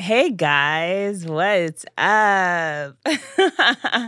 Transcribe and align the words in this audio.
Hey 0.00 0.30
guys, 0.30 1.26
what's 1.26 1.84
up? 1.98 2.94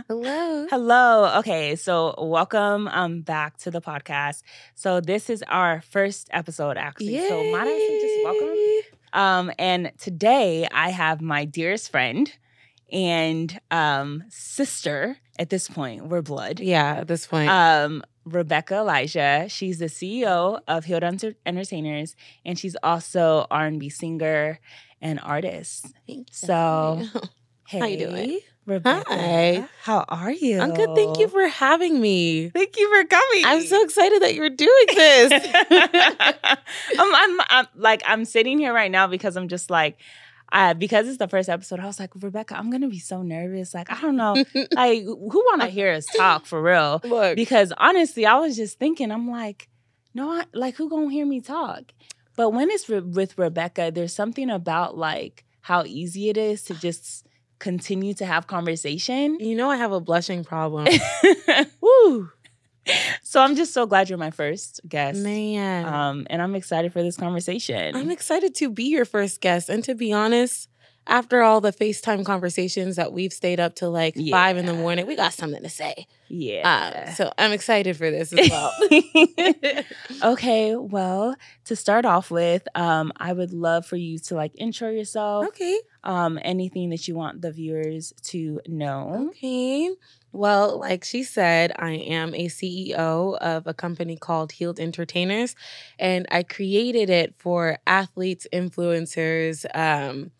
Hello. 0.07 0.67
Hello. 0.69 1.37
Okay, 1.39 1.75
so 1.75 2.15
welcome 2.17 2.87
um 2.87 3.21
back 3.23 3.57
to 3.57 3.71
the 3.71 3.81
podcast. 3.81 4.41
So 4.73 5.01
this 5.01 5.29
is 5.29 5.43
our 5.49 5.81
first 5.81 6.29
episode 6.31 6.77
actually. 6.77 7.19
So 7.27 7.43
might 7.51 7.67
I 7.67 7.77
say 7.77 8.01
just 8.01 8.23
welcome? 8.23 8.57
Um 9.11 9.51
and 9.59 9.91
today 9.97 10.65
I 10.71 10.91
have 10.91 11.19
my 11.19 11.43
dearest 11.43 11.91
friend 11.91 12.31
and 12.89 13.59
um 13.69 14.23
sister 14.29 15.17
at 15.37 15.49
this 15.49 15.67
point. 15.67 16.07
We're 16.07 16.21
blood. 16.21 16.61
Yeah, 16.61 16.99
at 17.01 17.07
this 17.09 17.27
point. 17.27 17.49
Um 17.49 18.01
Rebecca 18.25 18.75
Elijah. 18.75 19.45
She's 19.49 19.79
the 19.79 19.85
CEO 19.85 20.59
of 20.67 20.85
Healed 20.85 21.03
Entertainers 21.03 22.15
and 22.45 22.57
she's 22.57 22.75
also 22.83 23.47
R&B 23.49 23.89
singer 23.89 24.59
and 25.01 25.19
artist. 25.19 25.87
Thank 26.07 26.27
So. 26.31 27.03
Hey, 27.67 27.79
How 27.79 27.85
you 27.85 27.97
doing? 27.97 28.39
Rebecca. 28.65 29.05
Hi. 29.09 29.67
How 29.81 30.05
are 30.07 30.31
you? 30.31 30.59
I'm 30.59 30.73
good. 30.73 30.95
Thank 30.95 31.17
you 31.19 31.27
for 31.27 31.47
having 31.47 31.99
me. 31.99 32.49
Thank 32.49 32.77
you 32.77 32.87
for 32.89 33.07
coming. 33.07 33.45
I'm 33.45 33.65
so 33.65 33.81
excited 33.83 34.21
that 34.21 34.35
you're 34.35 34.49
doing 34.49 34.85
this. 34.93 35.31
I'm, 36.99 37.15
I'm, 37.15 37.41
I'm 37.49 37.67
like 37.75 38.03
I'm 38.05 38.25
sitting 38.25 38.59
here 38.59 38.73
right 38.73 38.91
now 38.91 39.07
because 39.07 39.35
I'm 39.35 39.47
just 39.47 39.69
like 39.71 39.97
uh, 40.51 40.73
because 40.73 41.07
it's 41.07 41.17
the 41.17 41.27
first 41.27 41.49
episode, 41.49 41.79
I 41.79 41.85
was 41.85 41.99
like, 41.99 42.11
Rebecca, 42.15 42.57
I'm 42.57 42.69
gonna 42.69 42.87
be 42.89 42.99
so 42.99 43.21
nervous. 43.21 43.73
Like, 43.73 43.91
I 43.91 44.01
don't 44.01 44.15
know. 44.17 44.33
like, 44.73 45.03
who 45.03 45.45
wanna 45.51 45.67
hear 45.67 45.91
us 45.93 46.05
talk 46.05 46.45
for 46.45 46.61
real? 46.61 47.01
Look, 47.03 47.35
Because 47.35 47.71
honestly, 47.77 48.25
I 48.25 48.37
was 48.39 48.55
just 48.55 48.77
thinking, 48.79 49.11
I'm 49.11 49.29
like, 49.29 49.69
no, 50.13 50.29
I, 50.29 50.43
like, 50.53 50.75
who 50.75 50.89
gonna 50.89 51.09
hear 51.11 51.25
me 51.25 51.41
talk? 51.41 51.83
But 52.35 52.51
when 52.51 52.69
it's 52.71 52.89
re- 52.89 52.99
with 52.99 53.37
Rebecca, 53.37 53.91
there's 53.93 54.13
something 54.13 54.49
about 54.49 54.97
like 54.97 55.45
how 55.61 55.83
easy 55.85 56.29
it 56.29 56.37
is 56.37 56.63
to 56.63 56.73
just 56.73 57.27
continue 57.59 58.13
to 58.15 58.25
have 58.25 58.47
conversation. 58.47 59.37
you 59.39 59.55
know 59.55 59.69
I 59.69 59.75
have 59.77 59.91
a 59.91 59.99
blushing 59.99 60.43
problem. 60.43 60.87
Woo! 61.81 62.31
So 63.23 63.39
I'm 63.41 63.55
just 63.55 63.73
so 63.73 63.85
glad 63.85 64.09
you're 64.09 64.17
my 64.17 64.31
first 64.31 64.81
guest. 64.87 65.19
Man. 65.19 65.85
Um, 65.85 66.27
and 66.29 66.41
I'm 66.41 66.55
excited 66.55 66.91
for 66.91 67.01
this 67.01 67.15
conversation. 67.15 67.95
I'm 67.95 68.11
excited 68.11 68.55
to 68.55 68.69
be 68.69 68.85
your 68.85 69.05
first 69.05 69.39
guest. 69.39 69.69
And 69.69 69.83
to 69.85 69.95
be 69.95 70.11
honest, 70.11 70.67
after 71.07 71.41
all 71.41 71.61
the 71.61 71.73
FaceTime 71.73 72.25
conversations 72.25 72.95
that 72.95 73.11
we've 73.11 73.33
stayed 73.33 73.59
up 73.59 73.75
till 73.75 73.91
like 73.91 74.15
five 74.29 74.57
in 74.57 74.65
the 74.65 74.73
morning, 74.73 75.07
we 75.07 75.15
got 75.15 75.33
something 75.33 75.61
to 75.63 75.69
say. 75.69 76.07
yeah. 76.27 77.05
Uh, 77.07 77.11
so 77.11 77.31
I'm 77.37 77.51
excited 77.51 77.97
for 77.97 78.09
this 78.11 78.31
as 78.33 78.49
well. 78.49 78.71
okay, 80.33 80.75
well, 80.75 81.35
to 81.65 81.75
start 81.75 82.05
off 82.05 82.29
with, 82.31 82.67
um, 82.75 83.11
I 83.17 83.33
would 83.33 83.51
love 83.51 83.85
for 83.85 83.95
you 83.95 84.19
to 84.19 84.35
like 84.35 84.51
intro 84.55 84.89
yourself. 84.89 85.47
okay. 85.47 85.79
Um, 86.03 86.39
anything 86.41 86.89
that 86.89 87.07
you 87.07 87.15
want 87.15 87.41
the 87.41 87.51
viewers 87.51 88.13
to 88.23 88.59
know. 88.67 89.27
Okay. 89.29 89.91
Well, 90.33 90.79
like 90.79 91.03
she 91.03 91.23
said, 91.23 91.73
I 91.77 91.91
am 91.91 92.33
a 92.33 92.45
CEO 92.45 93.37
of 93.37 93.67
a 93.67 93.73
company 93.73 94.15
called 94.15 94.53
Healed 94.53 94.79
Entertainers, 94.79 95.55
and 95.99 96.25
I 96.31 96.43
created 96.43 97.09
it 97.09 97.35
for 97.37 97.79
athletes, 97.85 98.47
influencers, 98.53 99.65
um, 99.75 100.31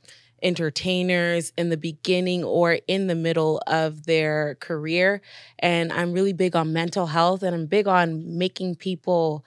entertainers 0.42 1.52
in 1.58 1.70
the 1.70 1.78
beginning 1.78 2.44
or 2.44 2.80
in 2.88 3.08
the 3.08 3.16
middle 3.16 3.61
of 3.67 4.06
their 4.06 4.56
career. 4.56 5.22
And 5.59 5.92
I'm 5.92 6.11
really 6.14 6.34
big 6.34 6.56
on 6.56 6.73
mental 6.73 7.08
health, 7.08 7.44
and 7.44 7.53
I'm 7.56 7.66
big 7.67 7.88
on 7.88 8.38
making 8.38 8.75
people. 8.75 9.45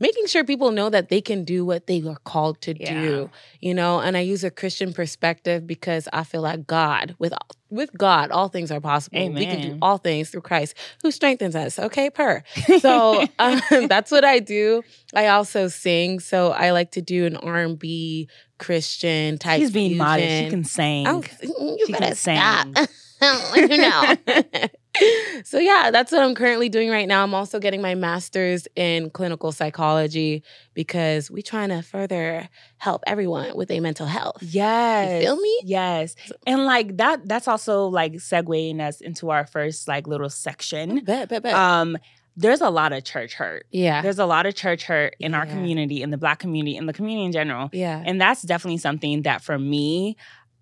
Making 0.00 0.26
sure 0.26 0.42
people 0.42 0.72
know 0.72 0.90
that 0.90 1.10
they 1.10 1.20
can 1.20 1.44
do 1.44 1.64
what 1.64 1.86
they 1.86 2.02
are 2.02 2.16
called 2.24 2.60
to 2.62 2.74
Yeah. 2.76 2.92
do, 2.92 3.30
you 3.60 3.72
know, 3.72 4.00
and 4.00 4.16
I 4.16 4.20
use 4.20 4.42
a 4.42 4.50
Christian 4.50 4.92
perspective 4.92 5.64
because 5.64 6.08
I 6.12 6.24
feel 6.24 6.40
like 6.42 6.66
God, 6.66 7.14
with 7.20 7.32
with 7.70 7.96
God, 7.96 8.32
all 8.32 8.48
things 8.48 8.72
are 8.72 8.80
possible. 8.80 9.30
We 9.32 9.46
can 9.46 9.60
do 9.60 9.78
all 9.80 9.98
things 9.98 10.30
through 10.30 10.40
Christ 10.40 10.74
who 11.02 11.12
strengthens 11.12 11.54
us. 11.54 11.78
Okay, 11.78 12.10
per. 12.10 12.42
So 12.80 13.24
um, 13.38 13.60
that's 13.86 14.10
what 14.10 14.24
I 14.24 14.40
do. 14.40 14.82
I 15.14 15.28
also 15.28 15.68
sing, 15.68 16.18
so 16.18 16.50
I 16.50 16.72
like 16.72 16.90
to 16.92 17.00
do 17.00 17.24
an 17.24 17.36
R 17.36 17.58
and 17.58 17.78
B 17.78 18.28
Christian 18.62 19.38
type. 19.38 19.60
She's 19.60 19.70
being 19.70 19.96
modest. 19.96 20.28
She 20.44 20.50
can 20.50 20.64
sing. 20.64 21.06
Oh, 21.06 21.22
you 21.42 21.84
She 21.86 21.92
better 21.92 22.06
can 22.06 22.14
stop. 22.16 22.66
sing. 22.76 22.86
you 23.56 23.76
know. 23.76 24.16
so 25.44 25.58
yeah, 25.58 25.90
that's 25.90 26.12
what 26.12 26.22
I'm 26.22 26.34
currently 26.34 26.68
doing 26.68 26.90
right 26.90 27.06
now. 27.06 27.22
I'm 27.22 27.34
also 27.34 27.58
getting 27.58 27.80
my 27.80 27.94
master's 27.94 28.66
in 28.76 29.10
clinical 29.10 29.52
psychology 29.52 30.42
because 30.74 31.30
we're 31.30 31.42
trying 31.42 31.68
to 31.70 31.82
further 31.82 32.48
help 32.78 33.02
everyone 33.06 33.56
with 33.56 33.68
their 33.68 33.80
mental 33.80 34.06
health. 34.06 34.38
Yes. 34.40 35.22
feel 35.22 35.36
me? 35.36 35.60
Yes. 35.64 36.14
And 36.46 36.64
like 36.64 36.96
that 36.96 37.26
that's 37.28 37.48
also 37.48 37.86
like 37.86 38.14
segueing 38.14 38.80
us 38.80 39.00
into 39.00 39.30
our 39.30 39.46
first 39.46 39.88
like 39.88 40.06
little 40.06 40.30
section. 40.30 41.04
Bet, 41.04 41.28
bet, 41.28 41.42
bet. 41.42 41.54
Um 41.54 41.96
there's 42.36 42.60
a 42.62 42.70
lot 42.70 42.92
of 42.92 43.04
church 43.04 43.34
hurt. 43.34 43.66
yeah. 43.70 44.00
There's 44.02 44.18
a 44.18 44.24
lot 44.26 44.46
of 44.46 44.54
church 44.54 44.84
hurt 44.84 45.14
in 45.18 45.34
our 45.34 45.44
community, 45.46 46.02
in 46.02 46.10
the 46.10 46.16
black 46.18 46.38
community, 46.38 46.76
in 46.76 46.86
the 46.86 46.92
community 46.92 47.26
in 47.26 47.32
general. 47.32 47.68
Yeah. 47.72 48.02
And 48.04 48.20
that's 48.20 48.42
definitely 48.42 48.78
something 48.78 49.22
that 49.22 49.42
for 49.42 49.58
me, 49.58 50.16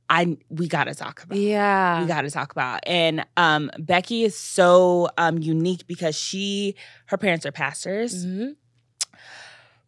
I 0.08 0.36
we 0.48 0.66
gotta 0.66 0.94
talk 0.96 1.22
about. 1.22 1.38
Yeah. 1.38 2.00
We 2.02 2.08
got 2.08 2.22
to 2.22 2.30
talk 2.32 2.50
about. 2.50 2.80
And 2.84 3.24
um, 3.36 3.70
Becky 3.78 4.24
is 4.24 4.36
so 4.36 5.08
um, 5.16 5.38
unique 5.38 5.86
because 5.86 6.16
she, 6.18 6.74
her 7.06 7.16
parents 7.16 7.46
are 7.46 7.52
pastors. 7.52 8.26
Mm-hmm. 8.26 8.48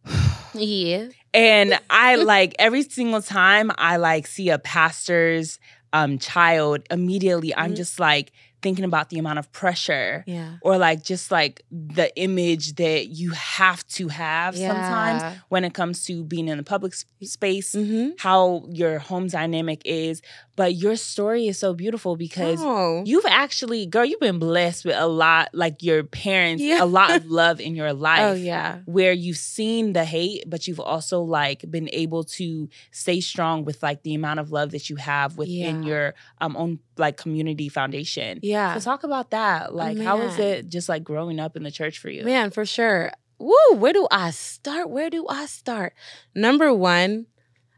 yeah. 0.53 1.07
And 1.33 1.79
I 1.89 2.15
like 2.15 2.55
every 2.59 2.83
single 2.83 3.21
time 3.21 3.71
I 3.77 3.97
like 3.97 4.27
see 4.27 4.49
a 4.49 4.59
pastor's 4.59 5.59
um, 5.91 6.17
child, 6.19 6.83
immediately 6.89 7.53
I'm 7.55 7.73
Mhm. 7.73 7.77
just 7.77 7.99
like 7.99 8.31
thinking 8.63 8.85
about 8.85 9.09
the 9.09 9.19
amount 9.19 9.37
of 9.39 9.51
pressure 9.51 10.23
Yeah. 10.25 10.55
or 10.61 10.77
like 10.77 11.03
just 11.03 11.29
like 11.31 11.61
the 11.71 12.07
image 12.17 12.65
that 12.75 13.07
you 13.19 13.31
have 13.31 13.85
to 13.97 14.07
have 14.07 14.55
sometimes 14.57 15.21
when 15.49 15.63
it 15.63 15.73
comes 15.73 16.05
to 16.05 16.23
being 16.23 16.47
in 16.47 16.57
the 16.57 16.63
public 16.63 16.93
s- 16.93 17.05
space, 17.35 17.75
Mm-hmm. 17.75 18.11
how 18.19 18.63
your 18.71 18.97
home 18.99 19.27
dynamic 19.27 19.81
is. 19.85 20.21
But 20.55 20.75
your 20.75 20.95
story 20.95 21.47
is 21.47 21.57
so 21.57 21.73
beautiful 21.73 22.15
because 22.15 22.59
oh. 22.61 23.01
You've 23.05 23.25
actually, 23.27 23.87
girl, 23.87 24.05
you've 24.05 24.19
been 24.19 24.37
blessed 24.37 24.85
with 24.85 24.95
a 24.95 25.07
lot, 25.07 25.49
like 25.53 25.81
your 25.81 26.03
parents, 26.03 26.61
Yeah. 26.61 26.83
a 26.83 26.85
lot 26.85 27.15
of 27.15 27.25
love 27.41 27.59
in 27.59 27.75
your 27.75 27.91
life. 27.91 28.21
oh 28.21 28.33
yeah. 28.33 28.79
Where 28.85 29.13
you've 29.13 29.37
seen 29.37 29.93
the 29.93 30.05
hate, 30.05 30.43
but 30.47 30.67
you've 30.67 30.79
also 30.79 31.21
like 31.21 31.65
been 31.71 31.89
able 31.91 32.23
to 32.37 32.69
stay 32.91 33.19
strong 33.19 33.65
with 33.65 33.81
like 33.81 34.03
the 34.03 34.13
amount 34.13 34.39
of 34.41 34.51
love 34.51 34.71
that 34.71 34.89
you 34.91 34.97
have 34.97 35.37
within 35.37 35.81
Yeah. 35.83 35.89
your 35.89 36.13
um, 36.39 36.55
own 36.55 36.79
like 36.97 37.17
community 37.17 37.67
foundation. 37.69 38.39
Yeah. 38.43 38.75
So 38.77 38.79
talk 38.91 39.03
about 39.03 39.31
that. 39.31 39.73
Like, 39.73 39.97
how 39.97 40.19
was 40.19 40.37
it 40.37 40.69
just 40.69 40.87
like 40.87 41.03
growing 41.03 41.39
up 41.39 41.55
in 41.55 41.63
the 41.63 41.71
church 41.71 41.97
for 41.97 42.09
you? 42.09 42.23
Man, 42.23 42.51
for 42.51 42.63
sure. 42.65 43.11
Woo, 43.39 43.55
where 43.75 43.91
do 43.93 44.07
I 44.11 44.29
start? 44.29 44.89
Where 44.91 45.09
do 45.09 45.25
I 45.27 45.47
start? 45.47 45.93
Number 46.35 46.71
one, 46.73 47.25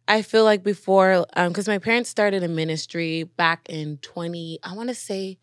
I 0.07 0.21
feel 0.21 0.43
like 0.43 0.63
before, 0.63 1.25
um, 1.35 1.49
because 1.49 1.67
my 1.67 1.79
parents 1.79 2.09
started 2.09 2.43
a 2.43 2.47
ministry 2.47 3.23
back 3.23 3.67
in 3.69 3.97
20, 3.97 4.59
I 4.63 4.73
want 4.75 4.89
to 4.89 4.95
say 4.95 5.37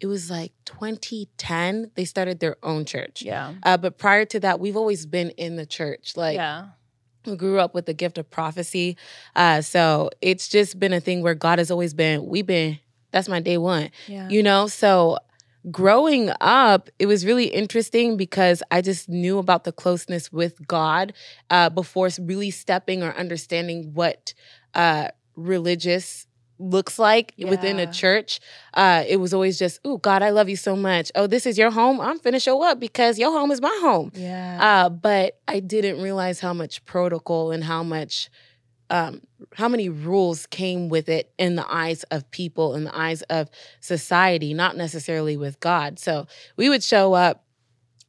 it 0.00 0.06
was 0.06 0.30
like 0.30 0.52
2010, 0.64 1.92
they 1.94 2.04
started 2.04 2.40
their 2.40 2.56
own 2.62 2.84
church. 2.84 3.22
Yeah. 3.22 3.54
Uh, 3.62 3.76
but 3.76 3.98
prior 3.98 4.24
to 4.26 4.40
that, 4.40 4.58
we've 4.58 4.76
always 4.76 5.06
been 5.06 5.30
in 5.30 5.56
the 5.56 5.66
church. 5.66 6.16
Like, 6.16 6.36
yeah. 6.36 6.68
we 7.26 7.36
grew 7.36 7.60
up 7.60 7.74
with 7.74 7.86
the 7.86 7.94
gift 7.94 8.18
of 8.18 8.28
prophecy. 8.30 8.96
Uh, 9.36 9.60
so 9.60 10.10
it's 10.20 10.48
just 10.48 10.78
been 10.80 10.92
a 10.92 11.00
thing 11.00 11.22
where 11.22 11.34
God 11.34 11.58
has 11.58 11.70
always 11.70 11.94
been, 11.94 12.26
we've 12.26 12.46
been, 12.46 12.78
that's 13.12 13.28
my 13.28 13.40
day 13.40 13.58
one 13.58 13.90
Yeah. 14.06 14.28
you 14.28 14.40
know 14.40 14.68
so 14.68 15.18
growing 15.70 16.30
up 16.40 16.88
it 16.98 17.06
was 17.06 17.26
really 17.26 17.44
interesting 17.46 18.16
because 18.16 18.62
i 18.70 18.80
just 18.80 19.08
knew 19.10 19.38
about 19.38 19.64
the 19.64 19.72
closeness 19.72 20.32
with 20.32 20.66
god 20.66 21.12
uh, 21.50 21.68
before 21.68 22.08
really 22.20 22.50
stepping 22.50 23.02
or 23.02 23.12
understanding 23.12 23.90
what 23.92 24.32
uh, 24.74 25.08
religious 25.36 26.26
looks 26.58 26.98
like 26.98 27.32
within 27.38 27.78
a 27.78 27.90
church. 27.90 28.38
Uh, 28.74 29.02
it 29.08 29.16
was 29.16 29.32
always 29.32 29.58
just 29.58 29.80
oh 29.84 29.96
god 29.96 30.22
i 30.22 30.28
love 30.30 30.48
you 30.48 30.56
so 30.56 30.76
much. 30.76 31.10
Oh 31.14 31.26
this 31.26 31.46
is 31.46 31.56
your 31.56 31.70
home. 31.70 32.00
I'm 32.00 32.18
finna 32.18 32.42
show 32.42 32.62
up 32.62 32.78
because 32.78 33.18
your 33.18 33.32
home 33.32 33.50
is 33.50 33.60
my 33.62 33.76
home. 33.82 34.12
Yeah. 34.14 34.58
uh, 34.60 34.88
but 34.90 35.40
I 35.48 35.60
didn't 35.60 36.02
realize 36.02 36.38
how 36.40 36.52
much 36.52 36.84
protocol 36.84 37.50
and 37.50 37.64
how 37.64 37.82
much, 37.82 38.28
um, 38.90 39.22
how 39.54 39.68
many 39.68 39.88
rules 39.88 40.46
came 40.46 40.88
with 40.88 41.08
it 41.08 41.32
in 41.38 41.54
the 41.56 41.72
eyes 41.72 42.02
of 42.04 42.30
people, 42.30 42.74
in 42.74 42.84
the 42.84 42.96
eyes 42.96 43.22
of 43.22 43.48
society, 43.80 44.52
not 44.52 44.76
necessarily 44.76 45.36
with 45.36 45.60
God. 45.60 45.98
So 45.98 46.26
we 46.56 46.68
would 46.68 46.82
show 46.82 47.14
up 47.14 47.44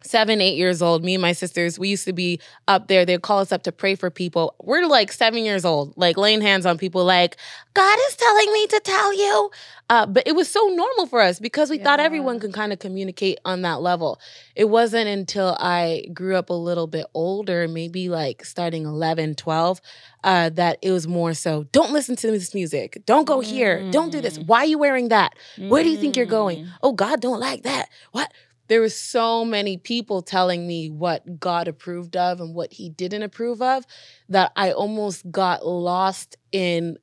seven, 0.04 0.42
eight 0.42 0.58
years 0.58 0.82
old, 0.82 1.04
me 1.04 1.16
and 1.16 1.22
my 1.22 1.32
sisters, 1.32 1.78
we 1.78 1.90
used 1.90 2.06
to 2.06 2.14
be 2.14 2.40
up 2.68 2.88
there. 2.88 3.06
They'd 3.06 3.22
call 3.22 3.40
us 3.40 3.52
up 3.52 3.64
to 3.64 3.72
pray 3.72 3.96
for 3.96 4.10
people. 4.10 4.56
We're 4.62 4.86
like 4.86 5.12
seven 5.12 5.44
years 5.44 5.66
old, 5.66 5.94
like 5.98 6.18
laying 6.18 6.42
hands 6.42 6.66
on 6.66 6.78
people, 6.78 7.06
like, 7.06 7.38
God 7.74 7.98
is 8.10 8.16
telling 8.16 8.52
me 8.52 8.68
to 8.68 8.82
tell 8.84 9.14
you. 9.14 9.52
Uh, 9.90 10.06
but 10.06 10.26
it 10.26 10.36
was 10.36 10.50
so 10.50 10.68
normal 10.68 11.06
for 11.06 11.22
us 11.22 11.40
because 11.40 11.70
we 11.70 11.78
yeah. 11.78 11.84
thought 11.84 12.00
everyone 12.00 12.40
could 12.40 12.54
kind 12.54 12.72
of 12.72 12.80
communicate 12.80 13.40
on 13.44 13.62
that 13.62 13.82
level. 13.82 14.20
It 14.56 14.66
wasn't 14.66 15.10
until 15.10 15.58
I 15.60 16.06
grew 16.14 16.36
up 16.36 16.50
a 16.50 16.54
little 16.54 16.88
bit 16.88 17.06
older, 17.14 17.68
maybe 17.68 18.08
like 18.08 18.46
starting 18.46 18.86
11, 18.86 19.36
12, 19.36 19.82
uh, 20.24 20.50
that 20.52 20.80
it 20.82 20.92
was 20.92 21.08
more 21.08 21.34
so 21.34 21.64
don't 21.72 21.92
listen 21.92 22.16
to 22.18 22.32
this 22.32 22.54
music. 22.54 23.02
Don't 23.06 23.26
go 23.26 23.42
here. 23.42 23.80
Mm. 23.80 23.92
Don't 23.92 24.12
do 24.12 24.22
this. 24.22 24.38
Mm. 24.38 24.48
Why 24.48 24.60
are 24.60 24.66
you 24.66 24.78
wearing 24.78 25.10
that? 25.10 25.34
Where 25.58 25.84
do 25.84 25.90
you 25.90 25.98
think 25.98 26.16
you're 26.16 26.26
going? 26.26 26.66
Mm. 26.66 26.70
Oh, 26.82 26.94
God 26.94 27.20
don't 27.20 27.40
like 27.40 27.64
that. 27.64 27.90
What? 28.12 28.32
There 28.72 28.80
was 28.80 28.96
so 28.96 29.44
many 29.44 29.76
people 29.76 30.22
telling 30.22 30.66
me 30.66 30.90
what 30.90 31.42
God 31.42 31.68
approved 31.68 32.16
of 32.16 32.40
and 32.40 32.56
what 32.56 32.72
he 32.72 32.88
didn't 32.88 33.22
approve 33.22 33.62
of 33.62 33.86
that 34.30 34.54
I 34.56 34.72
almost 34.72 35.30
got 35.30 35.68
lost 35.68 36.38
in 36.54 36.98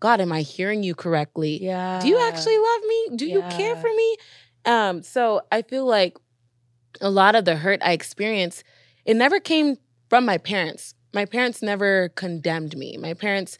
God, 0.00 0.20
am 0.20 0.32
I 0.32 0.42
hearing 0.42 0.82
you 0.82 0.94
correctly? 0.94 1.64
Yeah. 1.64 1.98
Do 2.02 2.08
you 2.08 2.18
actually 2.20 2.58
love 2.58 2.80
me? 2.86 3.16
Do 3.16 3.26
yeah. 3.26 3.36
you 3.36 3.56
care 3.56 3.74
for 3.74 3.88
me? 3.88 4.16
Um, 4.66 5.02
so 5.02 5.40
I 5.50 5.62
feel 5.62 5.86
like 5.86 6.18
a 7.00 7.08
lot 7.08 7.34
of 7.34 7.46
the 7.46 7.56
hurt 7.56 7.80
I 7.82 7.92
experienced, 7.92 8.62
it 9.06 9.16
never 9.16 9.40
came 9.40 9.76
from 10.10 10.26
my 10.26 10.36
parents. 10.36 10.94
My 11.14 11.24
parents 11.24 11.62
never 11.62 12.10
condemned 12.10 12.76
me. 12.76 12.98
My 12.98 13.14
parents 13.14 13.56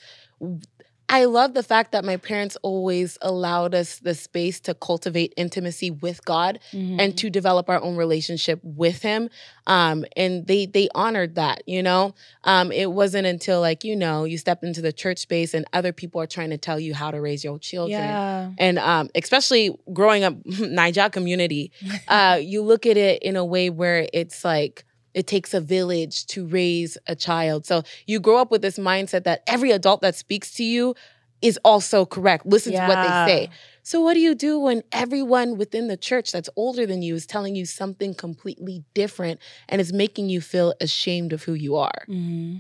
I 1.09 1.27
love 1.27 1.55
the 1.55 1.63
fact 1.63 1.93
that 1.93 2.05
my 2.05 2.17
parents 2.17 2.57
always 2.63 3.19
allowed 3.21 3.75
us 3.75 3.99
the 3.99 4.15
space 4.15 4.59
to 4.61 4.75
cultivate 4.75 5.35
intimacy 5.37 5.91
with 5.91 6.25
God 6.25 6.59
mm-hmm. 6.73 6.99
and 6.99 7.17
to 7.19 7.31
develop 7.31 7.69
our 7.69 7.81
own 7.83 7.97
relationship 7.97 8.59
with 8.63 9.03
Him. 9.03 9.29
Um, 9.67 10.05
and 10.17 10.47
they 10.47 10.67
they 10.67 10.89
honored 10.95 11.35
that, 11.35 11.63
you 11.67 11.83
know. 11.83 12.15
Um, 12.45 12.73
it 12.73 12.91
wasn't 12.91 13.27
until 13.27 13.61
like 13.61 13.85
you 13.85 13.97
know 13.97 14.25
you 14.25 14.39
step 14.39 14.65
into 14.65 14.81
the 14.81 14.93
church 14.93 15.19
space 15.19 15.55
and 15.55 15.67
other 15.73 15.93
people 15.93 16.21
are 16.21 16.27
trying 16.27 16.51
to 16.51 16.59
tell 16.59 16.81
you 16.81 16.95
how 16.95 17.11
to 17.11 17.21
raise 17.21 17.45
your 17.45 17.59
children, 17.59 18.01
yeah. 18.01 18.51
and 18.59 18.79
um, 18.79 19.11
especially 19.15 19.79
growing 19.93 20.25
up 20.25 20.35
Naija 20.45 21.13
community, 21.13 21.73
uh, 22.09 22.39
you 22.41 22.63
look 22.63 22.87
at 22.87 22.97
it 22.97 23.23
in 23.23 23.37
a 23.37 23.45
way 23.45 23.71
where 23.71 24.07
it's 24.13 24.45
like 24.45 24.85
it 25.15 25.27
takes 25.27 25.55
a 25.55 25.61
village 25.61 26.27
to 26.27 26.47
raise 26.47 26.99
a 27.07 27.15
child. 27.15 27.65
So 27.67 27.83
you 28.07 28.21
grow 28.21 28.39
up 28.39 28.51
with 28.51 28.63
this 28.63 28.79
mindset 28.79 29.25
that 29.25 29.43
every 29.47 29.71
adult 29.71 30.03
that 30.03 30.15
speaks 30.15 30.53
to 30.55 30.65
you 30.65 30.95
is 31.41 31.59
also 31.65 32.05
correct. 32.05 32.47
Listen 32.47 32.73
yeah. 32.73 32.87
to 32.87 32.95
what 32.95 33.03
they 33.03 33.33
say. 33.33 33.51
So 33.83 34.01
what 34.01 34.15
do 34.15 34.21
you 34.21 34.35
do 34.35 34.59
when 34.59 34.83
everyone 34.93 35.59
within 35.59 35.89
the 35.89 35.97
church 35.97 36.33
that's 36.33 36.49
older 36.57 36.87
than 36.87 37.03
you 37.03 37.15
is 37.15 37.27
telling 37.27 37.55
you 37.55 37.67
something 37.67 38.15
completely 38.15 38.83
different 38.95 39.41
and 39.69 39.81
is 39.81 39.93
making 39.93 40.31
you 40.31 40.41
feel 40.41 40.73
ashamed 40.81 41.35
of 41.35 41.43
who 41.43 41.53
you 41.53 41.77
are? 41.77 42.05
Mm-hmm. 42.09 42.57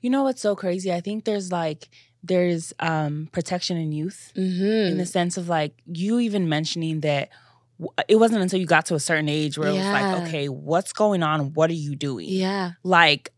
You 0.00 0.10
know 0.10 0.24
what's 0.24 0.42
so 0.42 0.56
crazy? 0.56 0.92
I 0.92 1.00
think 1.00 1.24
there's 1.24 1.52
like 1.52 1.88
there's 2.24 2.72
um 2.80 3.28
protection 3.30 3.76
in 3.76 3.92
youth 3.92 4.32
mm-hmm. 4.36 4.90
in 4.90 4.98
the 4.98 5.06
sense 5.06 5.36
of 5.36 5.48
like 5.48 5.74
you 5.86 6.18
even 6.18 6.48
mentioning 6.48 7.00
that 7.00 7.28
it 8.08 8.16
wasn't 8.16 8.42
until 8.42 8.58
you 8.58 8.66
got 8.66 8.86
to 8.86 8.94
a 8.94 9.00
certain 9.00 9.28
age 9.28 9.58
where 9.58 9.70
yeah. 9.70 9.74
it 9.74 9.78
was 9.78 9.86
like, 9.86 10.28
okay, 10.28 10.48
what's 10.48 10.92
going 10.92 11.22
on? 11.22 11.52
What 11.52 11.70
are 11.70 11.74
you 11.74 11.94
doing? 11.94 12.28
Yeah. 12.28 12.72
Like 12.82 13.32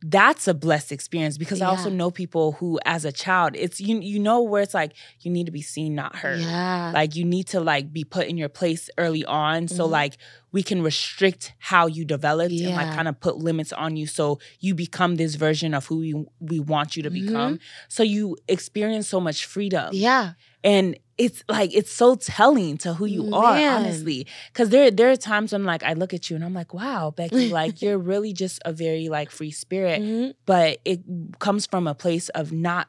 that's 0.00 0.46
a 0.46 0.54
blessed 0.54 0.92
experience 0.92 1.38
because 1.38 1.58
yeah. 1.58 1.66
I 1.66 1.70
also 1.70 1.90
know 1.90 2.10
people 2.10 2.52
who 2.52 2.78
as 2.84 3.04
a 3.04 3.10
child 3.10 3.56
it's 3.56 3.80
you 3.80 3.98
you 3.98 4.20
know 4.20 4.42
where 4.42 4.62
it's 4.62 4.74
like 4.74 4.92
you 5.20 5.30
need 5.32 5.46
to 5.46 5.52
be 5.52 5.62
seen 5.62 5.94
not 5.94 6.14
heard. 6.14 6.40
Yeah. 6.40 6.92
Like 6.94 7.16
you 7.16 7.24
need 7.24 7.48
to 7.48 7.60
like 7.60 7.92
be 7.92 8.04
put 8.04 8.28
in 8.28 8.36
your 8.36 8.48
place 8.48 8.90
early 8.96 9.24
on 9.24 9.64
mm-hmm. 9.64 9.74
so 9.74 9.86
like 9.86 10.16
we 10.52 10.62
can 10.62 10.82
restrict 10.82 11.52
how 11.58 11.86
you 11.86 12.04
developed 12.04 12.52
yeah. 12.52 12.68
and 12.68 12.76
like 12.76 12.94
kind 12.94 13.08
of 13.08 13.18
put 13.18 13.38
limits 13.38 13.72
on 13.72 13.96
you 13.96 14.06
so 14.06 14.38
you 14.60 14.74
become 14.74 15.16
this 15.16 15.34
version 15.34 15.74
of 15.74 15.86
who 15.86 15.98
we, 15.98 16.26
we 16.40 16.60
want 16.60 16.96
you 16.96 17.02
to 17.02 17.10
mm-hmm. 17.10 17.26
become. 17.26 17.58
So 17.88 18.02
you 18.02 18.36
experience 18.46 19.08
so 19.08 19.20
much 19.20 19.46
freedom. 19.46 19.90
Yeah. 19.92 20.34
And 20.62 20.96
it's 21.18 21.42
like 21.48 21.74
it's 21.74 21.92
so 21.92 22.14
telling 22.14 22.78
to 22.78 22.94
who 22.94 23.04
you 23.04 23.24
Man. 23.24 23.34
are, 23.34 23.76
honestly. 23.76 24.26
Because 24.52 24.70
there 24.70 24.90
there 24.90 25.10
are 25.10 25.16
times 25.16 25.52
when 25.52 25.64
like 25.64 25.82
I 25.82 25.92
look 25.92 26.14
at 26.14 26.30
you 26.30 26.36
and 26.36 26.44
I'm 26.44 26.54
like, 26.54 26.72
wow, 26.72 27.12
Becky, 27.14 27.48
like 27.50 27.82
you're 27.82 27.98
really 27.98 28.32
just 28.32 28.60
a 28.64 28.72
very 28.72 29.08
like 29.08 29.30
free 29.30 29.50
spirit, 29.50 30.00
mm-hmm. 30.00 30.30
but 30.46 30.78
it 30.84 31.00
comes 31.40 31.66
from 31.66 31.86
a 31.86 31.94
place 31.94 32.28
of 32.30 32.52
not 32.52 32.88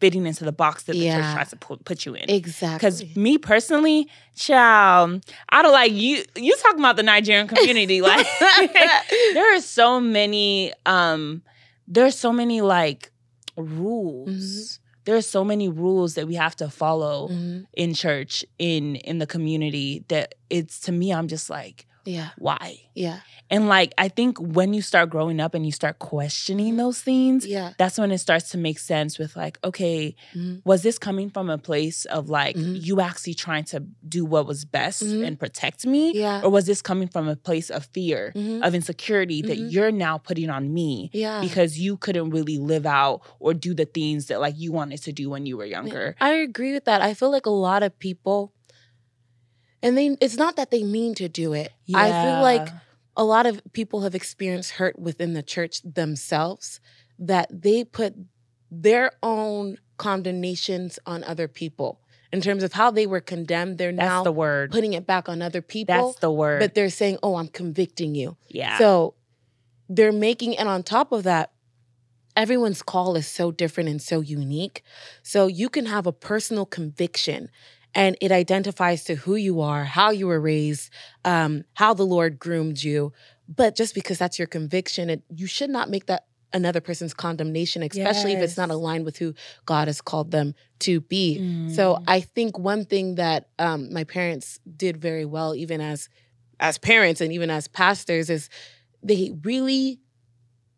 fitting 0.00 0.26
into 0.26 0.44
the 0.44 0.52
box 0.52 0.84
that 0.84 0.92
the 0.92 0.98
yeah. 0.98 1.16
church 1.16 1.34
tries 1.34 1.50
to 1.50 1.56
put, 1.56 1.84
put 1.84 2.06
you 2.06 2.14
in. 2.14 2.30
Exactly. 2.30 2.76
Because 2.76 3.16
me 3.16 3.36
personally, 3.36 4.08
child, 4.36 5.24
I 5.48 5.60
don't 5.62 5.72
like 5.72 5.92
you. 5.92 6.24
You 6.36 6.56
talking 6.56 6.78
about 6.78 6.96
the 6.96 7.02
Nigerian 7.02 7.48
community? 7.48 8.00
like 8.02 8.26
there 9.34 9.54
are 9.56 9.60
so 9.60 10.00
many. 10.00 10.72
um 10.86 11.42
There's 11.86 12.16
so 12.16 12.32
many 12.32 12.62
like 12.62 13.10
rules. 13.56 14.30
Mm-hmm 14.30 14.84
there 15.08 15.16
are 15.16 15.22
so 15.22 15.42
many 15.42 15.70
rules 15.70 16.16
that 16.16 16.26
we 16.26 16.34
have 16.34 16.54
to 16.54 16.68
follow 16.68 17.28
mm-hmm. 17.28 17.60
in 17.72 17.94
church 17.94 18.44
in 18.58 18.96
in 18.96 19.16
the 19.16 19.26
community 19.26 20.04
that 20.08 20.34
it's 20.50 20.80
to 20.80 20.92
me 20.92 21.14
i'm 21.14 21.28
just 21.28 21.48
like 21.48 21.86
yeah 22.08 22.30
why 22.38 22.76
yeah 22.94 23.20
and 23.50 23.68
like 23.68 23.94
I 23.96 24.08
think 24.08 24.38
when 24.38 24.74
you 24.74 24.82
start 24.82 25.10
growing 25.10 25.40
up 25.40 25.54
and 25.54 25.64
you 25.64 25.72
start 25.72 25.98
questioning 25.98 26.76
those 26.76 27.00
things, 27.00 27.46
yeah. 27.46 27.72
that's 27.78 27.98
when 27.98 28.10
it 28.10 28.18
starts 28.18 28.50
to 28.50 28.58
make 28.58 28.78
sense 28.78 29.18
with 29.18 29.36
like, 29.36 29.58
okay, 29.64 30.14
mm-hmm. 30.34 30.56
was 30.64 30.82
this 30.82 30.98
coming 30.98 31.30
from 31.30 31.48
a 31.48 31.58
place 31.58 32.04
of 32.06 32.28
like 32.28 32.56
mm-hmm. 32.56 32.76
you 32.76 33.00
actually 33.00 33.34
trying 33.34 33.64
to 33.64 33.80
do 34.06 34.24
what 34.24 34.46
was 34.46 34.64
best 34.64 35.02
mm-hmm. 35.02 35.24
and 35.24 35.38
protect 35.38 35.86
me? 35.86 36.12
Yeah. 36.12 36.42
Or 36.42 36.50
was 36.50 36.66
this 36.66 36.82
coming 36.82 37.08
from 37.08 37.28
a 37.28 37.36
place 37.36 37.70
of 37.70 37.86
fear, 37.86 38.32
mm-hmm. 38.34 38.62
of 38.62 38.74
insecurity 38.74 39.42
that 39.42 39.58
mm-hmm. 39.58 39.68
you're 39.68 39.92
now 39.92 40.18
putting 40.18 40.50
on 40.50 40.72
me 40.72 41.10
yeah. 41.12 41.40
because 41.40 41.78
you 41.78 41.96
couldn't 41.96 42.30
really 42.30 42.58
live 42.58 42.86
out 42.86 43.22
or 43.40 43.54
do 43.54 43.72
the 43.74 43.86
things 43.86 44.26
that 44.26 44.40
like 44.40 44.54
you 44.58 44.72
wanted 44.72 45.02
to 45.02 45.12
do 45.12 45.30
when 45.30 45.46
you 45.46 45.56
were 45.56 45.64
younger? 45.64 46.16
I 46.20 46.32
agree 46.32 46.74
with 46.74 46.84
that. 46.84 47.00
I 47.00 47.14
feel 47.14 47.30
like 47.30 47.46
a 47.46 47.50
lot 47.50 47.82
of 47.82 47.98
people 47.98 48.52
and 49.82 49.96
they 49.96 50.16
it's 50.20 50.36
not 50.36 50.56
that 50.56 50.70
they 50.70 50.82
mean 50.82 51.14
to 51.16 51.28
do 51.28 51.52
it. 51.52 51.72
Yeah. 51.86 51.98
I 51.98 52.10
feel 52.10 52.42
like 52.42 52.68
a 53.16 53.24
lot 53.24 53.46
of 53.46 53.60
people 53.72 54.02
have 54.02 54.14
experienced 54.14 54.72
hurt 54.72 54.98
within 54.98 55.32
the 55.32 55.42
church 55.42 55.82
themselves 55.82 56.80
that 57.18 57.48
they 57.50 57.84
put 57.84 58.14
their 58.70 59.12
own 59.22 59.78
condemnations 59.96 60.98
on 61.04 61.24
other 61.24 61.48
people 61.48 62.00
in 62.32 62.40
terms 62.40 62.62
of 62.62 62.74
how 62.74 62.90
they 62.90 63.06
were 63.06 63.20
condemned. 63.20 63.78
They're 63.78 63.92
That's 63.92 64.06
now 64.06 64.22
the 64.22 64.32
word. 64.32 64.70
putting 64.70 64.92
it 64.92 65.06
back 65.06 65.28
on 65.28 65.42
other 65.42 65.62
people. 65.62 65.94
That's 65.94 66.20
the 66.20 66.30
word. 66.30 66.60
But 66.60 66.74
they're 66.74 66.90
saying, 66.90 67.18
"Oh, 67.22 67.36
I'm 67.36 67.48
convicting 67.48 68.14
you." 68.14 68.36
Yeah. 68.48 68.78
So 68.78 69.14
they're 69.88 70.12
making, 70.12 70.56
and 70.56 70.68
on 70.68 70.82
top 70.82 71.12
of 71.12 71.24
that, 71.24 71.52
everyone's 72.36 72.82
call 72.82 73.16
is 73.16 73.26
so 73.26 73.50
different 73.50 73.88
and 73.88 74.00
so 74.00 74.20
unique. 74.20 74.82
So 75.22 75.46
you 75.46 75.68
can 75.68 75.86
have 75.86 76.06
a 76.06 76.12
personal 76.12 76.66
conviction 76.66 77.50
and 77.98 78.16
it 78.20 78.30
identifies 78.30 79.02
to 79.04 79.16
who 79.16 79.34
you 79.34 79.60
are, 79.60 79.82
how 79.82 80.10
you 80.10 80.28
were 80.28 80.40
raised, 80.40 80.88
um, 81.24 81.64
how 81.74 81.92
the 81.94 82.06
Lord 82.06 82.38
groomed 82.38 82.80
you. 82.80 83.12
But 83.48 83.74
just 83.74 83.92
because 83.92 84.18
that's 84.18 84.38
your 84.38 84.46
conviction, 84.46 85.10
it, 85.10 85.24
you 85.28 85.48
should 85.48 85.68
not 85.68 85.90
make 85.90 86.06
that 86.06 86.26
another 86.52 86.80
person's 86.80 87.12
condemnation, 87.12 87.82
especially 87.82 88.32
yes. 88.32 88.38
if 88.38 88.44
it's 88.44 88.56
not 88.56 88.70
aligned 88.70 89.04
with 89.04 89.16
who 89.18 89.34
God 89.66 89.88
has 89.88 90.00
called 90.00 90.30
them 90.30 90.54
to 90.78 91.00
be. 91.00 91.38
Mm. 91.40 91.74
So 91.74 92.00
I 92.06 92.20
think 92.20 92.56
one 92.56 92.84
thing 92.84 93.16
that 93.16 93.48
um, 93.58 93.92
my 93.92 94.04
parents 94.04 94.60
did 94.76 94.96
very 94.96 95.24
well, 95.24 95.56
even 95.56 95.80
as 95.80 96.08
as 96.60 96.78
parents 96.78 97.20
and 97.20 97.32
even 97.32 97.50
as 97.50 97.66
pastors, 97.66 98.30
is 98.30 98.48
they 99.02 99.32
really 99.42 99.98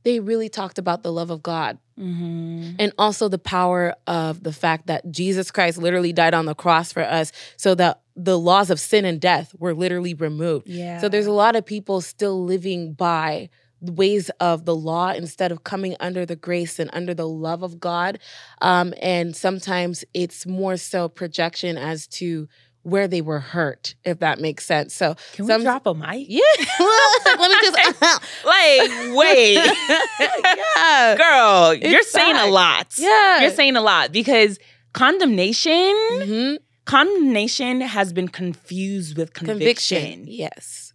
they 0.02 0.20
really 0.20 0.48
talked 0.48 0.78
about 0.78 1.02
the 1.02 1.12
love 1.12 1.30
of 1.30 1.42
God. 1.42 1.78
Mm-hmm. 1.98 2.76
And 2.78 2.92
also 2.98 3.28
the 3.28 3.38
power 3.38 3.94
of 4.06 4.42
the 4.42 4.52
fact 4.52 4.86
that 4.86 5.10
Jesus 5.10 5.50
Christ 5.50 5.76
literally 5.78 6.12
died 6.12 6.32
on 6.32 6.46
the 6.46 6.54
cross 6.54 6.92
for 6.92 7.02
us 7.02 7.30
so 7.56 7.74
that 7.74 8.00
the 8.16 8.38
laws 8.38 8.70
of 8.70 8.80
sin 8.80 9.04
and 9.04 9.20
death 9.20 9.54
were 9.58 9.74
literally 9.74 10.14
removed. 10.14 10.68
Yeah. 10.68 10.98
So 11.00 11.08
there's 11.08 11.26
a 11.26 11.32
lot 11.32 11.56
of 11.56 11.66
people 11.66 12.00
still 12.00 12.42
living 12.42 12.94
by 12.94 13.50
ways 13.80 14.30
of 14.40 14.64
the 14.64 14.74
law 14.74 15.10
instead 15.10 15.52
of 15.52 15.64
coming 15.64 15.96
under 16.00 16.26
the 16.26 16.36
grace 16.36 16.78
and 16.78 16.90
under 16.92 17.14
the 17.14 17.28
love 17.28 17.62
of 17.62 17.80
God. 17.80 18.18
Um, 18.60 18.92
and 19.00 19.34
sometimes 19.34 20.04
it's 20.12 20.46
more 20.46 20.76
so 20.76 21.08
projection 21.08 21.78
as 21.78 22.06
to 22.08 22.48
where 22.82 23.06
they 23.06 23.20
were 23.20 23.40
hurt, 23.40 23.94
if 24.04 24.20
that 24.20 24.40
makes 24.40 24.64
sense. 24.64 24.94
So 24.94 25.14
can 25.32 25.46
we 25.46 25.62
drop 25.62 25.86
a 25.86 25.94
mic? 25.94 26.26
Yeah. 26.28 26.40
Let 27.26 27.50
me 27.50 27.56
just 27.62 28.02
like 28.44 29.16
wait. 29.16 29.54
yeah. 29.54 31.16
Girl, 31.16 31.70
it's 31.70 31.90
you're 31.90 32.02
saying 32.02 32.36
a 32.36 32.46
lot. 32.46 32.94
Yeah. 32.96 33.40
You're 33.42 33.50
saying 33.50 33.76
a 33.76 33.80
lot 33.80 34.12
because 34.12 34.58
condemnation 34.92 35.72
mm-hmm. 35.72 36.54
condemnation 36.84 37.80
has 37.82 38.12
been 38.12 38.28
confused 38.28 39.16
with 39.16 39.34
conviction. 39.34 39.98
conviction. 39.98 40.24
Yes. 40.26 40.89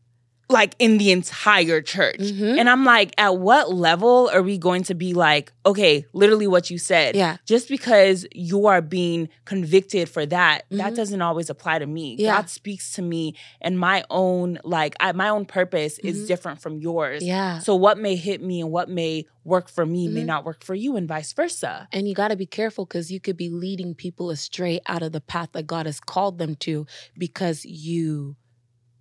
Like 0.49 0.75
in 0.77 0.97
the 0.99 1.11
entire 1.11 1.81
church. 1.81 2.19
Mhm. 2.19 2.59
And 2.59 2.69
I'm 2.69 2.85
like, 2.85 3.13
at 3.17 3.37
what 3.37 3.73
level 3.73 4.29
are 4.31 4.43
we 4.43 4.57
going 4.57 4.83
to 4.83 4.93
be 4.93 5.13
like, 5.13 5.51
okay, 5.65 6.05
literally 6.13 6.45
what 6.45 6.69
you 6.69 6.77
said? 6.77 7.15
Yeah. 7.15 7.37
Just 7.45 7.67
because 7.67 8.27
you 8.33 8.67
are 8.67 8.81
being 8.81 9.29
convicted 9.45 10.07
for 10.07 10.25
that, 10.27 10.65
that 10.69 10.93
Mhm. 10.93 10.95
doesn't 10.95 11.21
always 11.21 11.49
apply 11.49 11.79
to 11.79 11.87
me. 11.87 12.15
Yeah. 12.19 12.35
God 12.37 12.49
speaks 12.49 12.93
to 12.93 13.01
me 13.01 13.33
and 13.61 13.79
my 13.79 14.03
own, 14.11 14.59
like, 14.63 14.95
I, 14.99 15.11
my 15.13 15.29
own 15.29 15.45
purpose 15.45 15.97
Mhm. 16.03 16.09
is 16.09 16.27
different 16.27 16.61
from 16.61 16.77
yours. 16.77 17.23
Yeah. 17.23 17.59
So 17.59 17.75
what 17.75 17.97
may 17.97 18.15
hit 18.15 18.41
me 18.43 18.61
and 18.61 18.71
what 18.71 18.87
may 18.89 19.25
work 19.43 19.67
for 19.69 19.85
me 19.85 20.07
may 20.07 20.21
Mhm. 20.23 20.25
not 20.27 20.45
work 20.45 20.63
for 20.63 20.73
you 20.75 20.95
and 20.95 21.07
vice 21.07 21.31
versa. 21.33 21.87
And 21.91 22.07
you 22.07 22.13
got 22.15 22.29
to 22.29 22.35
be 22.35 22.47
careful 22.47 22.85
because 22.85 23.11
you 23.11 23.19
could 23.19 23.37
be 23.37 23.49
leading 23.49 23.93
people 23.95 24.29
astray 24.31 24.79
out 24.87 25.01
of 25.03 25.11
the 25.11 25.21
path 25.21 25.49
that 25.53 25.67
God 25.67 25.85
has 25.85 25.99
called 25.99 26.39
them 26.39 26.55
to 26.61 26.85
because 27.17 27.63
you 27.65 28.35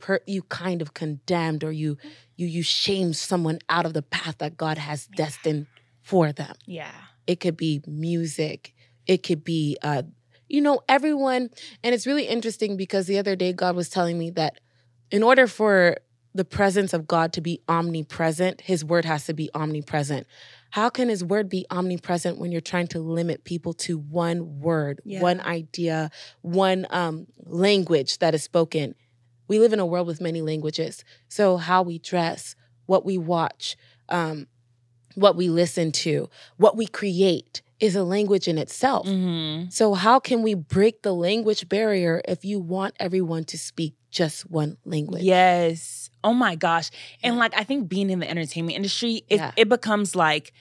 per, 0.04 0.20
you 0.26 0.42
kind 0.42 0.82
of 0.82 0.92
condemned 0.92 1.64
or 1.64 1.72
you 1.72 1.96
you 2.36 2.46
you 2.46 2.62
shame 2.62 3.14
someone 3.14 3.58
out 3.70 3.86
of 3.86 3.94
the 3.94 4.02
path 4.02 4.36
that 4.38 4.56
God 4.56 4.76
has 4.76 5.06
destined 5.06 5.66
for 6.02 6.30
them. 6.30 6.54
Yeah. 6.66 6.92
It 7.26 7.40
could 7.40 7.56
be 7.56 7.82
music. 7.86 8.74
It 9.06 9.22
could 9.22 9.42
be 9.44 9.78
uh 9.82 10.02
you 10.46 10.60
know 10.60 10.80
everyone 10.90 11.48
and 11.82 11.94
it's 11.94 12.06
really 12.06 12.26
interesting 12.26 12.76
because 12.76 13.06
the 13.06 13.18
other 13.18 13.34
day 13.34 13.54
God 13.54 13.74
was 13.76 13.88
telling 13.88 14.18
me 14.18 14.28
that 14.32 14.60
in 15.10 15.22
order 15.22 15.46
for 15.46 15.96
the 16.34 16.44
presence 16.44 16.92
of 16.92 17.06
God 17.06 17.32
to 17.34 17.40
be 17.40 17.62
omnipresent, 17.68 18.60
his 18.60 18.84
word 18.84 19.04
has 19.04 19.24
to 19.26 19.32
be 19.34 19.48
omnipresent. 19.54 20.26
How 20.70 20.90
can 20.90 21.08
his 21.08 21.24
word 21.24 21.48
be 21.48 21.64
omnipresent 21.70 22.38
when 22.38 22.50
you're 22.50 22.60
trying 22.60 22.88
to 22.88 22.98
limit 22.98 23.44
people 23.44 23.72
to 23.86 23.96
one 23.96 24.60
word, 24.60 25.00
Yeah. 25.04 25.20
one 25.20 25.40
idea, 25.40 26.10
one 26.42 26.86
um, 26.90 27.28
language 27.46 28.18
that 28.18 28.34
is 28.34 28.42
spoken? 28.42 28.96
We 29.48 29.58
live 29.58 29.72
in 29.72 29.78
a 29.80 29.86
world 29.86 30.06
with 30.06 30.20
many 30.20 30.42
languages. 30.42 31.04
So, 31.28 31.56
how 31.56 31.82
we 31.82 31.98
dress, 31.98 32.54
what 32.86 33.04
we 33.04 33.18
watch, 33.18 33.76
um, 34.08 34.46
what 35.14 35.36
we 35.36 35.48
listen 35.48 35.92
to, 35.92 36.28
what 36.56 36.76
we 36.76 36.86
create 36.86 37.62
is 37.80 37.94
a 37.96 38.04
language 38.04 38.48
in 38.48 38.56
itself. 38.58 39.06
Mm-hmm. 39.06 39.68
So, 39.70 39.94
how 39.94 40.18
can 40.18 40.42
we 40.42 40.54
break 40.54 41.02
the 41.02 41.12
language 41.14 41.68
barrier 41.68 42.22
if 42.26 42.44
you 42.44 42.58
want 42.58 42.94
everyone 42.98 43.44
to 43.44 43.58
speak 43.58 43.94
just 44.10 44.50
one 44.50 44.76
language? 44.84 45.22
Yes. 45.22 46.10
Oh 46.22 46.32
my 46.32 46.54
gosh. 46.54 46.90
And 47.22 47.34
Yeah. 47.34 47.40
like 47.40 47.54
I 47.56 47.64
think 47.64 47.88
being 47.88 48.08
in 48.10 48.20
the 48.20 48.30
entertainment 48.30 48.76
industry, 48.76 49.24
it, 49.28 49.36
Yeah. 49.36 49.52
it 49.56 49.68
becomes 49.68 50.16
like 50.16 50.52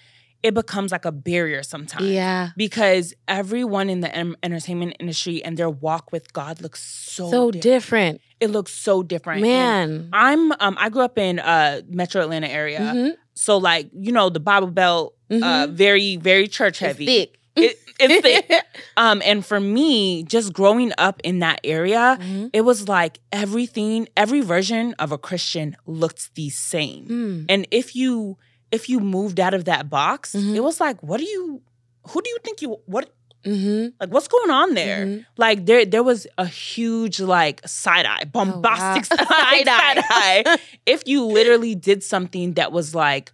it 0.43 0.53
becomes 0.53 0.91
like 0.91 1.05
a 1.05 1.11
barrier 1.11 1.63
sometimes. 1.63 2.05
Yeah. 2.05 2.49
Because 2.57 3.13
everyone 3.27 3.89
in 3.89 4.01
the 4.01 4.13
em- 4.13 4.35
entertainment 4.43 4.95
industry 4.99 5.43
and 5.43 5.57
their 5.57 5.69
walk 5.69 6.11
with 6.11 6.33
God 6.33 6.61
looks 6.61 6.81
so 6.83 7.31
So 7.31 7.51
different. 7.51 7.63
different. 7.63 8.21
It 8.41 8.49
looks 8.51 8.73
so 8.73 9.03
different. 9.03 9.43
And 9.45 9.49
Man. 10.01 10.09
I'm 10.11 10.51
um 10.59 10.75
I 10.79 10.89
grew 10.89 11.01
up 11.03 11.17
in 11.17 11.39
uh 11.39 11.81
Metro 11.87 12.21
Atlanta 12.21 12.47
area. 12.49 12.79
Mhm. 12.79 13.11
So 13.35 13.57
like, 13.57 13.89
you 13.93 14.11
know, 14.11 14.29
the 14.29 14.41
Bible 14.41 14.67
Belt 14.67 15.15
uh 15.31 15.35
Mhm. 15.35 15.71
very 15.73 16.17
very 16.17 16.47
church 16.47 16.81
It's 16.81 16.87
heavy. 16.87 17.05
thick. 17.05 17.39
It, 17.55 17.77
it's 17.99 18.21
thick. 18.21 18.51
Um 18.97 19.21
and 19.25 19.45
for 19.45 19.59
me, 19.59 20.23
just 20.23 20.51
growing 20.53 20.91
up 20.97 21.21
in 21.23 21.39
that 21.39 21.61
area, 21.63 22.17
Mhm. 22.19 22.49
it 22.51 22.61
was 22.61 22.87
like 22.89 23.19
everything 23.31 24.07
every 24.17 24.41
version 24.41 24.93
of 24.99 25.11
a 25.11 25.17
christian 25.17 25.75
looked 25.85 26.35
the 26.35 26.49
same 26.49 27.05
Mm. 27.07 27.45
and 27.49 27.67
if 27.71 27.95
you 27.95 28.37
if 28.77 28.89
you 28.89 28.97
moved 28.99 29.39
out 29.45 29.53
of 29.53 29.63
that 29.71 29.83
box 29.89 30.33
Mhm. 30.35 30.55
it 30.57 30.63
was 30.69 30.77
like 30.85 30.97
what 31.09 31.19
do 31.23 31.27
you 31.35 31.61
who 32.09 32.17
do 32.25 32.29
you 32.33 32.39
think 32.45 32.61
you 32.63 32.69
what 32.95 33.05
Mhm. 33.45 33.93
like 33.99 34.09
what's 34.15 34.29
going 34.35 34.51
on 34.61 34.73
there 34.73 35.01
Mhm. 35.05 35.25
like 35.45 35.65
there 35.67 35.83
there 35.93 36.03
was 36.11 36.19
a 36.37 36.45
huge 36.45 37.19
like 37.19 37.57
side 37.67 38.05
eye 38.13 38.23
bombastic 38.37 39.05
Oh, 39.11 39.23
wow. 39.23 39.37
side 39.51 39.67
Side-eye. 39.71 40.57
if 40.93 40.99
you 41.11 41.19
literally 41.37 41.75
did 41.89 42.03
something 42.13 42.53
that 42.59 42.71
was 42.77 42.95
like 42.95 43.31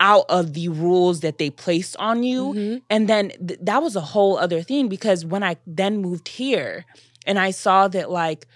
out 0.00 0.24
of 0.38 0.54
the 0.58 0.66
rules 0.68 1.20
that 1.20 1.36
they 1.38 1.50
placed 1.64 1.94
on 2.08 2.22
you 2.30 2.40
Mhm. 2.54 2.82
and 2.92 3.02
then 3.12 3.24
th- 3.46 3.60
that 3.62 3.80
was 3.86 3.94
a 3.94 4.00
whole 4.12 4.34
other 4.44 4.60
thing 4.70 4.88
because 4.88 5.20
when 5.32 5.42
I 5.50 5.54
then 5.80 5.94
moved 6.06 6.26
here 6.42 6.84
and 7.28 7.38
I 7.38 7.50
saw 7.64 7.86
that 7.94 8.10
like 8.10 8.46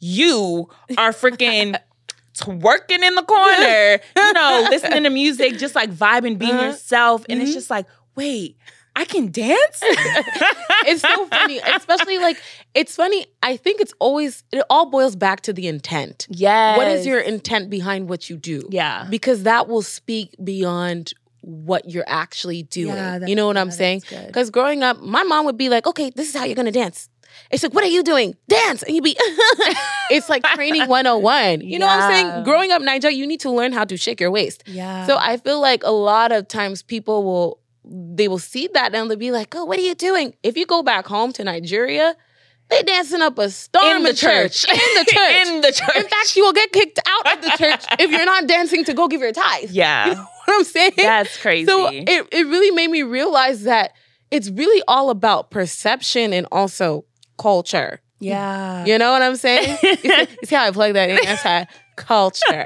you 0.00 0.68
are 0.96 1.12
freaking 1.12 1.76
twerking 2.34 3.02
in 3.02 3.14
the 3.14 3.22
corner, 3.22 4.00
you 4.16 4.32
know, 4.32 4.66
listening 4.70 5.04
to 5.04 5.10
music, 5.10 5.56
just 5.58 5.74
like 5.74 5.90
vibing, 5.90 6.38
being 6.38 6.54
Uh-huh. 6.54 6.66
yourself. 6.66 7.24
And 7.28 7.40
it's 7.40 7.50
Mhm. 7.50 7.54
just 7.54 7.70
like, 7.70 7.86
wait, 8.16 8.56
I 8.96 9.04
can 9.04 9.30
dance? 9.30 9.80
it's 10.86 11.02
so 11.02 11.26
funny, 11.26 11.58
especially 11.58 12.18
like 12.18 12.40
it's 12.74 12.94
funny. 12.96 13.26
I 13.42 13.56
think 13.56 13.80
it's 13.80 13.92
always 13.98 14.44
it 14.52 14.62
all 14.70 14.86
boils 14.90 15.16
back 15.16 15.40
to 15.42 15.52
the 15.52 15.66
intent. 15.66 16.26
Yes. 16.30 16.76
What 16.76 16.88
is 16.88 17.04
your 17.06 17.18
intent 17.20 17.70
behind 17.70 18.08
what 18.08 18.28
you 18.30 18.36
do? 18.36 18.68
Yeah. 18.70 19.06
Because 19.10 19.42
that 19.44 19.68
will 19.68 19.82
speak 19.82 20.34
beyond 20.42 21.12
what 21.40 21.90
you're 21.90 22.04
actually 22.06 22.62
doing. 22.62 22.94
Yeah, 22.96 23.26
you 23.26 23.34
know 23.36 23.46
what 23.46 23.56
I'm 23.58 23.70
saying? 23.70 24.02
Because 24.26 24.48
growing 24.50 24.82
up, 24.82 25.00
my 25.02 25.22
mom 25.24 25.44
would 25.44 25.58
be 25.58 25.68
like, 25.68 25.86
okay, 25.86 26.10
this 26.14 26.28
is 26.28 26.34
how 26.36 26.44
you're 26.44 26.54
gonna 26.54 26.72
dance. 26.72 27.08
It's 27.50 27.62
like, 27.62 27.72
what 27.74 27.84
are 27.84 27.88
you 27.88 28.02
doing? 28.02 28.34
Dance. 28.48 28.82
And 28.82 28.94
you'd 28.94 29.04
be, 29.04 29.16
it's 30.10 30.28
like 30.28 30.42
training 30.54 30.88
101. 30.88 31.60
You 31.60 31.78
know 31.78 31.86
what 31.86 32.00
I'm 32.02 32.10
saying? 32.12 32.44
Growing 32.44 32.72
up, 32.72 32.82
Naija, 32.82 33.14
you 33.14 33.26
need 33.26 33.40
to 33.40 33.50
learn 33.50 33.72
how 33.72 33.84
to 33.84 33.96
shake 33.96 34.20
your 34.20 34.30
waist. 34.30 34.64
Yeah. 34.66 35.06
So 35.06 35.16
I 35.18 35.36
feel 35.36 35.60
like 35.60 35.82
a 35.84 35.90
lot 35.90 36.32
of 36.32 36.48
times 36.48 36.82
people 36.82 37.24
will, 37.24 37.60
they 37.84 38.28
will 38.28 38.38
see 38.38 38.68
that 38.74 38.94
and 38.94 39.10
they'll 39.10 39.18
be 39.18 39.30
like, 39.30 39.54
oh, 39.54 39.64
what 39.64 39.78
are 39.78 39.82
you 39.82 39.94
doing? 39.94 40.34
If 40.42 40.56
you 40.56 40.66
go 40.66 40.82
back 40.82 41.06
home 41.06 41.32
to 41.34 41.44
Nigeria, 41.44 42.16
they 42.70 42.82
dancing 42.82 43.20
up 43.20 43.38
a 43.38 43.50
storm 43.50 43.98
in 43.98 44.02
the 44.04 44.14
church. 44.14 44.64
In 44.66 44.74
the 44.74 45.04
church. 45.12 45.46
in 45.48 45.60
the 45.60 45.70
church. 45.72 45.96
In 45.96 46.02
fact, 46.08 46.34
you 46.34 46.44
will 46.44 46.54
get 46.54 46.72
kicked 46.72 46.98
out 47.06 47.36
of 47.36 47.44
the 47.44 47.50
church 47.58 47.84
if 47.98 48.10
you're 48.10 48.24
not 48.24 48.46
dancing 48.46 48.84
to 48.84 48.94
go 48.94 49.06
give 49.06 49.20
your 49.20 49.32
tithe. 49.32 49.70
yeah. 49.70 50.06
You 50.46 50.52
know 50.52 50.58
what 50.58 50.58
I'm 50.60 50.64
saying? 50.72 50.92
That's 50.96 51.40
crazy. 51.40 51.64
So 51.66 51.88
it, 51.90 52.28
it 52.30 52.46
really 52.46 52.70
made 52.70 52.90
me 52.90 53.02
realize 53.02 53.62
that 53.62 53.92
it's 54.30 54.50
really 54.50 54.82
all 54.86 55.08
about 55.08 55.50
perception 55.50 56.34
and 56.34 56.46
also 56.52 57.06
culture. 57.36 58.00
yeah. 58.20 58.84
You 58.84 58.98
know 58.98 59.10
what 59.12 59.22
I'm 59.22 59.36
saying? 59.36 59.76
you, 59.82 59.94
see, 59.96 60.08
you 60.20 60.26
see 60.44 60.54
how 60.54 60.64
I 60.66 60.70
plug 60.70 60.94
that 60.94 61.10
in? 61.10 61.18
That's 61.24 61.42
how 61.42 61.66
culture. 61.96 62.64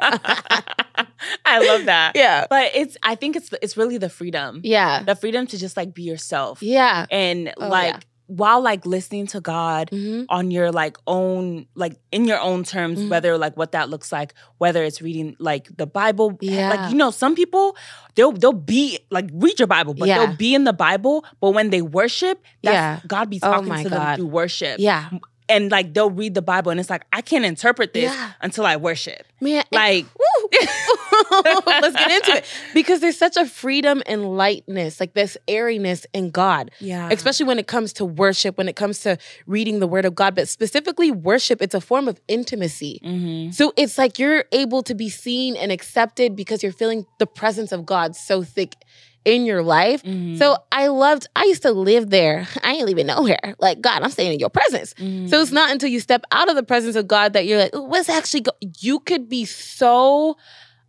I 1.44 1.58
love 1.66 1.84
that. 1.86 2.12
yeah. 2.14 2.46
But 2.48 2.72
it's 2.74 2.96
I 3.02 3.14
think 3.14 3.36
it's 3.36 3.50
it's 3.62 3.76
really 3.76 3.98
the 3.98 4.08
freedom. 4.08 4.60
Yeah. 4.64 5.02
The 5.02 5.14
freedom 5.14 5.46
to 5.48 5.58
just 5.58 5.76
like 5.76 5.94
be 5.94 6.02
yourself. 6.02 6.62
Yeah. 6.62 7.06
And 7.10 7.52
Oh, 7.56 7.68
like 7.68 7.94
yeah. 7.94 8.00
While 8.28 8.60
like 8.60 8.86
listening 8.86 9.26
to 9.26 9.40
God 9.40 9.88
hmm 9.90 10.22
on 10.28 10.50
your 10.50 10.70
like 10.70 10.96
own 11.06 11.66
like 11.74 11.96
in 12.12 12.24
your 12.26 12.38
own 12.40 12.62
terms 12.62 12.98
Mhm. 13.00 13.08
whether 13.08 13.36
like 13.38 13.56
what 13.56 13.72
that 13.72 13.88
looks 13.88 14.12
like 14.12 14.34
whether 14.58 14.84
it's 14.84 15.00
reading 15.02 15.34
like 15.40 15.68
the 15.76 15.86
bible 15.86 16.36
Yeah. 16.40 16.68
like 16.70 16.90
you 16.90 16.96
know 16.96 17.10
some 17.10 17.34
people 17.34 17.74
they'll 18.14 18.32
they'll 18.32 18.52
be 18.52 18.98
like 19.10 19.30
read 19.32 19.58
your 19.58 19.66
bible 19.66 19.94
but 19.94 20.06
Yeah. 20.08 20.18
they'll 20.26 20.36
be 20.36 20.54
in 20.54 20.64
the 20.64 20.72
bible 20.74 21.24
but 21.40 21.50
when 21.50 21.70
they 21.70 21.80
worship 21.82 22.42
that's 22.62 22.74
Yeah. 22.74 23.00
god 23.08 23.30
be 23.30 23.40
Oh 23.42 23.50
talking 23.50 23.68
my 23.68 23.82
to 23.82 23.88
God. 23.88 23.98
them 23.98 24.16
through 24.16 24.26
worship 24.26 24.76
Yeah. 24.78 25.08
and 25.48 25.70
like 25.70 25.94
they'll 25.94 26.10
read 26.10 26.34
the 26.34 26.42
bible 26.42 26.70
and 26.70 26.78
it's 26.78 26.90
like 26.90 27.04
i 27.12 27.22
can't 27.22 27.46
interpret 27.46 27.94
this 27.94 28.12
Yeah. 28.12 28.32
until 28.42 28.66
i 28.66 28.76
worship 28.76 29.24
Man. 29.40 29.64
like. 29.72 30.04
Let's 31.66 31.96
get 31.96 32.10
into 32.10 32.36
it. 32.38 32.44
Because 32.74 33.00
there's 33.00 33.18
such 33.18 33.36
a 33.36 33.46
freedom 33.46 34.02
and 34.06 34.36
lightness, 34.36 35.00
like 35.00 35.14
this 35.14 35.36
airiness 35.46 36.06
in 36.12 36.30
God. 36.30 36.70
yeah 36.80 37.08
especially 37.10 37.46
when 37.46 37.58
it 37.58 37.66
comes 37.66 37.92
to 37.94 38.04
worship, 38.04 38.56
when 38.58 38.68
it 38.68 38.76
comes 38.76 39.00
to 39.00 39.18
reading 39.46 39.80
the 39.80 39.86
word 39.86 40.04
of 40.04 40.14
God, 40.14 40.34
but 40.34 40.48
specifically 40.48 41.10
worship, 41.10 41.60
it's 41.60 41.74
a 41.74 41.80
form 41.80 42.08
of 42.08 42.20
intimacy. 42.28 43.00
hmm 43.02 43.50
So 43.50 43.72
it's 43.76 43.98
like 43.98 44.18
you're 44.18 44.44
able 44.52 44.82
to 44.84 44.94
be 44.94 45.08
seen 45.08 45.56
and 45.56 45.72
accepted 45.72 46.36
because 46.36 46.62
you're 46.62 46.72
feeling 46.72 47.06
the 47.18 47.26
presence 47.26 47.72
of 47.72 47.84
God 47.84 48.14
so 48.16 48.42
thick 48.42 48.76
in 49.24 49.44
your 49.44 49.62
life. 49.62 50.02
Mm-hmm. 50.02 50.36
So 50.36 50.56
I 50.72 50.86
loved, 50.88 51.26
I 51.36 51.44
used 51.44 51.62
to 51.62 51.72
live 51.72 52.08
there. 52.10 52.46
I 52.62 52.72
ain't 52.74 52.88
even 52.88 53.06
know 53.06 53.26
her. 53.26 53.54
Like, 53.58 53.80
God, 53.80 54.02
I'm 54.02 54.10
staying 54.10 54.32
in 54.32 54.38
your 54.38 54.50
presence. 54.50 54.94
Mm-hmm. 54.94 55.26
So 55.26 55.40
it's 55.42 55.52
not 55.52 55.70
until 55.70 55.90
you 55.90 56.00
step 56.00 56.24
out 56.32 56.48
of 56.48 56.56
the 56.56 56.62
presence 56.62 56.96
of 56.96 57.06
God 57.08 57.34
that 57.34 57.46
you're 57.46 57.58
like, 57.58 57.74
what's 57.74 58.08
actually 58.08 58.42
go-? 58.42 58.52
You 58.80 59.00
could 59.00 59.28
be 59.28 59.44
so 59.44 60.36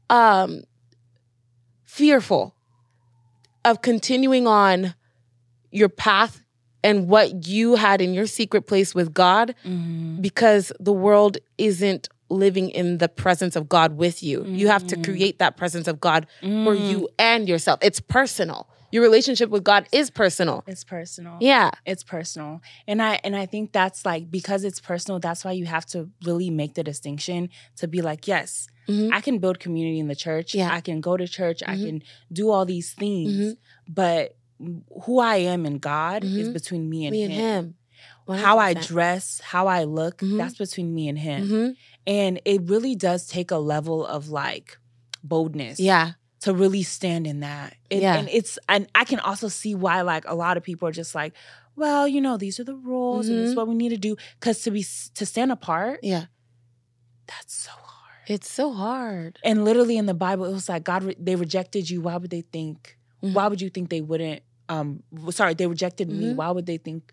um 0.09 0.61
fearful 1.85 2.55
of 3.65 3.81
continuing 3.81 4.47
on 4.47 4.93
your 5.71 5.89
path 5.89 6.43
and 6.83 7.07
what 7.07 7.47
you 7.47 7.75
had 7.75 8.01
in 8.01 8.13
your 8.13 8.25
secret 8.25 8.63
place 8.67 8.95
with 8.95 9.13
God 9.13 9.53
Mhm. 9.65 10.21
because 10.21 10.71
the 10.79 10.93
world 10.93 11.37
isn't 11.57 12.07
living 12.29 12.69
in 12.69 12.99
the 12.99 13.09
presence 13.09 13.55
of 13.55 13.67
God 13.67 13.97
with 13.97 14.21
you. 14.23 14.45
You 14.45 14.67
have 14.67 14.85
to 14.87 14.95
Mhm. 14.95 15.03
create 15.03 15.39
that 15.39 15.57
presence 15.57 15.87
of 15.87 15.99
God 15.99 16.27
for 16.41 16.75
Mm. 16.75 16.87
you 16.89 17.09
and 17.17 17.49
yourself. 17.49 17.79
It's 17.81 17.99
personal. 17.99 18.69
Your 18.91 19.03
relationship 19.03 19.49
with 19.49 19.63
God 19.63 19.87
is 19.91 20.09
personal. 20.09 20.63
it's 20.67 20.83
personal 20.83 21.37
Yeah. 21.39 21.69
it's 21.85 22.03
personal 22.03 22.61
and 22.87 23.01
i 23.01 23.19
and 23.23 23.35
i 23.35 23.45
think 23.45 23.71
that's 23.71 24.05
like 24.05 24.29
because 24.31 24.63
it's 24.63 24.79
personal 24.79 25.19
that's 25.19 25.43
why 25.45 25.51
you 25.51 25.65
have 25.65 25.85
to 25.87 26.09
really 26.25 26.49
make 26.49 26.73
the 26.75 26.83
distinction 26.83 27.49
to 27.77 27.87
be 27.87 28.01
like 28.01 28.27
yes 28.27 28.67
Mhm. 28.87 29.09
i 29.13 29.21
can 29.21 29.37
build 29.39 29.59
community 29.59 29.99
in 29.99 30.07
the 30.07 30.15
church 30.15 30.53
Yeah. 30.55 30.69
i 30.73 30.81
can 30.81 31.01
go 31.01 31.13
to 31.17 31.27
church 31.27 31.59
i 31.67 31.75
Mhm. 31.75 31.85
can 31.85 32.03
do 32.31 32.49
all 32.49 32.65
these 32.65 32.93
things 32.93 33.31
Mhm. 33.33 33.57
but 33.87 34.35
who 35.03 35.19
i 35.19 35.37
am 35.37 35.65
in 35.65 35.77
god 35.79 36.23
is 36.23 36.47
Mhm. 36.49 36.53
between 36.53 36.89
me 36.89 37.05
and 37.05 37.11
Me 37.11 37.21
him 37.23 37.31
and 37.31 37.39
him. 37.41 37.75
How 38.47 38.59
I 38.59 38.73
dress, 38.75 39.41
how 39.53 39.65
I 39.67 39.81
look, 39.85 40.17
Mhm. 40.21 40.37
that's 40.37 40.55
between 40.65 40.93
me 40.93 41.03
and 41.09 41.17
him. 41.17 41.75
And 42.05 42.39
it 42.45 42.61
really 42.69 42.95
does 42.95 43.25
take 43.27 43.49
a 43.49 43.57
level 43.57 44.05
of 44.05 44.29
like 44.29 44.77
boldness. 45.23 45.79
Yeah. 45.79 46.11
To 46.41 46.53
really 46.53 46.83
stand 46.83 47.27
in 47.27 47.41
that. 47.41 47.75
And, 47.91 48.01
Yeah. 48.01 48.15
and 48.17 48.29
it's 48.31 48.57
and 48.69 48.87
I 48.95 49.03
can 49.05 49.19
also 49.19 49.47
see 49.49 49.75
why 49.75 50.01
like 50.01 50.25
a 50.27 50.35
lot 50.35 50.57
of 50.57 50.63
people 50.63 50.87
are 50.87 50.91
just 50.93 51.13
like, 51.15 51.33
well, 51.75 52.07
you 52.07 52.21
know, 52.21 52.37
these 52.37 52.59
are 52.59 52.63
the 52.63 52.75
rules 52.75 53.27
and 53.27 53.37
this 53.39 53.49
is 53.49 53.53
Mhm. 53.53 53.57
what 53.57 53.67
we 53.67 53.75
need 53.75 53.89
to 53.89 53.97
do. 53.97 54.15
Cause 54.39 54.61
to 54.63 54.71
be 54.71 54.85
to 55.15 55.25
stand 55.25 55.51
apart, 55.51 55.99
Yeah. 56.03 56.25
that's 57.27 57.53
so 57.53 57.71
hard. 57.71 57.85
It's 58.27 58.49
so 58.51 58.73
hard. 58.73 59.39
And 59.43 59.65
literally 59.65 59.97
in 59.97 60.05
the 60.05 60.13
Bible, 60.13 60.45
it 60.45 60.51
was 60.53 60.69
like 60.69 60.83
God 60.83 61.03
re- 61.03 61.15
they 61.19 61.35
rejected 61.35 61.89
you. 61.89 62.01
Why 62.01 62.17
would 62.17 62.29
they 62.29 62.41
think? 62.41 62.97
Mhm. 63.23 63.33
Why 63.33 63.47
would 63.47 63.59
you 63.61 63.69
think 63.69 63.89
they 63.89 64.01
wouldn't? 64.01 64.41
Um, 64.69 65.03
sorry, 65.31 65.55
they 65.55 65.67
rejected 65.67 66.09
me. 66.09 66.25
Mhm. 66.25 66.35
Why 66.35 66.51
would 66.51 66.65
they 66.65 66.77
think? 66.77 67.11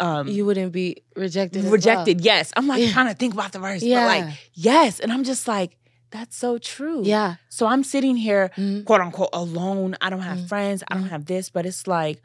Um, 0.00 0.26
You 0.28 0.44
wouldn't 0.44 0.72
be 0.72 1.02
rejected. 1.16 1.58
as 1.60 1.64
well. 1.64 1.72
rejected. 1.72 2.20
Yes, 2.20 2.52
I'm 2.56 2.66
like 2.66 2.82
Yeah. 2.82 2.92
trying 2.92 3.08
to 3.08 3.14
think 3.14 3.32
about 3.32 3.52
the 3.52 3.58
verse, 3.60 3.82
Yeah. 3.82 4.00
but 4.06 4.06
like 4.28 4.38
yes, 4.54 4.98
and 5.00 5.12
I'm 5.12 5.24
just 5.24 5.46
like 5.48 5.76
that's 6.14 6.36
so 6.36 6.50
true. 6.58 7.02
yeah. 7.04 7.30
So 7.48 7.66
I'm 7.66 7.82
sitting 7.84 8.16
here 8.16 8.44
Mhm. 8.56 8.84
quote 8.86 9.00
unquote 9.06 9.30
alone. 9.32 9.90
I 10.00 10.08
don't 10.10 10.22
have 10.30 10.38
Mm. 10.38 10.48
friends. 10.52 10.78
I 10.88 10.94
don't 10.94 11.08
Mm. 11.10 11.14
have 11.16 11.24
this, 11.26 11.50
but 11.50 11.66
it's 11.66 11.86
like, 11.98 12.22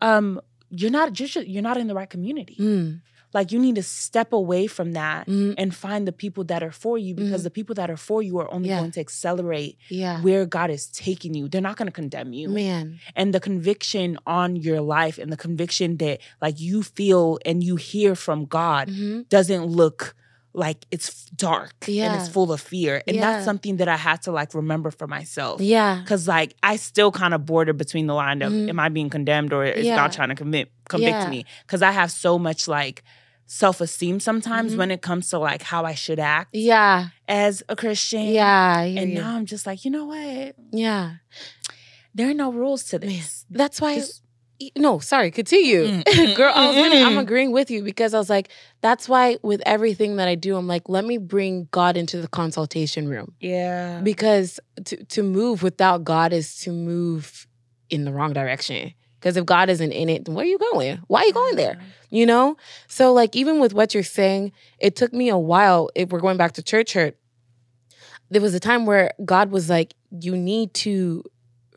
um, 0.00 0.40
you're 0.70 0.90
not 1.00 1.12
just 1.12 1.34
you're 1.52 1.62
not 1.70 1.76
in 1.76 1.86
the 1.88 1.94
right 2.00 2.08
community. 2.16 2.56
Mm. 2.58 3.00
Like 3.34 3.50
you 3.52 3.58
need 3.58 3.76
to 3.76 3.82
step 3.82 4.30
away 4.34 4.66
from 4.66 4.92
that 4.92 5.26
Mhm. 5.26 5.54
and 5.60 5.74
find 5.74 6.06
the 6.06 6.12
people 6.12 6.44
that 6.44 6.62
are 6.62 6.70
for 6.84 6.98
you 7.04 7.14
because 7.14 7.40
Mhm. 7.40 7.48
the 7.48 7.50
people 7.58 7.74
that 7.80 7.90
are 7.90 7.96
for 8.08 8.20
you 8.22 8.34
are 8.42 8.48
only 8.54 8.68
Yeah. 8.68 8.78
going 8.80 8.92
to 8.92 9.00
accelerate 9.00 9.74
Yeah. 9.88 10.20
where 10.20 10.44
God 10.44 10.70
is 10.70 10.84
taking 11.06 11.32
you. 11.34 11.48
They're 11.48 11.62
not 11.70 11.76
going 11.78 11.86
to 11.92 11.98
condemn 12.02 12.32
you. 12.34 12.48
Man. 12.50 13.00
And 13.16 13.32
the 13.34 13.40
conviction 13.40 14.18
on 14.26 14.56
your 14.56 14.80
life 14.82 15.16
and 15.22 15.32
the 15.32 15.36
conviction 15.46 15.96
that 16.04 16.20
like 16.44 16.60
you 16.60 16.82
feel 16.82 17.38
and 17.48 17.64
you 17.64 17.76
hear 17.76 18.14
from 18.14 18.44
God 18.44 18.88
Mhm. 18.88 19.28
doesn't 19.30 19.64
look 19.64 20.14
like 20.54 20.84
it's 20.90 21.24
dark 21.30 21.72
and 21.88 22.20
it's 22.20 22.28
full 22.28 22.52
of 22.52 22.60
fear. 22.60 23.02
And 23.06 23.16
Yeah. 23.16 23.22
that's 23.22 23.44
something 23.44 23.78
that 23.78 23.88
I 23.88 23.96
had 23.96 24.20
to 24.22 24.32
like 24.32 24.52
remember 24.54 24.90
for 24.90 25.06
myself. 25.06 25.60
Yeah. 25.62 26.02
Cause 26.06 26.28
like 26.28 26.54
I 26.62 26.76
still 26.76 27.10
kind 27.10 27.32
of 27.32 27.46
border 27.46 27.72
between 27.72 28.06
the 28.06 28.14
line 28.14 28.42
of 28.42 28.52
Mhm. 28.52 28.68
am 28.68 28.78
I 28.78 28.88
being 28.90 29.08
condemned 29.08 29.52
or 29.52 29.64
is 29.64 29.86
Yeah. 29.86 29.96
God 29.96 30.12
trying 30.12 30.28
to 30.28 30.34
commit 30.34 30.70
convict 30.88 31.10
Yeah. 31.10 31.28
me? 31.30 31.46
Cause 31.68 31.80
I 31.80 31.90
have 31.92 32.10
so 32.10 32.38
much 32.38 32.68
like 32.68 33.02
self 33.46 33.80
esteem 33.80 34.20
sometimes 34.20 34.74
Mhm. 34.74 34.78
when 34.78 34.90
it 34.90 35.00
comes 35.02 35.28
to 35.30 35.38
like 35.38 35.62
how 35.62 35.84
I 35.84 35.94
should 35.94 36.18
act 36.18 36.50
Yeah. 36.54 37.08
as 37.28 37.62
a 37.68 37.76
Christian. 37.76 38.22
Yeah. 38.26 38.80
And 38.80 39.14
now 39.14 39.36
I'm 39.36 39.46
just 39.46 39.66
like, 39.66 39.84
you 39.86 39.90
know 39.90 40.04
what? 40.06 40.54
yeah. 40.70 41.14
There 42.14 42.28
are 42.28 42.34
no 42.34 42.52
rules 42.52 42.84
to 42.90 42.98
Man. 42.98 43.08
this. 43.08 43.46
That's 43.48 43.80
why. 43.80 43.94
Just- 43.96 44.21
no, 44.76 44.98
sorry. 44.98 45.30
Continue, 45.30 45.86
Mm, 45.86 46.04
mm, 46.06 46.36
girl. 46.36 46.52
I 46.54 46.66
was 46.68 46.76
gonna, 46.76 47.04
I'm 47.04 47.14
mm. 47.14 47.20
agreeing 47.20 47.52
with 47.52 47.70
you 47.70 47.82
because 47.82 48.14
I 48.14 48.18
was 48.18 48.30
like, 48.30 48.48
that's 48.80 49.08
why 49.08 49.38
with 49.42 49.62
everything 49.66 50.16
that 50.16 50.28
I 50.28 50.34
do, 50.34 50.56
I'm 50.56 50.66
like, 50.66 50.88
let 50.88 51.04
me 51.04 51.18
bring 51.18 51.68
God 51.70 51.96
into 51.96 52.20
the 52.20 52.28
consultation 52.28 53.08
room 53.08 53.34
yeah. 53.40 54.00
because 54.02 54.60
to 54.84 55.04
to 55.04 55.22
move 55.22 55.62
without 55.62 56.04
God 56.04 56.32
is 56.32 56.56
to 56.60 56.72
move 56.72 57.46
in 57.90 58.04
the 58.04 58.12
wrong 58.12 58.32
direction. 58.32 58.92
Because 59.18 59.36
if 59.36 59.46
God 59.46 59.70
isn't 59.70 59.92
in 59.92 60.08
it, 60.08 60.24
then 60.24 60.34
where 60.34 60.44
are 60.44 60.48
you 60.48 60.58
going? 60.58 61.00
Why 61.06 61.20
are 61.20 61.26
you 61.26 61.32
going 61.32 61.54
there? 61.54 61.78
You 62.10 62.26
know? 62.26 62.56
So 62.88 63.12
like 63.12 63.36
even 63.36 63.60
with 63.60 63.72
what 63.72 63.94
you're 63.94 64.02
saying, 64.02 64.52
it 64.78 64.96
took 64.96 65.12
me 65.12 65.28
a 65.28 65.38
while. 65.38 65.90
If 65.94 66.10
we're 66.10 66.20
going 66.20 66.36
back 66.36 66.52
to 66.54 66.62
church 66.62 66.94
hurt, 66.94 67.16
there 68.30 68.42
was 68.42 68.54
a 68.54 68.60
time 68.60 68.84
where 68.84 69.12
God 69.24 69.52
was 69.52 69.70
like, 69.70 69.94
you 70.10 70.36
need 70.36 70.74
to 70.74 71.22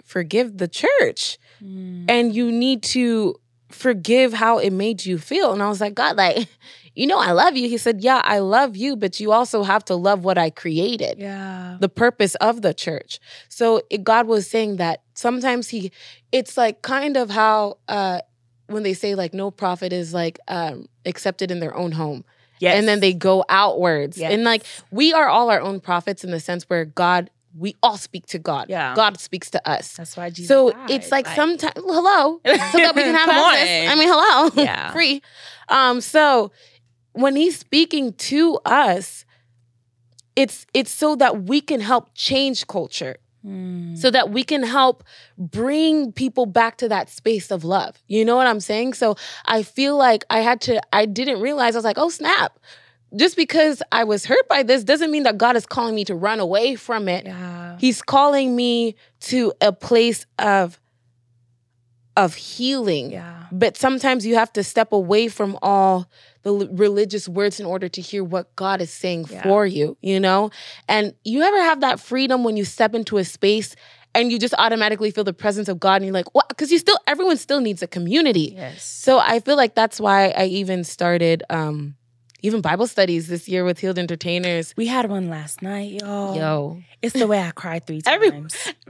forgive 0.05 0.57
the 0.57 0.67
church 0.67 1.37
Mm. 1.63 2.05
and 2.09 2.35
you 2.35 2.51
need 2.51 2.83
to 2.83 3.35
forgive 3.69 4.33
how 4.33 4.57
it 4.57 4.71
made 4.71 5.05
you 5.05 5.17
feel. 5.17 5.53
And 5.53 5.63
I 5.63 5.69
was 5.69 5.79
like, 5.81 5.95
God, 5.95 6.17
like, 6.17 6.47
you 6.95 7.07
know, 7.07 7.17
I 7.19 7.31
love 7.31 7.55
you. 7.55 7.67
He 7.69 7.77
said, 7.77 8.01
Yeah, 8.01 8.21
I 8.25 8.39
love 8.39 8.75
you, 8.75 8.95
but 8.97 9.19
you 9.21 9.31
also 9.31 9.63
have 9.63 9.83
to 9.85 9.95
love 9.95 10.23
what 10.25 10.37
I 10.37 10.49
created 10.49 11.17
yeah. 11.19 11.77
the 11.79 11.89
purpose 11.89 12.35
of 12.35 12.61
the 12.61 12.73
church. 12.73 13.19
So 13.49 13.81
it, 13.89 14.03
God 14.03 14.27
was 14.27 14.47
saying 14.49 14.75
that 14.77 15.01
sometimes 15.13 15.69
he, 15.69 15.91
it's 16.31 16.57
like 16.57 16.81
kind 16.81 17.15
of 17.17 17.29
how 17.29 17.77
uh, 17.87 18.19
when 18.67 18.83
they 18.83 18.93
say 18.93 19.15
like 19.15 19.33
no 19.33 19.49
prophet 19.51 19.93
is 19.93 20.13
like 20.13 20.37
um, 20.49 20.87
accepted 21.05 21.51
in 21.51 21.59
their 21.61 21.75
own 21.75 21.91
home, 21.93 22.25
Yes. 22.59 22.77
and 22.77 22.87
then 22.87 22.99
they 22.99 23.13
go 23.13 23.43
outwards, 23.49 24.17
Yes. 24.17 24.31
and 24.33 24.43
like 24.43 24.63
we 24.91 25.13
are 25.13 25.27
all 25.27 25.49
our 25.49 25.61
own 25.61 25.79
prophets 25.79 26.23
in 26.23 26.31
the 26.31 26.39
sense 26.39 26.63
where 26.69 26.85
God, 26.85 27.29
we 27.57 27.75
all 27.81 27.97
speak 27.97 28.25
to 28.27 28.39
God. 28.39 28.65
Yeah. 28.69 28.93
God 28.95 29.19
speaks 29.19 29.49
to 29.51 29.69
us. 29.69 29.93
That's 29.95 30.17
why 30.17 30.29
Jesus. 30.29 30.47
So 30.49 30.71
died. 30.71 30.89
it's 30.91 31.11
like, 31.11 31.25
sometimes 31.27 31.73
hello, 31.75 32.39
so 32.45 32.51
that 32.77 32.95
we 32.95 33.03
can 33.03 33.15
have 33.21 33.29
access. 33.29 33.87
on. 33.87 33.91
I 33.91 33.95
mean, 33.95 34.09
hello, 34.11 34.63
Yeah. 34.63 34.91
free. 34.93 35.21
Um, 35.69 36.01
so 36.01 36.51
when 37.13 37.35
he's 37.35 37.57
speaking 37.57 38.13
to 38.13 38.59
us, 38.65 39.23
it's 40.35 40.65
it's 40.73 40.91
so 40.91 41.15
that 41.15 41.43
we 41.43 41.61
can 41.61 41.79
help 41.79 42.09
change 42.13 42.67
culture, 42.67 43.17
Mm. 43.45 43.95
so 43.95 44.09
that 44.09 44.31
we 44.31 44.43
can 44.43 44.63
help 44.63 45.03
bring 45.37 46.11
people 46.11 46.47
back 46.47 46.77
to 46.77 46.89
that 46.89 47.09
space 47.11 47.51
of 47.51 47.63
love. 47.63 48.01
You 48.07 48.25
know 48.25 48.35
what 48.35 48.47
I'm 48.47 48.59
saying? 48.59 48.95
So 48.95 49.15
I 49.45 49.61
feel 49.61 49.95
like 49.97 50.25
I 50.31 50.39
had 50.39 50.61
to. 50.61 50.81
I 50.91 51.05
didn't 51.05 51.39
realize. 51.41 51.75
I 51.75 51.77
was 51.77 51.85
like, 51.85 51.99
oh 51.99 52.09
snap. 52.09 52.57
Just 53.15 53.35
because 53.37 53.81
I 53.91 54.03
was 54.03 54.25
hurt 54.25 54.47
by 54.49 54.63
this 54.63 54.83
doesn't 54.83 55.11
mean 55.11 55.23
that 55.23 55.37
God 55.37 55.55
is 55.55 55.65
calling 55.65 55.95
me 55.95 56.03
to 56.05 56.15
run 56.15 56.39
away 56.39 56.75
from 56.75 57.07
it. 57.07 57.25
yeah. 57.25 57.77
He's 57.79 58.01
calling 58.01 58.55
me 58.55 58.95
to 59.21 59.53
a 59.61 59.71
place 59.71 60.25
of 60.39 60.79
of 62.17 62.33
healing. 62.35 63.11
Yeah. 63.11 63.43
But 63.51 63.75
sometimes 63.75 64.25
you 64.25 64.35
have 64.35 64.51
to 64.53 64.63
step 64.63 64.93
away 64.93 65.27
from 65.27 65.57
all 65.61 66.09
the 66.43 66.49
l- 66.53 66.67
religious 66.69 67.27
words 67.27 67.59
in 67.59 67.65
order 67.65 67.89
to 67.89 68.01
hear 68.01 68.23
what 68.23 68.55
God 68.55 68.79
is 68.81 68.89
saying 68.89 69.25
Yeah. 69.29 69.43
for 69.43 69.65
you, 69.65 69.97
you 70.01 70.19
know? 70.21 70.49
And 70.87 71.13
you 71.25 71.41
ever 71.41 71.61
have 71.61 71.81
that 71.81 71.99
freedom 71.99 72.45
when 72.45 72.55
you 72.55 72.63
step 72.63 72.95
into 72.95 73.17
a 73.17 73.25
space 73.25 73.75
and 74.13 74.31
you 74.31 74.39
just 74.39 74.53
automatically 74.57 75.11
feel 75.11 75.25
the 75.25 75.33
presence 75.33 75.67
of 75.67 75.77
God 75.77 75.95
and 75.95 76.05
you're 76.05 76.13
like, 76.13 76.33
what? 76.33 76.47
Because 76.47 76.71
you 76.71 76.77
still, 76.79 76.97
everyone 77.05 77.35
still 77.35 77.59
needs 77.59 77.83
a 77.83 77.87
community. 77.87 78.53
Yes. 78.55 78.85
So 78.85 79.19
I 79.19 79.41
feel 79.41 79.57
like 79.57 79.75
that's 79.75 79.99
why 79.99 80.29
I 80.29 80.45
even 80.45 80.85
started 80.85 81.43
um 81.49 81.95
even 82.41 82.61
Bible 82.61 82.87
studies 82.87 83.27
this 83.27 83.47
year 83.47 83.63
with 83.63 83.79
Healed 83.79 83.97
Entertainers. 83.97 84.73
we 84.77 84.87
had 84.87 85.09
one 85.09 85.29
last 85.29 85.61
night, 85.61 85.91
yo. 86.01 86.35
Yo. 86.35 86.81
It's 87.01 87.13
the 87.13 87.27
way 87.27 87.39
I 87.41 87.51
cried 87.51 87.87
three 87.87 88.01
times. 88.01 88.15
Every- 88.15 88.31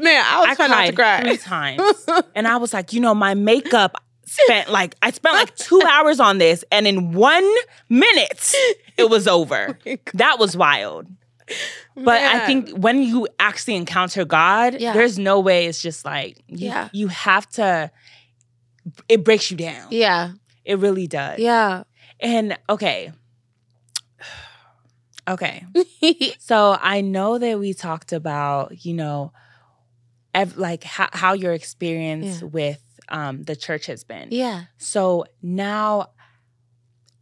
Man, 0.03 0.23
I 0.25 0.45
was 0.47 0.55
trying 0.57 0.69
not 0.71 0.85
to 0.87 0.93
cry. 0.93 1.21
three 1.21 1.37
times. 1.37 1.81
and 2.35 2.47
I 2.47 2.57
was 2.57 2.73
like, 2.73 2.91
you 2.93 2.99
know, 2.99 3.13
my 3.15 3.33
makeup 3.33 3.95
spent 4.25 4.71
like 4.71 4.95
I 5.01 5.11
spent 5.11 5.35
like 5.35 5.55
two 5.55 5.81
hours 5.89 6.19
on 6.19 6.37
this, 6.39 6.65
and 6.71 6.87
in 6.87 7.13
one 7.13 7.47
minute 7.89 8.53
it 8.97 9.09
was 9.09 9.27
over. 9.27 9.77
Oh 9.87 9.95
that 10.15 10.39
was 10.39 10.57
wild. 10.57 11.07
But 11.95 12.21
I 12.21 12.45
think 12.47 12.71
when 12.71 13.03
you 13.03 13.27
actually 13.39 13.75
encounter 13.75 14.25
God, 14.25 14.81
Yeah. 14.81 14.93
there's 14.93 15.19
no 15.19 15.39
way 15.39 15.67
it's 15.67 15.79
just 15.81 16.03
like 16.03 16.37
you, 16.47 16.67
Yeah. 16.69 16.89
you 16.91 17.07
have 17.07 17.47
to. 17.51 17.91
It 19.07 19.23
breaks 19.23 19.51
you 19.51 19.57
down. 19.57 19.87
Yeah. 19.91 20.31
It 20.65 20.79
really 20.79 21.05
does. 21.07 21.37
Yeah. 21.39 21.83
And 22.19 22.57
okay. 22.67 23.11
Okay. 25.27 25.65
So 26.39 26.77
I 26.79 27.01
know 27.01 27.37
that 27.39 27.59
we 27.59 27.73
talked 27.73 28.13
about, 28.13 28.85
you 28.85 28.93
know, 28.93 29.31
ev- 30.33 30.57
like 30.57 30.83
how, 30.83 31.09
how 31.11 31.33
your 31.33 31.53
experience 31.53 32.41
Yeah. 32.41 32.47
with 32.47 32.81
um, 33.09 33.43
the 33.43 33.55
church 33.55 33.85
has 33.87 34.03
been. 34.03 34.27
yeah. 34.31 34.65
So 34.77 35.25
now, 35.41 36.09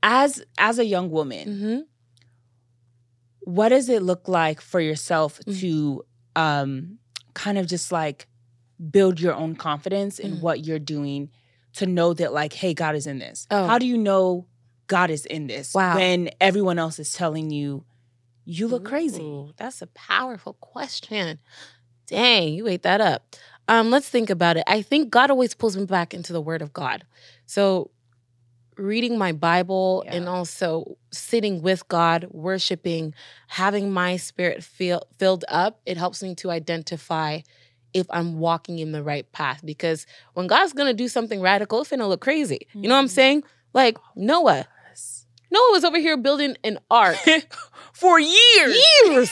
as 0.02 0.44
as 0.58 0.80
a 0.80 0.86
young 0.86 1.10
woman, 1.12 1.48
hmm 1.60 1.80
what 3.46 3.70
does 3.70 3.90
it 3.90 4.02
look 4.02 4.28
like 4.30 4.62
for 4.62 4.80
yourself 4.80 5.40
Mhm. 5.46 5.60
to 5.60 6.06
um, 6.36 6.98
kind 7.34 7.58
of 7.58 7.68
just 7.68 7.92
like 7.92 8.28
build 8.90 9.20
your 9.20 9.34
own 9.36 9.56
confidence 9.56 10.18
in 10.18 10.38
Mhm. 10.38 10.40
what 10.42 10.66
you're 10.66 10.80
doing 10.80 11.30
to 11.74 11.86
know 11.86 12.14
that 12.14 12.32
like, 12.34 12.54
hey, 12.54 12.74
God 12.74 12.96
is 12.96 13.06
in 13.06 13.20
this. 13.20 13.46
Oh. 13.52 13.68
How 13.68 13.78
do 13.80 13.86
you 13.86 13.98
know 13.98 14.48
God 14.88 15.10
is 15.10 15.26
in 15.26 15.48
this 15.48 15.74
Wow. 15.74 15.96
when 15.96 16.30
everyone 16.40 16.80
else 16.80 17.00
is 17.00 17.12
telling 17.14 17.52
you 17.52 17.84
you 18.46 18.68
look 18.68 18.86
crazy? 18.86 19.54
That's 19.58 19.82
a 19.82 19.88
powerful 19.88 20.54
question. 20.54 21.40
Dang, 22.08 22.54
you 22.54 22.68
ate 22.68 22.84
that 22.84 23.02
up. 23.02 23.36
Um, 23.68 23.90
let's 23.90 24.10
think 24.10 24.30
about 24.30 24.58
it. 24.58 24.64
I 24.68 24.82
think 24.82 25.10
God 25.10 25.30
always 25.32 25.54
pulls 25.54 25.78
me 25.78 25.86
back 25.86 26.14
into 26.14 26.34
the 26.34 26.42
Word 26.42 26.62
of 26.62 26.74
God. 26.74 27.06
So, 27.46 27.92
reading 28.78 29.18
my 29.18 29.32
Bible 29.32 30.04
and 30.08 30.28
also 30.28 30.98
sitting 31.12 31.62
with 31.62 31.88
God, 31.88 32.28
worshiping, 32.32 33.14
having 33.48 33.92
my 33.92 34.18
spirit 34.18 34.64
feel 34.64 35.04
filled 35.20 35.46
up, 35.48 35.80
it 35.86 35.96
helps 35.96 36.22
me 36.24 36.36
to 36.36 36.50
identify 36.50 37.40
if 37.94 38.08
I'm 38.10 38.40
walking 38.40 38.80
in 38.80 38.92
the 38.92 39.04
right 39.04 39.32
path. 39.32 39.62
Because 39.64 40.06
when 40.34 40.48
God's 40.48 40.74
gonna 40.74 40.94
do 40.94 41.08
something 41.08 41.40
radical, 41.40 41.82
it's 41.82 41.92
gonna 41.92 42.08
look 42.08 42.22
crazy. 42.22 42.68
You 42.74 42.90
know 42.90 42.96
what 42.96 43.02
I'm 43.02 43.06
Mhm. 43.06 43.10
saying? 43.12 43.44
Like 43.74 43.98
Noah. 44.16 44.68
Noah 45.52 45.72
was 45.72 45.84
over 45.84 46.00
here 46.00 46.18
building 46.18 46.58
an 46.64 46.80
ark 46.90 47.18
For 47.94 48.20
years. 48.20 48.84
years. 49.06 49.32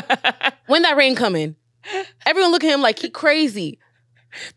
when 0.66 0.82
that 0.82 0.96
rain 0.96 1.14
coming, 1.14 1.56
everyone 2.24 2.52
look 2.52 2.64
at 2.64 2.72
him 2.72 2.80
like 2.80 2.98
he 3.00 3.10
crazy. 3.10 3.78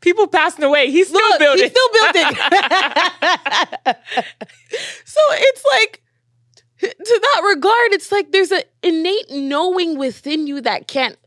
People 0.02 0.28
passing 0.28 0.64
away. 0.64 0.92
He's 0.92 1.08
still 1.08 1.20
Look, 1.30 1.40
building. 1.40 1.64
he's 1.64 1.72
still 1.72 1.90
building. 2.14 3.96
So 5.06 5.20
it's 5.32 5.64
like 5.72 6.02
to 6.82 7.20
that 7.22 7.42
regard, 7.48 7.92
it's 7.94 8.12
like 8.12 8.32
there's 8.32 8.52
an 8.52 8.64
innate 8.82 9.30
knowing 9.30 9.98
within 9.98 10.48
you 10.48 10.62
that 10.62 10.88
can't 10.88 11.18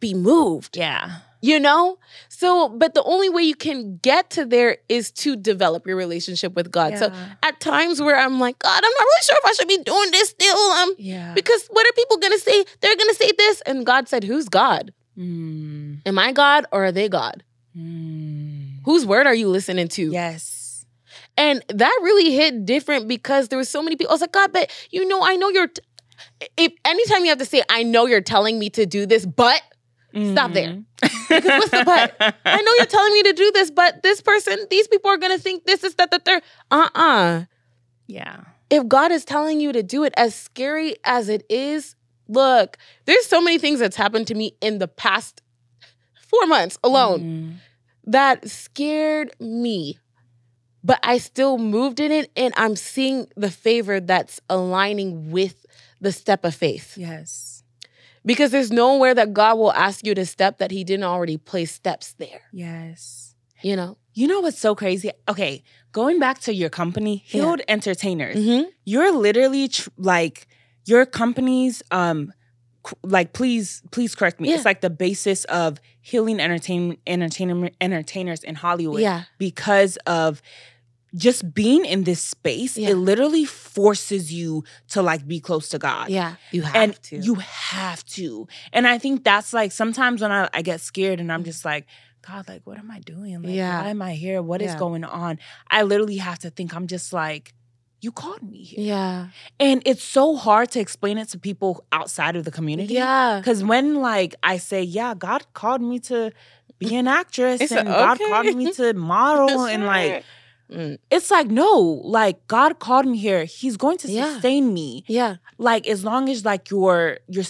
be 0.00 0.14
moved. 0.14 0.76
Yeah. 0.76 1.18
You 1.42 1.60
know? 1.60 1.98
So, 2.38 2.68
but 2.68 2.92
the 2.92 3.02
only 3.04 3.30
way 3.30 3.44
you 3.44 3.54
can 3.54 3.96
get 4.02 4.28
to 4.30 4.44
there 4.44 4.76
is 4.90 5.10
to 5.12 5.36
develop 5.36 5.86
your 5.86 5.96
relationship 5.96 6.54
with 6.54 6.70
God. 6.70 6.98
So 6.98 7.10
at 7.42 7.60
times 7.60 8.02
where 8.02 8.14
I'm 8.14 8.38
like, 8.38 8.58
God, 8.58 8.76
I'm 8.76 8.82
not 8.82 9.00
really 9.00 9.22
sure 9.22 9.36
if 9.42 9.44
I 9.46 9.52
should 9.54 9.68
be 9.68 9.78
doing 9.82 10.10
this 10.10 10.28
still. 10.28 10.58
Um, 10.72 10.94
Yeah. 10.98 11.32
because 11.32 11.66
what 11.68 11.86
are 11.88 11.92
people 11.92 12.18
gonna 12.18 12.38
say? 12.38 12.62
They're 12.82 12.94
gonna 12.94 13.14
say 13.14 13.30
this. 13.38 13.62
And 13.62 13.86
God 13.86 14.06
said, 14.10 14.22
Who's 14.22 14.50
God? 14.50 14.92
Mm. 15.16 16.00
Am 16.04 16.18
I 16.18 16.32
God 16.32 16.66
or 16.72 16.84
are 16.84 16.92
they 16.92 17.08
God? 17.08 17.42
Mm. 17.74 18.80
Whose 18.84 19.06
word 19.06 19.26
are 19.26 19.34
you 19.34 19.48
listening 19.48 19.88
to? 19.88 20.10
Yes. 20.10 20.84
And 21.38 21.64
that 21.68 21.98
really 22.02 22.34
hit 22.34 22.66
different 22.66 23.08
because 23.08 23.48
there 23.48 23.58
was 23.58 23.70
so 23.70 23.80
many 23.82 23.96
people. 23.96 24.10
I 24.10 24.14
was 24.14 24.20
like, 24.20 24.32
God, 24.32 24.52
but 24.52 24.70
you 24.90 25.08
know, 25.08 25.22
I 25.22 25.36
know 25.36 25.48
you're. 25.48 25.68
T- 25.68 25.82
if 26.58 26.72
anytime 26.84 27.24
you 27.24 27.30
have 27.30 27.38
to 27.38 27.46
say, 27.46 27.62
I 27.70 27.82
know 27.82 28.04
you're 28.04 28.20
telling 28.20 28.58
me 28.58 28.68
to 28.70 28.84
do 28.84 29.06
this, 29.06 29.24
but 29.24 29.62
Stop 30.32 30.52
there. 30.52 30.82
Because 31.00 31.18
what's 31.44 31.70
the 31.70 31.82
but? 31.84 32.16
I 32.44 32.62
know 32.62 32.72
you're 32.78 32.86
telling 32.86 33.12
me 33.12 33.22
to 33.24 33.32
do 33.32 33.50
this, 33.52 33.70
but 33.70 34.02
this 34.02 34.20
person, 34.22 34.56
these 34.70 34.88
people 34.88 35.10
are 35.10 35.18
gonna 35.18 35.38
think 35.38 35.64
this 35.64 35.84
is 35.84 35.94
that 35.96 36.10
the 36.10 36.18
third. 36.18 36.42
Uh 36.70 36.88
uh 36.94 37.44
Yeah. 38.06 38.44
If 38.70 38.88
God 38.88 39.12
is 39.12 39.24
telling 39.24 39.60
you 39.60 39.72
to 39.72 39.82
do 39.82 40.04
it, 40.04 40.12
as 40.16 40.34
scary 40.34 40.96
as 41.04 41.28
it 41.28 41.44
is, 41.50 41.94
look, 42.28 42.78
there's 43.04 43.26
so 43.26 43.40
many 43.40 43.58
things 43.58 43.78
that's 43.78 43.96
happened 43.96 44.26
to 44.28 44.34
me 44.34 44.56
in 44.60 44.78
the 44.78 44.88
past 44.88 45.42
four 46.28 46.46
months 46.46 46.78
alone 46.82 47.20
Mm. 47.20 47.54
that 48.04 48.48
scared 48.50 49.30
me. 49.38 49.98
But 50.82 51.00
I 51.02 51.18
still 51.18 51.58
moved 51.58 51.98
in 52.00 52.12
it, 52.12 52.30
and 52.36 52.54
I'm 52.56 52.76
seeing 52.76 53.26
the 53.36 53.50
favor 53.50 53.98
that's 54.00 54.40
aligning 54.48 55.30
with 55.32 55.66
the 56.00 56.12
step 56.12 56.44
of 56.44 56.54
faith. 56.54 56.96
Yes. 56.96 57.55
Because 58.26 58.50
there's 58.50 58.70
nowhere 58.72 59.14
that 59.14 59.32
God 59.32 59.56
will 59.58 59.72
ask 59.72 60.04
you 60.04 60.14
to 60.14 60.26
step 60.26 60.58
that 60.58 60.70
He 60.70 60.84
didn't 60.84 61.04
already 61.04 61.36
place 61.38 61.72
steps 61.72 62.12
there. 62.18 62.42
Yes. 62.52 63.34
You 63.62 63.76
know? 63.76 63.96
You 64.12 64.26
know 64.28 64.40
what's 64.40 64.58
so 64.58 64.74
crazy? 64.74 65.10
Okay, 65.28 65.62
going 65.92 66.18
back 66.18 66.40
to 66.40 66.52
your 66.54 66.68
company, 66.68 67.24
Yeah. 67.28 67.42
Healed 67.42 67.60
Entertainers. 67.68 68.36
Mm-hmm. 68.36 68.68
You're 68.84 69.12
literally 69.12 69.68
tr- 69.68 69.88
like 69.96 70.46
your 70.84 71.06
company's 71.06 71.82
um 71.90 72.32
like 73.02 73.32
please 73.32 73.82
please 73.90 74.14
correct 74.14 74.40
me. 74.40 74.48
Yeah. 74.48 74.56
It's 74.56 74.64
like 74.64 74.80
the 74.80 74.90
basis 74.90 75.44
of 75.46 75.80
healing 76.00 76.38
entertainment 76.40 77.00
entertainment 77.06 77.74
entertainers 77.80 78.42
in 78.44 78.54
Hollywood 78.54 79.00
Yeah. 79.00 79.24
because 79.38 79.96
of 80.06 80.40
just 81.14 81.54
being 81.54 81.84
in 81.84 82.04
this 82.04 82.20
space. 82.20 82.76
Yeah. 82.76 82.90
It 82.90 82.96
literally 82.96 83.44
forces 83.44 84.32
you 84.32 84.64
to 84.88 85.02
like 85.02 85.26
be 85.26 85.40
close 85.40 85.68
to 85.70 85.78
God. 85.78 86.10
Yeah. 86.10 86.36
You 86.50 86.62
have 86.62 86.76
and 86.76 87.02
to. 87.04 87.18
you 87.18 87.34
have 87.36 88.04
to. 88.06 88.48
And 88.72 88.86
I 88.86 88.98
think 88.98 89.24
that's 89.24 89.52
like 89.52 89.72
sometimes 89.72 90.20
when 90.22 90.32
I, 90.32 90.48
I 90.52 90.62
get 90.62 90.80
scared 90.80 91.20
and 91.20 91.32
I'm 91.32 91.42
mm. 91.42 91.46
just 91.46 91.64
like, 91.64 91.86
God, 92.26 92.48
like, 92.48 92.62
what 92.64 92.76
am 92.78 92.90
I 92.90 92.98
doing? 93.00 93.42
Like, 93.42 93.54
Yeah. 93.54 93.82
why 93.82 93.90
am 93.90 94.02
I 94.02 94.14
here? 94.14 94.42
What 94.42 94.60
is 94.60 94.72
Yeah. 94.72 94.78
going 94.78 95.04
on? 95.04 95.38
I 95.70 95.82
literally 95.82 96.16
have 96.16 96.40
to 96.40 96.50
think, 96.50 96.74
I'm 96.74 96.88
just 96.88 97.12
like, 97.12 97.54
you 98.02 98.12
called 98.12 98.42
me 98.42 98.62
here. 98.62 98.84
yeah. 98.84 99.28
And 99.58 99.80
it's 99.86 100.02
so 100.02 100.36
hard 100.36 100.70
to 100.72 100.80
explain 100.80 101.18
it 101.18 101.28
to 101.30 101.38
people 101.38 101.84
outside 101.92 102.36
of 102.36 102.44
the 102.44 102.50
community. 102.50 102.94
Yeah. 102.94 103.38
Because 103.40 103.64
when 103.64 103.94
like 103.96 104.34
I 104.42 104.58
say, 104.58 104.82
yeah, 104.82 105.14
God 105.14 105.46
called 105.54 105.80
me 105.80 105.98
to 106.00 106.32
be 106.78 106.94
an 106.96 107.08
actress 107.08 107.60
It's 107.60 107.72
and 107.72 107.88
a- 107.88 107.92
God 107.92 108.18
called 108.18 108.54
me 108.54 108.72
to 108.72 108.92
model 109.14 109.64
and 109.64 109.86
like 109.86 110.24
Mm. 110.70 110.98
it's 111.10 111.30
like 111.30 111.48
no, 111.48 111.78
like 112.04 112.46
God 112.48 112.78
called 112.80 113.06
me 113.06 113.18
here. 113.18 113.44
He's 113.44 113.76
going 113.76 113.98
to 113.98 114.08
Yeah. 114.08 114.32
sustain 114.34 114.74
me 114.74 115.04
Yeah. 115.06 115.36
like 115.58 115.86
as 115.86 116.04
long 116.04 116.28
as 116.28 116.44
like 116.44 116.70
you're 116.70 117.18
you're 117.28 117.44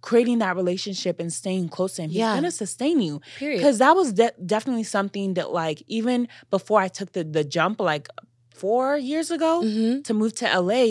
creating 0.00 0.38
that 0.38 0.56
relationship 0.56 1.20
and 1.20 1.32
staying 1.32 1.68
close 1.68 1.94
to 1.94 2.02
him 2.02 2.10
he's 2.10 2.20
gonna 2.36 2.50
sustain 2.50 3.00
you 3.00 3.20
Period. 3.38 3.58
because 3.58 3.78
that 3.78 3.94
was 3.94 4.12
de- 4.14 4.32
definitely 4.44 4.82
something 4.82 5.34
that 5.34 5.52
like 5.52 5.80
even 5.86 6.26
before 6.50 6.80
i 6.80 6.88
took 6.88 7.12
the 7.12 7.22
the 7.22 7.44
jump 7.44 7.80
like 7.80 8.08
four 8.52 8.96
years 8.96 9.30
ago 9.30 9.60
Mm-hmm. 9.62 10.02
to 10.02 10.12
move 10.14 10.32
to 10.40 10.46
la 10.60 10.82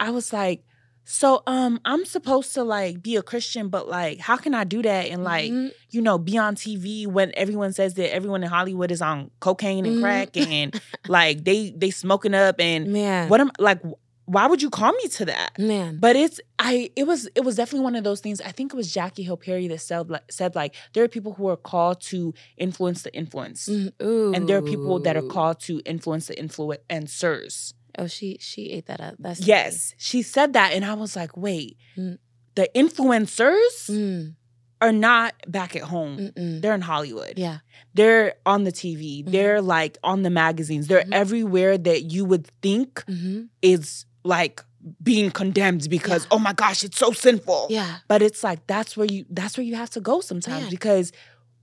i 0.00 0.08
was 0.10 0.32
like 0.32 0.64
so 1.04 1.42
um 1.46 1.78
i'm 1.84 2.04
supposed 2.04 2.54
to 2.54 2.62
like 2.64 3.02
be 3.02 3.16
a 3.16 3.22
christian 3.22 3.68
but 3.68 3.88
like 3.88 4.18
how 4.20 4.36
can 4.36 4.54
i 4.54 4.64
do 4.64 4.80
that 4.82 5.06
and 5.08 5.22
like 5.22 5.50
Mhm. 5.52 5.70
you 5.90 6.00
know 6.00 6.16
be 6.18 6.38
on 6.38 6.54
tv 6.56 7.06
when 7.06 7.30
everyone 7.36 7.72
says 7.72 7.94
that 7.94 8.12
everyone 8.14 8.42
in 8.42 8.48
hollywood 8.48 8.90
is 8.90 9.02
on 9.02 9.30
cocaine 9.40 9.84
and 9.84 9.96
Mhm. 9.96 10.00
crack 10.00 10.36
and 10.36 10.80
like 11.08 11.44
they 11.44 11.70
they 11.76 11.90
smoking 11.90 12.34
up 12.34 12.56
and 12.58 12.92
man. 12.92 13.28
what 13.28 13.40
am 13.40 13.50
like 13.58 13.80
why 14.26 14.46
would 14.46 14.62
you 14.62 14.70
call 14.70 14.90
me 14.92 15.06
to 15.08 15.26
that 15.26 15.50
man. 15.58 15.98
but 16.00 16.16
it's 16.16 16.40
I 16.58 16.90
it 16.96 17.06
was 17.06 17.28
it 17.34 17.44
was 17.44 17.56
definitely 17.56 17.84
one 17.84 17.94
of 17.94 18.04
those 18.04 18.20
things. 18.20 18.40
I 18.40 18.52
think 18.52 18.72
it 18.72 18.76
was 18.76 18.90
Jackie 18.90 19.22
Hill 19.22 19.36
Perry 19.36 19.68
that 19.68 19.82
said 19.82 20.08
like, 20.08 20.32
said 20.32 20.54
like 20.54 20.74
there 20.94 21.04
are 21.04 21.08
people 21.08 21.34
who 21.34 21.46
are 21.48 21.58
called 21.58 22.00
to 22.12 22.32
influence 22.56 23.02
the 23.02 23.14
influence, 23.14 23.68
Mm, 23.68 23.92
Ooh. 24.02 24.32
and 24.32 24.48
there 24.48 24.56
are 24.56 24.62
people 24.62 24.98
that 25.00 25.14
are 25.18 25.28
called 25.36 25.60
to 25.68 25.82
influence 25.84 26.28
the 26.28 26.34
influencers. 26.36 27.74
Oh, 27.98 28.06
she 28.06 28.36
she 28.40 28.70
ate 28.70 28.86
that 28.86 29.00
up. 29.00 29.14
That's 29.18 29.40
Yes, 29.40 29.94
she 29.98 30.22
said 30.22 30.52
that, 30.54 30.72
and 30.72 30.84
I 30.84 30.94
was 30.94 31.14
like, 31.16 31.36
wait, 31.36 31.76
Mm. 31.96 32.18
the 32.54 32.68
influencers 32.74 33.88
Mm, 33.90 34.34
are 34.80 34.92
not 34.92 35.34
back 35.48 35.76
at 35.76 35.82
home. 35.82 36.18
mm-mm. 36.18 36.60
They're 36.60 36.74
in 36.74 36.80
Hollywood. 36.82 37.34
Yeah. 37.38 37.58
They're 37.94 38.34
on 38.44 38.64
the 38.64 38.72
TV. 38.72 39.22
Mhm. 39.24 39.30
They're 39.30 39.62
like 39.62 39.98
on 40.02 40.22
the 40.22 40.30
magazines. 40.30 40.86
They're 40.88 41.04
Mhm. 41.04 41.12
everywhere 41.12 41.78
that 41.78 42.02
you 42.12 42.24
would 42.24 42.46
think 42.62 43.04
Mm-hmm. 43.06 43.44
is 43.62 44.04
like 44.24 44.62
being 45.02 45.30
condemned 45.30 45.88
because 45.88 46.24
Yeah. 46.24 46.28
oh 46.32 46.38
my 46.38 46.52
gosh, 46.52 46.84
it's 46.84 46.98
so 46.98 47.12
sinful. 47.12 47.68
Yeah. 47.70 47.98
But 48.08 48.20
it's 48.22 48.42
like 48.44 48.66
that's 48.66 48.96
where 48.96 49.06
you 49.06 49.24
that's 49.30 49.56
where 49.56 49.64
you 49.64 49.76
have 49.76 49.90
to 49.90 50.00
go 50.00 50.20
sometimes 50.20 50.62
Man. 50.64 50.70
because 50.70 51.10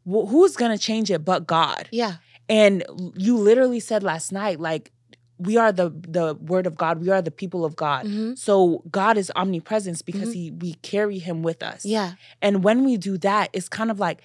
wh- 0.06 0.28
who's 0.30 0.56
gonna 0.56 0.78
change 0.78 1.12
it 1.12 1.24
but 1.24 1.46
God? 1.46 1.88
Yeah. 1.92 2.16
And 2.50 2.84
you 3.16 3.38
literally 3.38 3.80
said 3.80 4.02
last 4.04 4.32
night, 4.32 4.60
like 4.60 4.92
we 5.42 5.58
are 5.58 5.72
the 5.72 5.90
the 5.90 6.36
word 6.36 6.68
of 6.68 6.76
God. 6.76 7.00
We 7.00 7.10
are 7.10 7.22
the 7.22 7.32
people 7.32 7.66
of 7.66 7.76
God. 7.76 8.06
Mm-hmm. 8.06 8.36
So 8.36 8.84
God 8.92 9.18
is 9.18 9.32
omnipresence 9.36 10.02
because 10.02 10.34
he 10.34 10.52
we 10.52 10.74
carry 10.76 11.20
him 11.20 11.42
with 11.42 11.64
us. 11.64 11.86
Yeah. 11.86 12.14
And 12.42 12.64
when 12.64 12.86
we 12.86 12.98
do 12.98 13.18
that, 13.20 13.50
it's 13.54 13.68
kind 13.68 13.90
of 13.90 14.00
like 14.00 14.22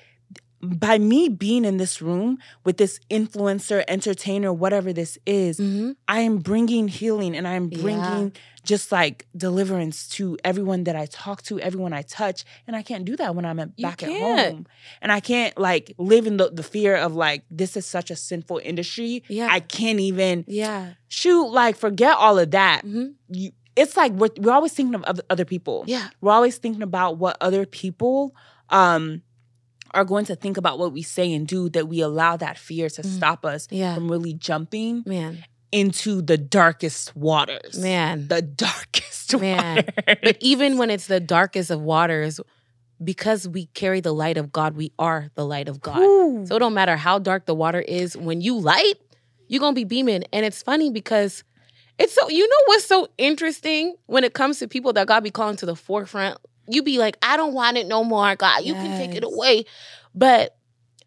by 0.63 0.99
me 0.99 1.29
being 1.29 1.65
in 1.65 1.77
this 1.77 2.01
room 2.01 2.39
with 2.65 2.77
this 2.79 2.99
influencer, 3.11 3.85
entertainer, 3.89 4.53
whatever 4.53 4.93
this 4.93 5.19
is, 5.27 5.59
Mm-hmm. 5.59 5.93
I 6.09 6.21
am 6.21 6.39
bringing 6.39 6.89
healing 6.89 7.37
and 7.37 7.47
I 7.47 7.53
am 7.55 7.69
Yeah. 7.71 7.83
bringing 7.83 8.33
just 8.65 8.91
like 8.91 9.27
deliverance 9.37 10.09
to 10.09 10.37
everyone 10.45 10.85
that 10.85 10.97
I 10.97 11.07
talk 11.07 11.43
to, 11.45 11.61
everyone 11.61 11.93
I 11.93 12.03
touch. 12.03 12.45
And 12.67 12.75
I 12.75 12.83
can't 12.83 13.05
do 13.05 13.15
that 13.17 13.35
when 13.37 13.45
I'm 13.45 13.61
at, 13.61 13.77
back 13.77 14.03
at 14.03 14.09
home. 14.11 14.67
And 15.01 15.13
I 15.13 15.21
can't 15.21 15.57
like 15.59 15.95
live 15.99 16.27
in 16.27 16.37
the, 16.39 16.51
the 16.51 16.63
fear 16.65 16.97
of 16.97 17.15
like, 17.15 17.45
this 17.51 17.77
is 17.77 17.87
such 17.87 18.11
a 18.11 18.17
sinful 18.17 18.61
industry. 18.65 19.23
Yeah. 19.29 19.49
I 19.51 19.61
can't 19.61 20.01
even 20.01 20.45
Yeah. 20.49 20.95
shoot, 21.09 21.47
like, 21.51 21.77
forget 21.77 22.17
all 22.17 22.39
of 22.39 22.51
that. 22.53 22.83
Mm-hmm. 22.85 23.07
You, 23.29 23.53
it's 23.77 23.97
like 23.97 24.13
we're, 24.13 24.31
we're 24.39 24.53
always 24.53 24.73
thinking 24.73 24.95
of 24.95 25.21
other 25.31 25.45
people. 25.45 25.85
Yeah. 25.87 26.09
We're 26.23 26.33
always 26.33 26.57
thinking 26.59 26.83
about 26.83 27.19
what 27.19 27.37
other 27.41 27.67
people 27.67 28.35
um, 28.71 29.23
are 29.95 30.05
going 30.05 30.25
to 30.27 30.37
think 30.37 30.57
about 30.57 30.79
what 30.79 30.93
we 30.93 31.03
say 31.03 31.33
and 31.33 31.47
do 31.47 31.69
that 31.71 31.89
we 31.89 32.01
allow 32.01 32.37
that 32.37 32.59
fear 32.59 32.89
to 32.91 33.03
Mhm. 33.03 33.17
stop 33.17 33.45
us 33.45 33.67
Yeah. 33.71 33.95
from 33.95 34.11
really 34.11 34.35
jumping 34.35 35.03
Man. 35.07 35.45
into 35.73 36.23
the 36.23 36.37
darkest 36.39 37.15
waters. 37.17 37.79
Man. 37.79 38.29
The 38.29 38.43
darkest 38.67 39.39
Man. 39.39 39.77
waters. 39.77 40.17
But 40.23 40.37
even 40.41 40.79
when 40.79 40.91
it's 40.91 41.07
the 41.07 41.21
darkest 41.21 41.71
of 41.71 41.81
waters, 41.81 42.41
because 43.03 43.47
we 43.47 43.67
carry 43.67 44.01
the 44.01 44.13
light 44.15 44.39
of 44.39 44.53
God, 44.53 44.77
we 44.77 44.93
are 44.99 45.31
the 45.35 45.45
light 45.45 45.69
of 45.69 45.81
God. 45.81 45.99
Ooh. 46.01 46.45
So 46.47 46.57
it 46.57 46.59
don't 46.61 46.75
matter 46.75 46.97
how 46.97 47.19
dark 47.19 47.47
the 47.47 47.55
water 47.55 47.81
is, 47.81 48.17
when 48.17 48.41
you 48.41 48.59
light, 48.59 48.95
you're 49.49 49.61
gonna 49.61 49.75
be 49.75 49.85
beaming. 49.85 50.25
And 50.33 50.45
it's 50.47 50.63
funny 50.63 50.91
because 50.91 51.45
it's 51.99 52.15
so 52.15 52.29
you 52.29 52.47
know 52.49 52.57
what's 52.67 52.85
so 52.87 53.09
interesting 53.19 53.95
when 54.07 54.25
it 54.25 54.33
comes 54.35 54.59
to 54.61 54.69
people 54.69 54.93
that 54.95 55.07
God 55.07 55.23
be 55.25 55.31
calling 55.31 55.57
to 55.57 55.67
the 55.67 55.77
forefront. 55.77 56.39
You 56.69 56.83
be 56.83 56.99
like, 56.99 57.17
I 57.23 57.37
don't 57.37 57.55
want 57.55 57.77
it 57.77 57.87
no 57.87 58.03
more, 58.05 58.35
God. 58.37 58.65
You 58.65 58.75
can 58.75 58.99
take 58.99 59.17
it 59.17 59.25
away. 59.25 59.65
But 60.15 60.57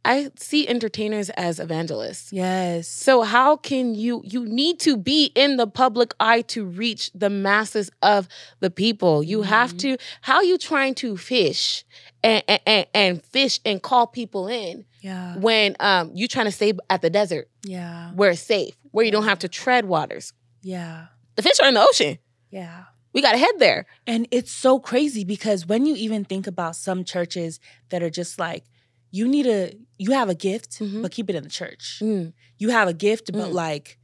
I 0.05 0.31
see 0.37 0.65
entertainers 0.65 1.29
as 1.31 1.59
evangelists. 1.59 2.31
yes. 2.31 2.87
So 2.87 3.21
how 3.21 3.57
can 3.57 3.95
you 3.95 4.21
you 4.23 4.45
need 4.45 4.79
to 4.81 4.95
be 4.95 5.25
in 5.35 5.57
the 5.57 5.67
public 5.67 6.13
eye 6.21 6.41
to 6.43 6.63
reach 6.65 7.11
the 7.13 7.29
masses 7.29 7.91
of 8.01 8.29
the 8.61 8.69
people. 8.71 9.21
You 9.21 9.41
have 9.41 9.73
Mhm. 9.73 9.79
to 9.79 9.97
how 10.21 10.39
you 10.41 10.57
trying 10.57 10.95
to 10.95 11.17
fish 11.17 11.83
and, 12.23 12.41
and 12.47 12.61
and 12.65 12.85
and 12.93 13.23
fish 13.25 13.59
and 13.65 13.81
call 13.81 14.07
people 14.07 14.47
in 14.47 14.85
Yeah. 15.01 15.35
when 15.37 15.75
um 15.81 16.11
you 16.15 16.29
trying 16.29 16.45
to 16.45 16.51
stay 16.53 16.71
at 16.89 17.01
the 17.01 17.09
desert 17.09 17.49
Yeah. 17.65 18.11
where 18.13 18.31
it's 18.31 18.41
safe, 18.41 18.75
where 18.91 19.05
you 19.05 19.11
don't 19.11 19.25
have 19.25 19.39
to 19.39 19.49
tread 19.49 19.83
waters. 19.85 20.31
Yeah. 20.63 21.07
The 21.35 21.41
fish 21.41 21.59
are 21.61 21.67
in 21.67 21.73
the 21.73 21.85
ocean. 21.85 22.19
Yeah. 22.51 22.85
We 23.13 23.21
got 23.21 23.31
to 23.33 23.37
head 23.37 23.55
there. 23.57 23.85
And 24.05 24.27
it's 24.31 24.51
so 24.51 24.79
crazy 24.79 25.23
because 25.23 25.65
when 25.65 25.85
you 25.85 25.95
even 25.95 26.25
think 26.25 26.45
about 26.47 26.75
some 26.75 27.03
churches 27.03 27.59
that 27.89 28.03
are 28.03 28.09
just 28.09 28.37
like, 28.39 28.65
you 29.11 29.27
need 29.27 29.47
a, 29.47 29.73
you 29.97 30.11
have 30.11 30.29
a 30.29 30.35
gift, 30.35 30.79
Mhm. 30.79 31.01
but 31.01 31.11
keep 31.11 31.29
it 31.29 31.35
in 31.35 31.43
the 31.43 31.49
church. 31.49 31.99
Mm, 32.01 32.33
You 32.59 32.69
have 32.69 32.87
a 32.87 32.93
gift, 32.93 33.31
but 33.31 33.49
Mm. 33.49 33.53
like, 33.53 33.97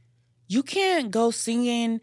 you 0.48 0.62
can't 0.62 1.10
go 1.10 1.30
singing 1.30 2.00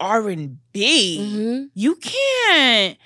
R 0.00 0.28
and 0.28 0.58
B. 0.72 1.18
Mm-hmm. 1.20 1.64
You 1.74 1.94
can't. 1.96 2.98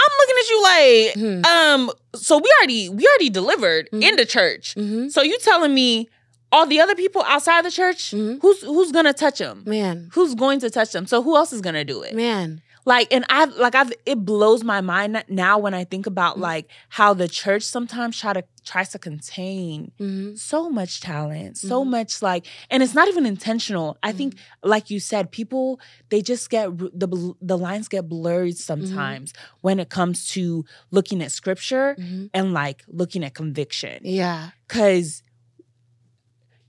I'm 0.00 0.12
looking 0.20 0.36
at 0.38 0.50
you 0.50 0.62
like, 0.62 1.14
Mhm. 1.16 1.46
um. 1.46 1.90
So 2.14 2.36
we 2.38 2.48
already 2.60 2.88
we 2.88 3.06
already 3.06 3.30
delivered 3.30 3.88
Mhm. 3.92 4.02
in 4.02 4.16
the 4.16 4.24
church. 4.24 4.74
Mm-hmm. 4.76 5.08
So 5.08 5.22
you 5.22 5.36
telling 5.40 5.74
me 5.74 6.08
all 6.52 6.66
the 6.66 6.80
other 6.80 6.94
people 6.94 7.22
outside 7.26 7.64
the 7.64 7.70
church, 7.70 8.10
Mhm. 8.12 8.40
who's 8.42 8.60
who's 8.62 8.92
gonna 8.92 9.12
touch 9.12 9.38
them? 9.38 9.62
Man, 9.66 10.08
Who's 10.14 10.34
going 10.34 10.60
to 10.60 10.70
touch 10.70 10.92
them? 10.92 11.06
So 11.06 11.22
who 11.22 11.36
else 11.36 11.52
is 11.52 11.60
gonna 11.60 11.84
do 11.84 12.02
it? 12.02 12.14
man. 12.14 12.62
Like, 12.84 13.08
and 13.12 13.26
I've 13.28 13.54
like 13.56 13.74
I've 13.74 13.92
it 14.06 14.24
blows 14.24 14.64
my 14.64 14.80
mind 14.80 15.22
now 15.28 15.58
when 15.58 15.74
I 15.74 15.84
think 15.84 16.06
about 16.06 16.36
Mhm. 16.38 16.40
like 16.40 16.70
how 16.88 17.12
the 17.12 17.28
church 17.28 17.62
sometimes 17.62 18.18
try 18.18 18.32
to 18.32 18.42
tries 18.64 18.88
to 18.90 18.98
contain 18.98 19.92
Mm-hmm. 20.00 20.36
so 20.36 20.70
much 20.70 21.00
talent, 21.00 21.58
so 21.58 21.84
Mhm. 21.84 21.88
much 21.88 22.22
like, 22.22 22.46
and 22.70 22.82
it's 22.82 22.94
not 22.94 23.08
even 23.08 23.26
intentional. 23.26 23.98
I 24.02 24.12
think, 24.12 24.34
Mm-hmm. 24.36 24.68
like 24.70 24.88
you 24.90 25.00
said, 25.00 25.30
people 25.30 25.80
they 26.08 26.22
just 26.22 26.48
get 26.48 26.70
the 26.78 27.34
the 27.42 27.58
lines 27.58 27.88
get 27.88 28.08
blurred 28.08 28.54
Mm-hmm. 28.54 28.70
sometimes 28.70 29.34
when 29.60 29.80
it 29.80 29.90
comes 29.90 30.26
to 30.28 30.64
looking 30.90 31.20
at 31.22 31.30
scripture 31.32 31.94
Mm-hmm. 31.98 32.26
and 32.32 32.54
like 32.54 32.84
looking 32.88 33.22
at 33.22 33.34
conviction, 33.34 34.00
Yeah. 34.02 34.50
because 34.66 35.22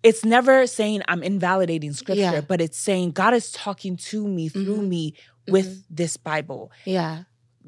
it's 0.03 0.23
never 0.25 0.65
saying 0.67 1.01
I'm 1.07 1.23
invalidating 1.23 1.93
scripture, 1.93 2.21
Yeah. 2.21 2.41
but 2.41 2.61
it's 2.61 2.77
saying 2.77 3.11
God 3.11 3.33
is 3.33 3.51
talking 3.51 3.97
to 3.97 4.27
me 4.27 4.49
through 4.49 4.81
Mhm. 4.81 4.87
me 4.87 5.13
with 5.47 5.83
this 5.89 6.15
Bible. 6.17 6.71
Yeah. 6.85 7.23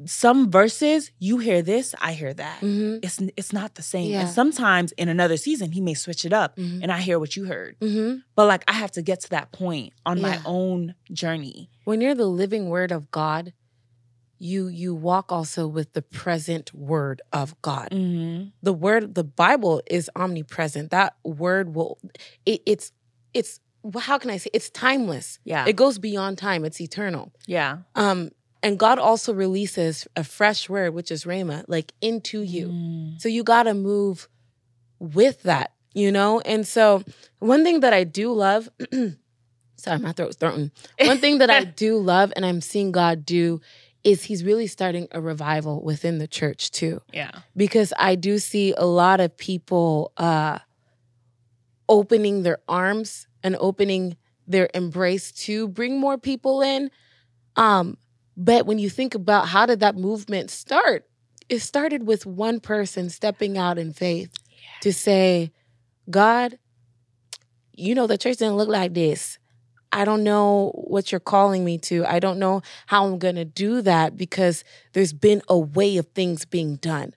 Some 0.05 0.49
verses 0.49 1.11
you 1.19 1.37
hear 1.39 1.61
this, 1.61 1.93
I 2.01 2.13
hear 2.13 2.33
that. 2.33 2.61
Mm-hmm. 2.61 2.99
It's 3.03 3.19
it's 3.37 3.51
not 3.53 3.75
the 3.75 3.81
same. 3.83 4.09
Yeah. 4.11 4.21
And 4.21 4.29
sometimes 4.29 4.93
in 4.93 5.09
another 5.09 5.37
season 5.37 5.71
he 5.73 5.81
may 5.81 5.93
switch 5.93 6.23
it 6.25 6.33
up 6.33 6.55
Mhm. 6.57 6.79
and 6.81 6.91
I 6.91 6.99
hear 7.01 7.19
what 7.19 7.35
you 7.35 7.45
heard. 7.45 7.75
Mm-hmm. 7.81 8.19
But 8.35 8.47
like 8.47 8.63
I 8.67 8.73
have 8.73 8.91
to 8.93 9.01
get 9.01 9.19
to 9.21 9.29
that 9.31 9.51
point 9.51 9.93
on 10.05 10.21
my 10.21 10.39
own 10.45 10.95
journey. 11.11 11.69
When 11.83 11.99
you're 12.01 12.15
the 12.15 12.25
living 12.25 12.69
word 12.69 12.91
of 12.91 13.11
God, 13.11 13.53
you 14.41 14.67
you 14.67 14.95
walk 14.95 15.31
also 15.31 15.67
with 15.67 15.93
the 15.93 16.01
present 16.01 16.73
word 16.73 17.21
of 17.31 17.59
God. 17.61 17.89
Mm-hmm. 17.91 18.49
The 18.63 18.73
word, 18.73 19.15
the 19.15 19.23
Bible 19.23 19.81
is 19.87 20.09
omnipresent. 20.15 20.91
That 20.91 21.15
word 21.23 21.75
will, 21.75 21.99
it, 22.45 22.61
it's 22.65 22.91
it's 23.33 23.59
how 23.99 24.17
can 24.17 24.29
I 24.29 24.37
say? 24.37 24.49
It's 24.53 24.69
timeless. 24.69 25.39
Yeah. 25.43 25.65
It 25.67 25.75
goes 25.75 25.99
beyond 25.99 26.37
time. 26.37 26.65
It's 26.65 26.81
eternal. 26.81 27.31
yeah. 27.47 27.79
Um, 27.95 28.31
and 28.63 28.77
God 28.77 28.99
also 28.99 29.33
releases 29.33 30.07
a 30.15 30.23
fresh 30.23 30.69
word, 30.69 30.93
which 30.93 31.09
is 31.09 31.25
Rhema, 31.25 31.65
like 31.67 31.93
into 31.99 32.41
you. 32.41 32.67
Mm. 32.67 33.21
So 33.21 33.27
you 33.27 33.43
got 33.43 33.63
to 33.63 33.73
move 33.73 34.29
with 34.99 35.41
that, 35.43 35.73
you 35.93 36.11
know? 36.11 36.41
And 36.41 36.67
so 36.67 37.03
one 37.39 37.63
thing 37.63 37.79
that 37.79 37.91
I 37.91 38.03
do 38.03 38.31
love, 38.31 38.69
sorry, 39.77 39.97
my 39.97 40.11
throat's 40.11 40.37
throating. 40.37 40.69
One 40.99 41.17
thing 41.17 41.39
that 41.39 41.49
I 41.49 41.63
do 41.85 41.97
love 41.97 42.31
and 42.35 42.45
I'm 42.45 42.61
seeing 42.61 42.91
God 42.91 43.25
do 43.25 43.61
is 44.03 44.23
he's 44.23 44.43
really 44.43 44.67
starting 44.67 45.07
a 45.11 45.21
revival 45.21 45.81
within 45.83 46.17
the 46.17 46.27
church 46.27 46.71
too. 46.71 47.01
Yeah. 47.13 47.31
Because 47.55 47.93
I 47.97 48.15
do 48.15 48.39
see 48.39 48.73
a 48.77 48.85
lot 48.85 49.19
of 49.19 49.35
people 49.37 50.11
uh 50.17 50.59
opening 51.87 52.43
their 52.43 52.59
arms 52.69 53.27
and 53.43 53.57
opening 53.59 54.15
their 54.47 54.69
embrace 54.73 55.31
to 55.31 55.67
bring 55.67 55.99
more 55.99 56.17
people 56.17 56.61
in. 56.61 56.89
Um, 57.55 57.97
but 58.37 58.65
when 58.65 58.79
you 58.79 58.89
think 58.89 59.13
about 59.13 59.49
how 59.49 59.65
did 59.65 59.81
that 59.81 59.95
movement 59.95 60.49
start? 60.49 61.05
It 61.49 61.59
started 61.59 62.07
with 62.07 62.25
one 62.25 62.61
person 62.61 63.09
stepping 63.09 63.57
out 63.57 63.77
in 63.77 63.91
faith 63.91 64.33
to 64.81 64.93
say, 64.93 65.51
God, 66.09 66.57
you 67.73 67.93
know, 67.93 68.07
the 68.07 68.17
church 68.17 68.37
didn't 68.37 68.55
look 68.55 68.69
like 68.69 68.93
this. 68.93 69.37
I 69.93 70.05
don't 70.05 70.23
know 70.23 70.71
what 70.75 71.11
you're 71.11 71.19
calling 71.19 71.65
me 71.65 71.77
to. 71.79 72.05
I 72.05 72.19
don't 72.19 72.39
know 72.39 72.61
how 72.87 73.05
I'm 73.05 73.19
going 73.19 73.35
to 73.35 73.45
do 73.45 73.81
that 73.81 74.15
because 74.15 74.63
there's 74.93 75.13
been 75.13 75.41
a 75.47 75.57
way 75.57 75.97
of 75.97 76.07
things 76.07 76.45
being 76.45 76.77
done. 76.77 77.13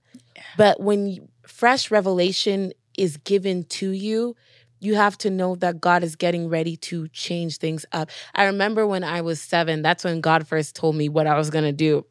But 0.57 0.81
when 0.81 1.07
you, 1.07 1.29
fresh 1.47 1.91
revelation 1.91 2.73
is 2.97 3.17
given 3.19 3.65
to 3.65 3.91
you, 3.91 4.37
you 4.81 4.97
have 4.97 5.17
to 5.19 5.31
know 5.31 5.55
that 5.57 5.81
God 5.81 6.03
is 6.03 6.15
getting 6.15 6.49
ready 6.49 6.77
to 6.77 7.09
change 7.09 7.59
things 7.59 7.87
up. 7.93 8.11
I 8.35 8.45
remember 8.45 8.87
when 8.87 9.03
I 9.03 9.23
was 9.23 9.41
seven, 9.41 9.83
that's 9.83 10.05
when 10.05 10.21
God 10.21 10.47
first 10.47 10.77
told 10.77 10.97
me 10.97 11.09
what 11.09 11.27
I 11.27 11.37
was 11.37 11.51
going 11.51 11.65
to 11.65 11.73
do. 11.73 12.05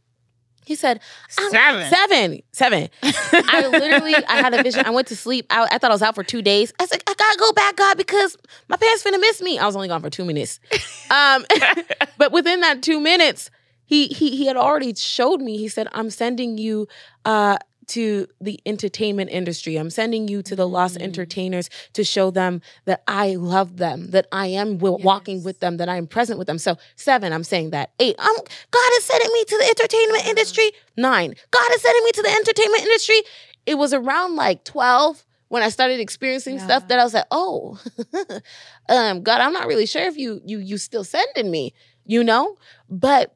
He 0.65 0.75
said, 0.75 1.01
Seven. 1.29 1.89
Seven. 1.89 2.41
Seven. 2.51 2.89
I 3.03 3.67
literally, 3.67 4.15
I 4.15 4.37
had 4.37 4.53
a 4.53 4.63
vision. 4.63 4.85
I 4.85 4.89
went 4.91 5.07
to 5.07 5.15
sleep. 5.15 5.45
I, 5.49 5.67
I 5.71 5.77
thought 5.77 5.91
I 5.91 5.93
was 5.93 6.01
out 6.01 6.15
for 6.15 6.23
two 6.23 6.41
days. 6.41 6.73
I 6.79 6.85
said, 6.85 7.03
I 7.07 7.13
gotta 7.13 7.39
go 7.39 7.51
back, 7.53 7.75
God, 7.75 7.97
because 7.97 8.37
my 8.69 8.77
parents 8.77 9.03
finna 9.03 9.19
miss 9.19 9.41
me. 9.41 9.59
I 9.59 9.65
was 9.65 9.75
only 9.75 9.87
gone 9.87 10.01
for 10.01 10.09
two 10.09 10.25
minutes. 10.25 10.59
Um, 11.11 11.45
but 12.17 12.31
within 12.31 12.61
that 12.61 12.81
two 12.81 12.99
minutes, 12.99 13.51
he 13.85 14.07
he 14.07 14.35
he 14.35 14.47
had 14.47 14.57
already 14.57 14.95
showed 14.95 15.41
me. 15.41 15.57
He 15.57 15.67
said, 15.67 15.87
"I'm 15.91 16.09
sending 16.09 16.57
you 16.57 16.87
uh, 17.23 17.57
to 17.87 18.27
the 18.41 18.59
entertainment 18.65 19.29
industry. 19.31 19.75
I'm 19.77 19.89
sending 19.89 20.27
you 20.27 20.41
to 20.43 20.55
the 20.55 20.67
lost 20.67 20.97
Mm. 20.97 21.03
entertainers 21.03 21.69
to 21.93 22.03
show 22.03 22.31
them 22.31 22.61
that 22.85 23.03
I 23.07 23.35
love 23.35 23.77
them, 23.77 24.11
that 24.11 24.27
I 24.31 24.47
am 24.47 24.77
wi- 24.77 25.03
walking 25.03 25.43
with 25.43 25.59
them, 25.59 25.77
that 25.77 25.89
I 25.89 25.97
am 25.97 26.07
present 26.07 26.37
with 26.39 26.47
them." 26.47 26.57
So 26.57 26.77
seven, 26.95 27.33
I'm 27.33 27.43
saying 27.43 27.71
that. 27.71 27.91
Eight, 27.99 28.15
I'm 28.19 28.35
God 28.71 28.89
is 28.97 29.03
sending 29.03 29.31
me 29.33 29.43
to 29.45 29.57
the 29.57 29.65
entertainment 29.65 30.27
industry. 30.27 30.71
Nine, 30.97 31.35
God 31.51 31.67
is 31.75 31.81
sending 31.81 32.03
me 32.03 32.11
to 32.11 32.21
the 32.21 32.29
entertainment 32.31 32.83
industry. 32.83 33.21
It 33.65 33.75
was 33.77 33.93
around 33.93 34.35
like 34.35 34.63
twelve 34.63 35.25
when 35.49 35.63
I 35.63 35.69
started 35.69 35.99
experiencing 35.99 36.55
Yeah. 36.55 36.65
stuff 36.65 36.87
that 36.87 36.99
I 36.99 37.03
was 37.03 37.13
like, 37.13 37.27
"Oh, 37.31 37.79
um, 38.89 39.21
God, 39.23 39.41
I'm 39.41 39.53
not 39.53 39.67
really 39.67 39.85
sure 39.85 40.03
if 40.03 40.17
you 40.17 40.41
you 40.45 40.59
you 40.59 40.77
still 40.77 41.03
sending 41.03 41.49
me." 41.51 41.73
You 42.05 42.21
know, 42.23 42.57
but 42.89 43.33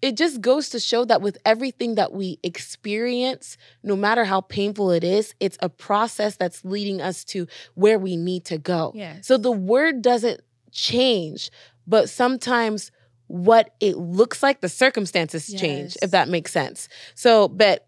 it 0.00 0.16
just 0.16 0.40
goes 0.40 0.68
to 0.70 0.80
show 0.80 1.04
that 1.06 1.20
with 1.20 1.38
everything 1.44 1.96
that 1.96 2.12
we 2.12 2.38
experience, 2.42 3.56
no 3.82 3.96
matter 3.96 4.24
how 4.24 4.40
painful 4.42 4.90
it 4.92 5.02
is, 5.02 5.34
it's 5.40 5.58
a 5.60 5.68
process 5.68 6.36
that's 6.36 6.64
leading 6.64 7.00
us 7.00 7.24
to 7.24 7.46
where 7.74 7.98
we 7.98 8.16
need 8.16 8.44
to 8.46 8.58
go. 8.58 8.92
Yes. 8.94 9.26
So 9.26 9.36
the 9.36 9.50
word 9.50 10.02
doesn't 10.02 10.40
change, 10.70 11.50
but 11.86 12.08
sometimes 12.08 12.92
what 13.26 13.74
it 13.80 13.96
looks 13.96 14.42
like, 14.42 14.60
the 14.60 14.68
circumstances 14.68 15.52
change, 15.52 15.96
if 16.00 16.12
that 16.12 16.28
makes 16.28 16.52
sense. 16.52 16.88
So, 17.14 17.48
but 17.48 17.87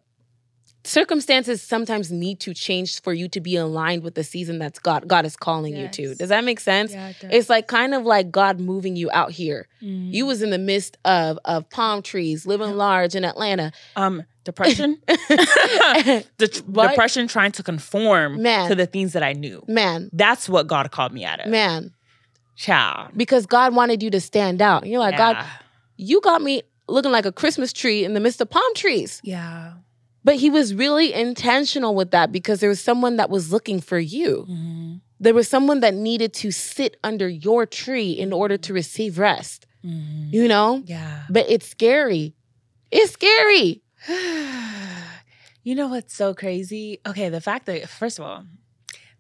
circumstances 0.84 1.60
sometimes 1.62 2.10
need 2.10 2.40
to 2.40 2.54
change 2.54 3.00
for 3.02 3.12
you 3.12 3.28
to 3.28 3.40
be 3.40 3.56
aligned 3.56 4.02
with 4.02 4.14
the 4.14 4.24
season 4.24 4.58
that's 4.58 4.78
God 4.78 5.06
God 5.06 5.24
is 5.26 5.36
calling 5.36 5.76
you 5.76 5.88
to. 5.88 6.14
Does 6.14 6.30
that 6.30 6.44
make 6.44 6.60
sense? 6.60 6.92
Yeah, 6.92 7.08
it 7.08 7.16
does. 7.20 7.30
It's 7.32 7.50
like 7.50 7.66
kind 7.66 7.94
of 7.94 8.04
like 8.04 8.30
God 8.30 8.60
moving 8.60 8.96
you 8.96 9.10
out 9.12 9.30
here. 9.32 9.68
Mm. 9.82 10.12
You 10.12 10.26
was 10.26 10.42
in 10.42 10.50
the 10.50 10.58
midst 10.58 10.96
of 11.04 11.38
of 11.44 11.68
palm 11.70 12.02
trees, 12.02 12.46
living 12.46 12.76
large 12.76 13.14
in 13.14 13.24
Atlanta. 13.24 13.72
um 13.96 14.24
depression. 14.44 14.98
the 15.06 16.48
tr- 16.50 16.62
What? 16.64 16.88
depression 16.90 17.28
trying 17.28 17.52
to 17.52 17.62
conform 17.62 18.42
Man. 18.42 18.68
to 18.68 18.74
the 18.74 18.86
things 18.86 19.12
that 19.12 19.22
I 19.22 19.32
knew. 19.34 19.62
man, 19.68 20.08
That's 20.12 20.48
what 20.48 20.66
God 20.66 20.90
called 20.90 21.12
me 21.12 21.24
out 21.24 21.40
of. 21.40 21.46
man, 21.50 21.92
Child. 22.56 23.10
because 23.16 23.46
God 23.46 23.74
wanted 23.74 24.02
you 24.02 24.10
to 24.10 24.20
stand 24.20 24.60
out. 24.62 24.82
And 24.82 24.90
you're 24.90 25.00
like, 25.00 25.16
God, 25.16 25.44
you 25.96 26.20
got 26.22 26.40
me 26.42 26.62
looking 26.88 27.12
like 27.12 27.26
a 27.26 27.32
Christmas 27.32 27.72
tree 27.72 28.04
in 28.04 28.14
the 28.14 28.20
midst 28.20 28.40
of 28.40 28.48
palm 28.50 28.74
trees. 28.74 29.20
Yeah. 29.22 29.74
But 30.22 30.36
he 30.36 30.50
was 30.50 30.74
really 30.74 31.12
intentional 31.14 31.94
with 31.94 32.10
that 32.10 32.30
because 32.30 32.60
there 32.60 32.68
was 32.68 32.80
someone 32.80 33.16
that 33.16 33.30
was 33.30 33.50
looking 33.52 33.80
for 33.80 33.98
you. 33.98 34.46
Mm-hmm. 34.48 34.94
There 35.18 35.34
was 35.34 35.48
someone 35.48 35.80
that 35.80 35.94
needed 35.94 36.32
to 36.34 36.50
sit 36.50 36.96
under 37.02 37.28
your 37.28 37.64
tree 37.66 38.12
in 38.12 38.32
order 38.32 38.56
to 38.58 38.72
receive 38.74 39.18
rest. 39.18 39.66
Mm-hmm. 39.84 40.28
You 40.34 40.48
know? 40.48 40.82
Yeah. 40.84 41.22
But 41.30 41.46
it's 41.48 41.66
scary. 41.68 42.34
It's 42.90 43.12
scary. 43.12 43.82
you 45.62 45.74
know 45.74 45.88
what's 45.88 46.14
so 46.14 46.34
crazy? 46.34 47.00
Okay, 47.06 47.28
the 47.28 47.40
fact 47.40 47.66
that 47.66 47.88
first 47.88 48.18
of 48.18 48.24
all, 48.24 48.44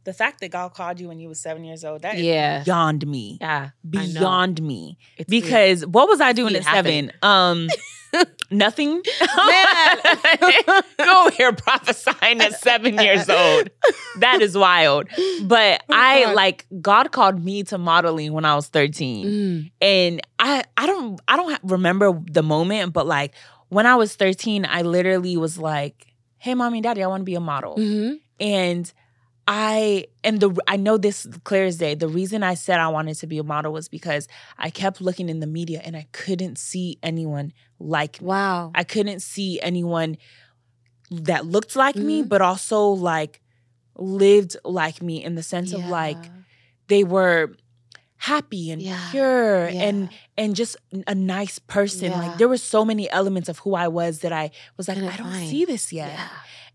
the 0.04 0.12
fact 0.14 0.40
that 0.40 0.50
God 0.50 0.70
called 0.74 0.98
you 0.98 1.08
when 1.08 1.18
you 1.18 1.28
was 1.28 1.40
seven 1.40 1.62
years 1.64 1.84
old, 1.84 2.02
that 2.02 2.16
is 2.16 2.22
Yeah. 2.22 2.62
beyond 2.64 3.06
me. 3.06 3.38
Yeah. 3.40 3.70
Beyond 3.88 4.62
me. 4.62 4.98
It's 5.18 5.30
weird. 5.30 5.42
Because 5.44 5.86
what 5.86 6.08
was 6.08 6.20
I 6.20 6.32
doing 6.32 6.56
at 6.56 6.64
seven? 6.64 7.12
Um 7.22 7.68
nothing. 8.50 9.02
Man. 9.46 9.96
Go 10.98 11.30
here 11.30 11.52
prophesying 11.52 12.40
at 12.40 12.58
seven 12.60 12.98
years 12.98 13.28
old. 13.28 13.70
That 14.18 14.40
is 14.42 14.56
wild. 14.56 15.08
But 15.44 15.82
Oh, 15.88 15.94
I 15.94 16.24
God. 16.24 16.34
like 16.34 16.66
God 16.80 17.12
called 17.12 17.44
me 17.44 17.62
to 17.64 17.78
modeling 17.78 18.32
when 18.32 18.44
I 18.44 18.54
was 18.54 18.68
13 18.68 19.26
Mm. 19.26 19.70
and 19.80 20.20
I 20.38 20.64
I 20.76 20.86
don't 20.86 21.20
I 21.28 21.36
don't 21.36 21.58
remember 21.62 22.18
the 22.30 22.42
moment, 22.42 22.92
but 22.92 23.06
like 23.06 23.34
when 23.68 23.86
I 23.86 23.96
was 23.96 24.14
13, 24.16 24.66
I 24.68 24.82
literally 24.82 25.36
was 25.36 25.56
like, 25.58 26.06
"Hey, 26.38 26.54
mommy 26.54 26.78
and 26.78 26.82
daddy, 26.84 27.02
I 27.02 27.06
want 27.06 27.20
to 27.20 27.24
be 27.24 27.34
a 27.36 27.40
model." 27.40 27.76
Mhm. 27.76 28.18
And 28.40 28.92
I 29.48 30.06
and 30.22 30.38
the 30.40 30.56
I 30.68 30.76
know 30.76 30.96
this 30.96 31.26
clear 31.44 31.64
as 31.64 31.78
day. 31.78 31.94
The 31.94 32.08
reason 32.08 32.42
I 32.42 32.54
said 32.54 32.78
I 32.78 32.88
wanted 32.88 33.14
to 33.16 33.26
be 33.26 33.38
a 33.38 33.42
model 33.44 33.72
was 33.72 33.88
because 33.88 34.28
I 34.58 34.70
kept 34.70 35.00
looking 35.00 35.28
in 35.28 35.40
the 35.40 35.46
media 35.46 35.80
and 35.84 35.96
I 35.96 36.06
couldn't 36.12 36.56
see 36.58 36.98
anyone 37.02 37.52
like. 37.80 38.18
Wow. 38.20 38.70
I 38.74 38.84
couldn't 38.84 39.20
see 39.20 39.58
anyone 39.60 40.16
that 41.10 41.44
looked 41.46 41.74
like 41.74 41.96
me, 41.96 42.22
Mhm. 42.22 42.28
but 42.28 42.40
also 42.42 42.88
like 42.88 43.40
lived 43.96 44.56
like 44.64 45.02
me 45.02 45.22
in 45.24 45.34
the 45.34 45.42
sense 45.42 45.72
of 45.72 45.84
like 45.86 46.16
they 46.86 47.02
were 47.04 47.56
happy 48.16 48.70
and 48.70 48.80
Yeah. 48.82 49.08
pure 49.10 49.68
Yeah. 49.70 49.82
and 49.82 50.08
and 50.36 50.54
just 50.54 50.76
a 51.06 51.14
nice 51.14 51.58
person. 51.58 52.10
Yeah. 52.12 52.18
Like 52.28 52.38
there 52.38 52.48
were 52.48 52.58
so 52.58 52.84
many 52.84 53.10
elements 53.10 53.48
of 53.48 53.58
who 53.60 53.74
I 53.74 53.88
was 53.88 54.20
that 54.20 54.32
I 54.32 54.50
was 54.76 54.86
like, 54.88 54.98
Couldn't 54.98 55.12
I 55.12 55.16
don't 55.16 55.32
find. 55.32 55.48
see 55.50 55.64
this 55.64 55.92
yet. 55.92 56.12
Yeah. 56.12 56.28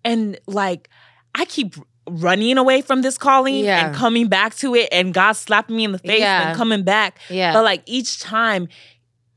And 0.03 0.39
like 0.47 0.89
I 1.33 1.45
keep 1.45 1.75
running 2.07 2.57
away 2.57 2.81
from 2.81 3.01
this 3.01 3.17
calling 3.17 3.55
Yeah. 3.63 3.87
and 3.87 3.95
coming 3.95 4.27
back 4.27 4.55
to 4.57 4.75
it 4.75 4.89
and 4.91 5.13
God 5.13 5.33
slapping 5.33 5.75
me 5.75 5.83
in 5.85 5.91
the 5.91 5.99
face 5.99 6.19
Yeah. 6.19 6.49
and 6.49 6.57
coming 6.57 6.83
back. 6.83 7.19
Yeah. 7.29 7.53
But 7.53 7.63
like 7.63 7.83
each 7.85 8.19
time 8.19 8.67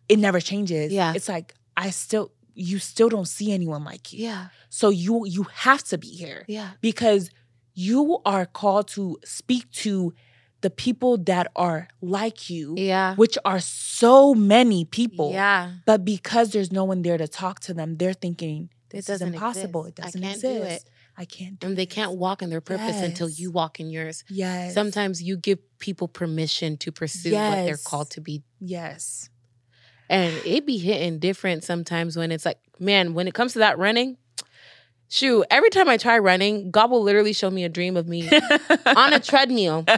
it 0.09 0.19
never 0.19 0.41
changes. 0.41 0.93
Yeah. 0.93 1.13
It's 1.15 1.29
like 1.29 1.55
I 1.85 1.91
still 1.91 2.27
you 2.55 2.79
still 2.81 3.09
don't 3.09 3.29
see 3.37 3.49
anyone 3.53 3.85
like 3.93 4.13
you. 4.13 4.25
yeah. 4.29 4.49
So 4.69 4.87
you 5.05 5.15
you 5.37 5.45
have 5.67 5.83
to 5.91 5.97
be 5.99 6.09
here 6.23 6.45
Yeah. 6.49 6.71
because 6.81 7.31
you 7.75 8.19
are 8.25 8.45
called 8.61 8.87
to 8.97 9.03
speak 9.25 9.71
to 9.85 10.13
the 10.61 10.71
people 10.71 11.13
that 11.31 11.47
are 11.55 11.87
like 12.03 12.51
you, 12.51 12.75
Yeah. 12.77 13.15
which 13.15 13.39
are 13.45 13.61
so 13.61 14.35
many 14.35 14.85
people. 14.85 15.31
Yeah. 15.33 15.75
But 15.87 16.05
because 16.05 16.47
there's 16.53 16.73
no 16.73 16.83
one 16.85 17.03
there 17.03 17.17
to 17.25 17.29
talk 17.29 17.61
to 17.67 17.73
them, 17.75 17.97
they're 17.99 18.13
thinking 18.27 18.71
this 18.91 19.01
is 19.05 19.07
doesn't 19.07 19.35
impossible. 19.35 19.85
exist. 19.87 19.99
It 19.99 20.03
I 20.03 20.07
doesn't 20.07 20.23
can't 20.23 20.41
do 20.41 20.63
exist. 20.63 20.87
it. 20.87 20.93
I 21.23 21.25
can't 21.37 21.61
do 21.61 21.67
And 21.69 21.77
they 21.77 21.85
this. 21.87 21.95
can't 21.95 22.15
walk 22.25 22.43
in 22.43 22.51
their 22.51 22.61
purpose 22.73 22.99
until 23.09 23.29
you 23.29 23.53
walk 23.53 23.79
in 23.79 23.89
yours. 23.91 24.25
Yes. 24.29 24.75
Sometimes 24.75 25.23
you 25.23 25.37
give 25.37 25.59
people 25.79 26.09
permission 26.09 26.77
to 26.79 26.91
pursue 26.91 27.35
what 27.35 27.55
they're 27.67 27.77
called 27.91 28.11
to 28.17 28.21
be. 28.21 28.43
Yes. 28.61 29.31
And 30.11 30.35
it 30.45 30.65
be 30.67 30.79
hitting 30.79 31.19
different 31.19 31.65
sometimes 31.65 32.17
when 32.17 32.33
it's 32.33 32.45
like, 32.47 32.59
man, 32.79 33.15
when 33.15 33.29
it 33.29 33.35
comes 33.35 33.53
to 33.55 33.59
that 33.61 33.79
running, 33.79 34.17
shoot, 35.09 35.45
every 35.51 35.71
time 35.71 35.89
I 35.89 35.97
try 35.97 36.19
running, 36.19 36.71
God 36.71 36.91
will 36.91 37.03
literally 37.03 37.33
show 37.33 37.51
me 37.51 37.65
a 37.65 37.69
dream 37.69 37.97
of 37.97 38.09
me 38.09 38.29
on 38.87 39.13
a 39.13 39.21
treadmill. 39.21 39.85
And 39.87 39.97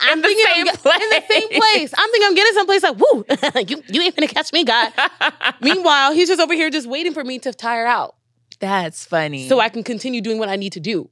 I'm 0.00 0.18
In 0.18 0.22
the 0.22 0.28
thinking 0.28 0.46
I'm 0.48 0.54
same 0.54 0.64
get- 0.64 0.74
in 1.02 1.10
the 1.10 1.22
same 1.28 1.48
place. 1.48 1.58
place. 1.58 1.94
I'm 1.96 2.10
thinking 2.10 2.26
I'm 2.28 2.34
getting 2.34 2.52
someplace 2.54 2.82
like, 2.82 2.96
woo, 2.98 3.24
you, 3.68 3.82
you 3.88 4.02
ain't 4.02 4.16
gonna 4.16 4.26
catch 4.28 4.52
me, 4.52 4.64
God. 4.64 4.92
Meanwhile, 5.60 6.12
he's 6.12 6.28
just 6.28 6.40
over 6.40 6.54
here 6.54 6.70
just 6.70 6.86
waiting 6.88 7.12
for 7.12 7.24
me 7.24 7.38
to 7.40 7.52
tire 7.52 7.86
out 7.86 8.16
That's 8.58 9.04
funny. 9.04 9.48
so 9.48 9.60
I 9.60 9.68
can 9.68 9.82
continue 9.84 10.20
doing 10.22 10.38
what 10.38 10.48
I 10.48 10.56
need 10.56 10.72
to 10.74 10.80
do. 10.80 11.10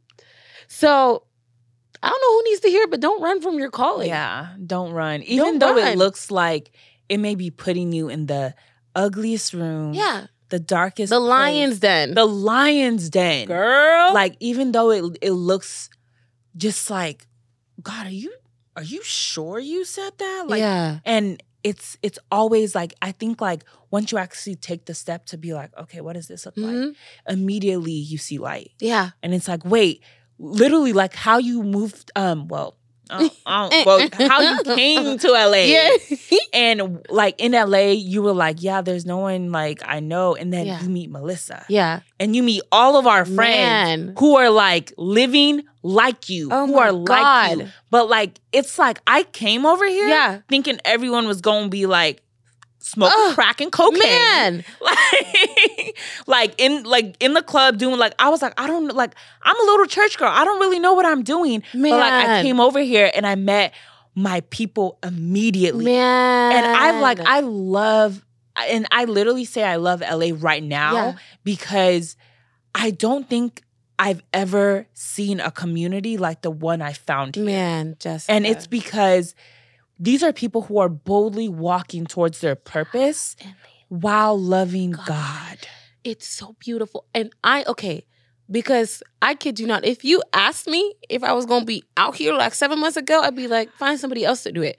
So 0.67 1.25
I 2.03 2.09
don't 2.09 2.21
know 2.21 2.33
who 2.39 2.45
needs 2.45 2.61
to 2.61 2.69
hear, 2.69 2.83
it, 2.85 2.91
but 2.91 3.01
don't 3.01 3.21
run 3.23 3.41
from 3.41 3.59
your 3.59 3.71
calling. 3.71 4.09
yeah, 4.09 4.49
don't 4.65 4.93
run. 4.93 5.23
Even 5.23 5.59
Don't 5.59 5.77
though 5.77 5.77
it 5.79 5.99
looks 5.99 6.31
like 6.31 6.71
it 7.09 7.19
may 7.19 7.35
be 7.35 7.51
putting 7.51 7.93
you 7.93 8.09
in 8.09 8.27
the 8.27 8.55
ugliest 8.95 9.53
room, 9.55 9.95
Yeah. 9.95 10.27
the 10.49 10.59
darkest, 10.59 11.11
The 11.11 11.19
place, 11.19 11.29
lion's 11.29 11.79
den. 11.81 12.15
the 12.15 12.25
lion's 12.27 13.11
den. 13.11 13.47
girl. 13.47 14.13
Like 14.15 14.37
even 14.41 14.73
though 14.73 14.91
it 14.91 15.19
it 15.23 15.33
looks 15.33 15.91
just 16.57 16.91
like, 16.91 17.27
God, 17.83 18.07
are 18.07 18.11
you 18.11 18.33
are 18.77 18.83
you 18.83 19.03
sure 19.03 19.59
you 19.59 19.85
said 19.85 20.13
that? 20.19 20.45
Like, 20.49 20.61
yeah. 20.61 20.99
and 21.05 21.43
it's 21.65 21.97
it's 22.03 22.19
always 22.31 22.75
like 22.75 22.95
I 23.03 23.13
think 23.13 23.41
like 23.41 23.65
once 23.91 24.13
you 24.13 24.19
actually 24.19 24.55
take 24.57 24.85
the 24.87 24.95
step 24.95 25.27
to 25.27 25.37
be 25.39 25.53
like, 25.55 25.77
okay, 25.77 26.01
what 26.01 26.15
does 26.15 26.29
this 26.29 26.47
look 26.47 26.57
like? 26.57 26.75
Mhm. 26.75 26.95
Immediately 27.29 27.93
you 27.93 28.19
see 28.19 28.39
light, 28.39 28.71
Yeah. 28.81 29.11
and 29.23 29.35
it's 29.35 29.49
like, 29.49 29.65
wait, 29.65 30.03
literally 30.39 30.93
like 30.93 31.15
how 31.15 31.39
you 31.39 31.63
moved. 31.63 32.11
Um, 32.17 32.49
well. 32.49 32.77
Uh, 33.11 33.29
uh, 33.47 33.71
well, 33.87 34.09
how 34.13 34.41
you 34.41 34.63
came 34.75 35.19
to 35.19 35.29
LA, 35.29 35.55
Yeah. 35.67 35.91
and 36.53 37.05
like 37.11 37.35
in 37.41 37.53
LA, 37.53 37.91
you 37.97 38.23
were 38.23 38.33
like, 38.33 38.63
yeah, 38.63 38.81
there's 38.83 39.07
no 39.07 39.19
one 39.19 39.51
like 39.53 39.81
I 39.85 40.01
know, 40.01 40.35
and 40.35 40.53
then 40.53 40.67
Yeah. 40.67 40.83
you 40.83 40.89
meet 40.89 41.11
Melissa, 41.11 41.65
yeah. 41.69 42.01
and 42.21 42.35
you 42.37 42.43
meet 42.43 42.63
all 42.73 42.97
of 42.97 43.07
our 43.07 43.25
friends 43.25 44.07
Man. 44.07 44.15
who 44.19 44.37
are 44.37 44.51
like 44.51 44.93
living 44.99 45.63
like 45.83 46.29
you, 46.29 46.49
Oh 46.53 46.67
who 46.67 46.77
are 46.79 46.93
like 46.93 47.59
you. 47.59 47.69
But 47.91 48.09
like, 48.09 48.41
it's 48.53 48.79
like 48.79 49.01
I 49.07 49.23
came 49.23 49.65
over 49.65 49.87
here 49.87 50.09
Yeah. 50.09 50.41
thinking 50.49 50.79
everyone 50.85 51.27
was 51.27 51.41
gonna 51.41 51.69
be 51.69 51.87
like 51.87 52.23
smoking 52.79 53.35
crack 53.35 53.61
and 53.61 53.71
cocaine. 53.73 54.01
Man. 54.01 54.65
Like, 54.81 55.99
like 56.27 56.55
in 56.59 56.85
like 56.85 57.17
in 57.21 57.35
the 57.35 57.43
club 57.43 57.79
doing 57.79 57.99
like 57.99 58.15
I 58.19 58.29
was 58.29 58.43
like 58.43 58.59
I 58.59 58.67
don't 58.67 58.89
like 58.95 59.15
I'm 59.43 59.57
a 59.59 59.65
little 59.65 59.87
church 59.87 60.19
girl. 60.19 60.31
I 60.33 60.45
don't 60.45 60.61
really 60.61 60.79
know 60.79 60.95
what 60.95 61.07
I'm 61.07 61.23
doing. 61.23 61.63
But 61.73 61.91
like 61.91 62.13
I 62.13 62.43
came 62.43 62.61
over 62.61 62.81
here 62.81 63.11
and 63.15 63.27
I 63.27 63.35
met 63.35 63.75
my 64.15 64.41
people 64.51 64.99
immediately. 65.03 65.85
Man. 65.85 66.53
And 66.53 66.67
I 66.67 67.01
like 67.01 67.21
I 67.21 67.41
love 67.41 68.25
and 68.57 68.87
I 68.91 69.05
literally 69.05 69.45
say 69.45 69.63
I 69.63 69.77
love 69.77 70.01
LA 70.01 70.31
right 70.37 70.63
now 70.63 70.93
Yeah. 70.95 71.13
because 71.45 72.17
I 72.75 72.91
don't 72.91 73.29
think 73.29 73.63
I've 73.99 74.23
ever 74.33 74.87
seen 74.95 75.41
a 75.41 75.51
community 75.51 76.17
like 76.19 76.43
the 76.43 76.51
one 76.51 76.81
I 76.83 76.93
found 76.93 77.35
here. 77.35 77.45
Man, 77.45 77.97
Jessica. 77.99 78.33
And 78.33 78.47
it's 78.47 78.67
because 78.67 79.35
these 79.99 80.23
are 80.23 80.33
people 80.33 80.63
who 80.63 80.79
are 80.79 80.89
boldly 80.89 81.49
walking 81.49 82.07
towards 82.07 82.41
their 82.41 82.55
purpose 82.55 83.37
while 83.89 84.39
loving 84.39 84.93
God. 84.93 85.07
God. 85.07 85.59
it's 86.05 86.27
so 86.27 86.55
beautiful. 86.61 87.05
And 87.15 87.33
I 87.43 87.65
okay, 87.67 88.05
because 88.51 89.03
I 89.21 89.35
kid 89.35 89.59
you 89.61 89.67
not, 89.67 89.85
if 89.85 90.05
you 90.05 90.23
asked 90.33 90.67
me 90.67 90.95
if 91.09 91.23
I 91.25 91.33
was 91.33 91.47
gonna 91.47 91.65
be 91.65 91.85
out 91.97 92.17
here 92.17 92.33
like 92.35 92.55
seven 92.55 92.79
months 92.81 92.97
ago, 92.97 93.21
I'd 93.23 93.35
be 93.37 93.49
like, 93.49 93.71
find 93.73 93.99
somebody 93.99 94.25
else 94.25 94.43
to 94.45 94.53
do 94.53 94.63
it. 94.63 94.79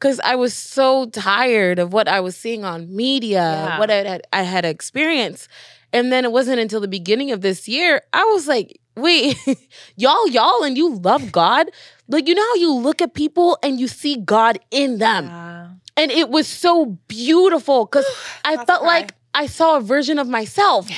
Cause 0.00 0.20
I 0.22 0.36
was 0.36 0.54
so 0.54 1.06
tired 1.10 1.80
of 1.80 1.92
what 1.92 2.06
I 2.06 2.20
was 2.20 2.36
seeing 2.36 2.64
on 2.64 2.94
media, 2.94 3.40
Yeah. 3.40 3.78
what 3.80 3.90
I 3.90 3.94
had, 4.04 4.22
I 4.32 4.42
had 4.42 4.64
experienced. 4.64 5.48
And 5.92 6.12
then 6.12 6.24
it 6.24 6.30
wasn't 6.32 6.60
until 6.60 6.80
the 6.80 6.86
beginning 6.88 7.32
of 7.32 7.40
this 7.40 7.66
year, 7.66 8.02
I 8.12 8.22
was 8.24 8.46
like, 8.46 8.78
wait, 8.96 9.36
y'all, 9.96 10.28
y'all, 10.28 10.62
and 10.62 10.76
you 10.76 10.94
love 10.94 11.32
God. 11.32 11.70
Like, 12.08 12.26
you 12.28 12.34
know 12.34 12.42
how 12.42 12.54
you 12.54 12.72
look 12.72 13.02
at 13.02 13.14
people 13.14 13.58
and 13.62 13.78
you 13.78 13.86
see 13.88 14.16
God 14.16 14.58
in 14.70 14.98
them. 14.98 15.26
Yeah. 15.26 15.68
And 15.96 16.10
it 16.10 16.30
was 16.30 16.46
so 16.48 16.86
beautiful 17.08 17.84
because 17.84 18.06
I 18.44 18.64
felt 18.64 18.82
like 18.84 19.14
I 19.34 19.46
saw 19.46 19.76
a 19.76 19.80
version 19.80 20.18
of 20.18 20.28
myself 20.28 20.88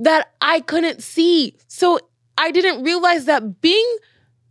that 0.00 0.32
I 0.40 0.60
couldn't 0.60 1.02
see. 1.02 1.56
So 1.68 1.98
I 2.36 2.50
didn't 2.50 2.82
realize 2.82 3.26
that 3.26 3.60
being 3.60 3.96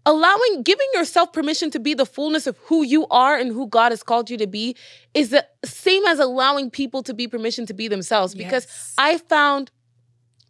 allowing 0.06 0.64
giving 0.64 0.88
yourself 0.94 1.34
permission 1.34 1.70
to 1.72 1.80
be 1.80 1.94
the 1.94 2.06
fullness 2.06 2.48
of 2.48 2.58
who 2.60 2.84
you 2.84 3.06
are 3.10 3.36
and 3.36 3.52
who 3.52 3.68
God 3.68 3.92
has 3.92 4.02
called 4.02 4.30
you 4.30 4.38
to 4.38 4.48
be 4.48 4.76
is 5.14 5.30
the 5.30 5.46
same 5.66 6.06
as 6.06 6.20
allowing 6.20 6.72
people 6.72 7.04
to 7.04 7.14
be 7.14 7.28
permission 7.28 7.66
to 7.66 7.74
be 7.74 7.88
themselves 7.88 8.34
because 8.34 8.66
Yes. 8.66 8.94
I 8.98 9.18
found 9.18 9.72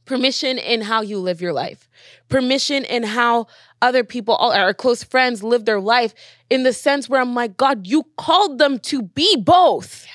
permission 0.09 0.57
in 0.57 0.81
how 0.81 1.01
you 1.01 1.19
live 1.19 1.39
your 1.39 1.53
life, 1.53 1.87
permission 2.29 2.83
in 2.83 3.03
how 3.03 3.45
other 3.81 4.03
people, 4.03 4.33
all 4.35 4.51
our 4.51 4.73
close 4.73 5.03
friends, 5.03 5.43
live 5.43 5.65
their 5.65 5.79
life 5.79 6.13
in 6.49 6.63
the 6.63 6.73
sense 6.73 7.07
where 7.07 7.21
I'm 7.21 7.35
like, 7.35 7.55
God, 7.57 7.85
you 7.85 8.03
called 8.17 8.57
them 8.57 8.79
to 8.91 9.03
be 9.03 9.37
both. 9.37 10.07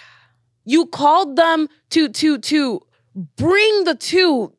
You 0.65 0.87
called 0.87 1.37
them 1.37 1.69
to 1.91 2.09
to 2.09 2.39
to 2.39 2.81
bring 3.37 3.85
the 3.85 3.95
two 3.95 4.53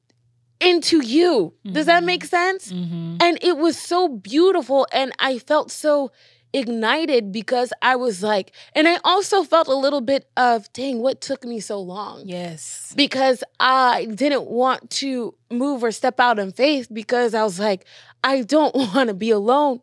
into 0.62 1.04
you. 1.06 1.54
Does 1.70 1.88
that 1.88 2.02
Mhm. 2.04 2.06
make 2.06 2.24
sense? 2.26 2.72
Mhm. 2.72 3.18
And 3.22 3.38
it 3.42 3.58
was 3.58 3.78
so 3.78 4.08
beautiful. 4.08 4.88
And 4.94 5.12
I 5.20 5.38
felt 5.40 5.70
so 5.70 6.12
ignited 6.56 7.34
because 7.34 7.74
I 7.82 7.98
was 7.98 8.24
like, 8.24 8.54
and 8.74 8.88
I 8.88 9.00
also 9.04 9.44
felt 9.44 9.68
a 9.68 9.76
little 9.76 10.00
bit 10.00 10.30
of, 10.38 10.72
dang, 10.72 11.02
what 11.02 11.20
took 11.20 11.44
me 11.44 11.60
so 11.60 11.80
long? 11.80 12.24
Yes. 12.26 12.94
Because 12.96 13.44
I 13.60 14.06
didn't 14.06 14.46
want 14.46 14.90
to 14.92 15.36
move 15.52 15.84
or 15.84 15.92
step 15.92 16.20
out 16.20 16.40
in 16.40 16.54
faith 16.54 16.88
because 16.92 17.34
I 17.34 17.44
was 17.44 17.60
like, 17.60 17.86
I 18.24 18.44
don't 18.44 18.74
want 18.96 19.10
to 19.10 19.14
be 19.14 19.32
alone. 19.32 19.82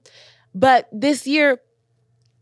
But 0.54 0.88
this 0.92 1.26
year, 1.26 1.60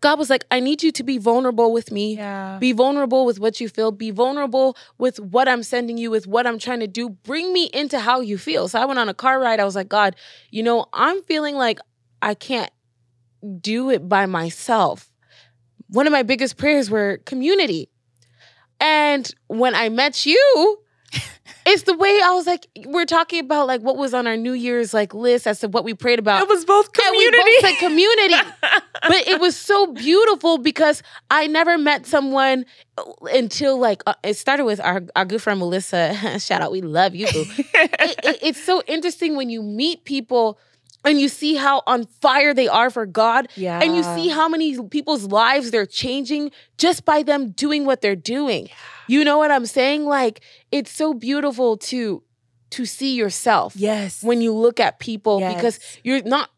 God 0.00 0.18
was 0.18 0.30
like, 0.30 0.44
I 0.50 0.60
need 0.60 0.82
you 0.82 0.92
to 0.92 1.02
be 1.02 1.18
vulnerable 1.18 1.72
with 1.72 1.90
me. 1.90 2.16
Yeah. 2.16 2.56
Be 2.58 2.72
vulnerable 2.72 3.26
with 3.26 3.40
what 3.40 3.60
you 3.60 3.68
feel. 3.68 3.90
Be 3.90 4.12
vulnerable 4.12 4.76
with 4.96 5.18
what 5.18 5.48
I'm 5.48 5.62
sending 5.62 5.98
you, 5.98 6.10
with 6.10 6.26
what 6.26 6.46
I'm 6.46 6.58
trying 6.58 6.80
to 6.80 6.86
do. 6.86 7.10
Bring 7.10 7.52
me 7.52 7.68
into 7.74 7.98
how 7.98 8.20
you 8.20 8.38
feel. 8.38 8.68
So 8.68 8.80
I 8.80 8.84
went 8.86 8.98
on 8.98 9.08
a 9.08 9.14
car 9.14 9.40
ride. 9.40 9.60
I 9.60 9.64
was 9.64 9.74
like, 9.74 9.88
God, 9.88 10.16
you 10.50 10.62
know, 10.62 10.86
I'm 10.92 11.20
feeling 11.24 11.56
like 11.56 11.80
I 12.22 12.34
can't 12.34 12.70
do 13.60 13.90
it 13.90 14.08
by 14.08 14.26
myself. 14.26 15.10
One 15.88 16.06
of 16.06 16.12
my 16.12 16.22
biggest 16.22 16.56
prayers 16.56 16.90
were 16.90 17.18
community. 17.26 17.88
And 18.80 19.32
when 19.48 19.74
I 19.74 19.88
met 19.88 20.24
you, 20.24 20.78
it's 21.66 21.82
the 21.82 21.94
way 21.96 22.20
I 22.24 22.30
was 22.32 22.46
like, 22.46 22.66
we're 22.86 23.04
talking 23.04 23.40
about 23.40 23.66
like 23.66 23.80
what 23.82 23.96
was 23.96 24.14
on 24.14 24.26
our 24.26 24.36
New 24.36 24.52
Year's 24.52 24.94
like 24.94 25.12
list 25.12 25.46
as 25.46 25.60
to 25.60 25.68
what 25.68 25.84
we 25.84 25.92
prayed 25.94 26.18
about. 26.18 26.42
It 26.42 26.48
was 26.48 26.64
both 26.64 26.88
And 26.96 27.16
we 27.16 27.24
community. 27.26 27.50
both 27.60 27.70
said 27.70 27.78
community 27.78 28.34
but 29.02 29.26
it 29.26 29.40
was 29.40 29.56
so 29.56 29.92
beautiful 29.92 30.58
because 30.58 31.02
I 31.30 31.46
never 31.48 31.76
met 31.76 32.06
someone 32.06 32.64
until 33.32 33.78
like 33.78 34.02
uh, 34.06 34.14
it 34.22 34.34
started 34.34 34.64
with 34.64 34.80
our, 34.80 35.02
our 35.16 35.24
good 35.24 35.42
friend 35.42 35.58
Melissa. 35.58 36.38
Shout 36.38 36.62
out, 36.62 36.70
we 36.72 36.80
love 36.82 37.14
you. 37.14 37.26
It- 37.28 37.66
it- 38.24 38.38
it's 38.42 38.62
so 38.62 38.82
interesting 38.86 39.36
when 39.36 39.50
you 39.50 39.62
meet 39.62 40.04
people 40.04 40.58
and 41.04 41.20
you 41.20 41.28
see 41.28 41.54
how 41.54 41.82
on 41.86 42.06
fire 42.20 42.52
they 42.54 42.68
are 42.68 42.90
for 42.90 43.06
God. 43.06 43.48
yeah. 43.56 43.80
And 43.82 43.96
you 43.96 44.02
see 44.02 44.28
how 44.28 44.48
many 44.48 44.78
people's 44.88 45.24
lives 45.24 45.70
they're 45.70 45.86
changing 45.86 46.50
just 46.78 47.04
by 47.04 47.22
them 47.22 47.50
doing 47.50 47.84
what 47.86 48.00
they're 48.00 48.16
doing. 48.16 48.68
You 49.08 49.24
know 49.24 49.38
what 49.38 49.50
I'm 49.50 49.66
saying? 49.66 50.04
Like 50.04 50.40
it's 50.70 50.90
so 50.90 51.14
beautiful 51.14 51.76
to 51.78 52.22
to 52.70 52.84
see 52.86 53.16
yourself 53.16 53.74
Yes. 53.74 54.22
when 54.22 54.40
you 54.40 54.52
look 54.54 54.78
at 54.78 55.00
people 55.00 55.40
because 55.54 55.80
you're 56.04 56.22
not 56.22 56.50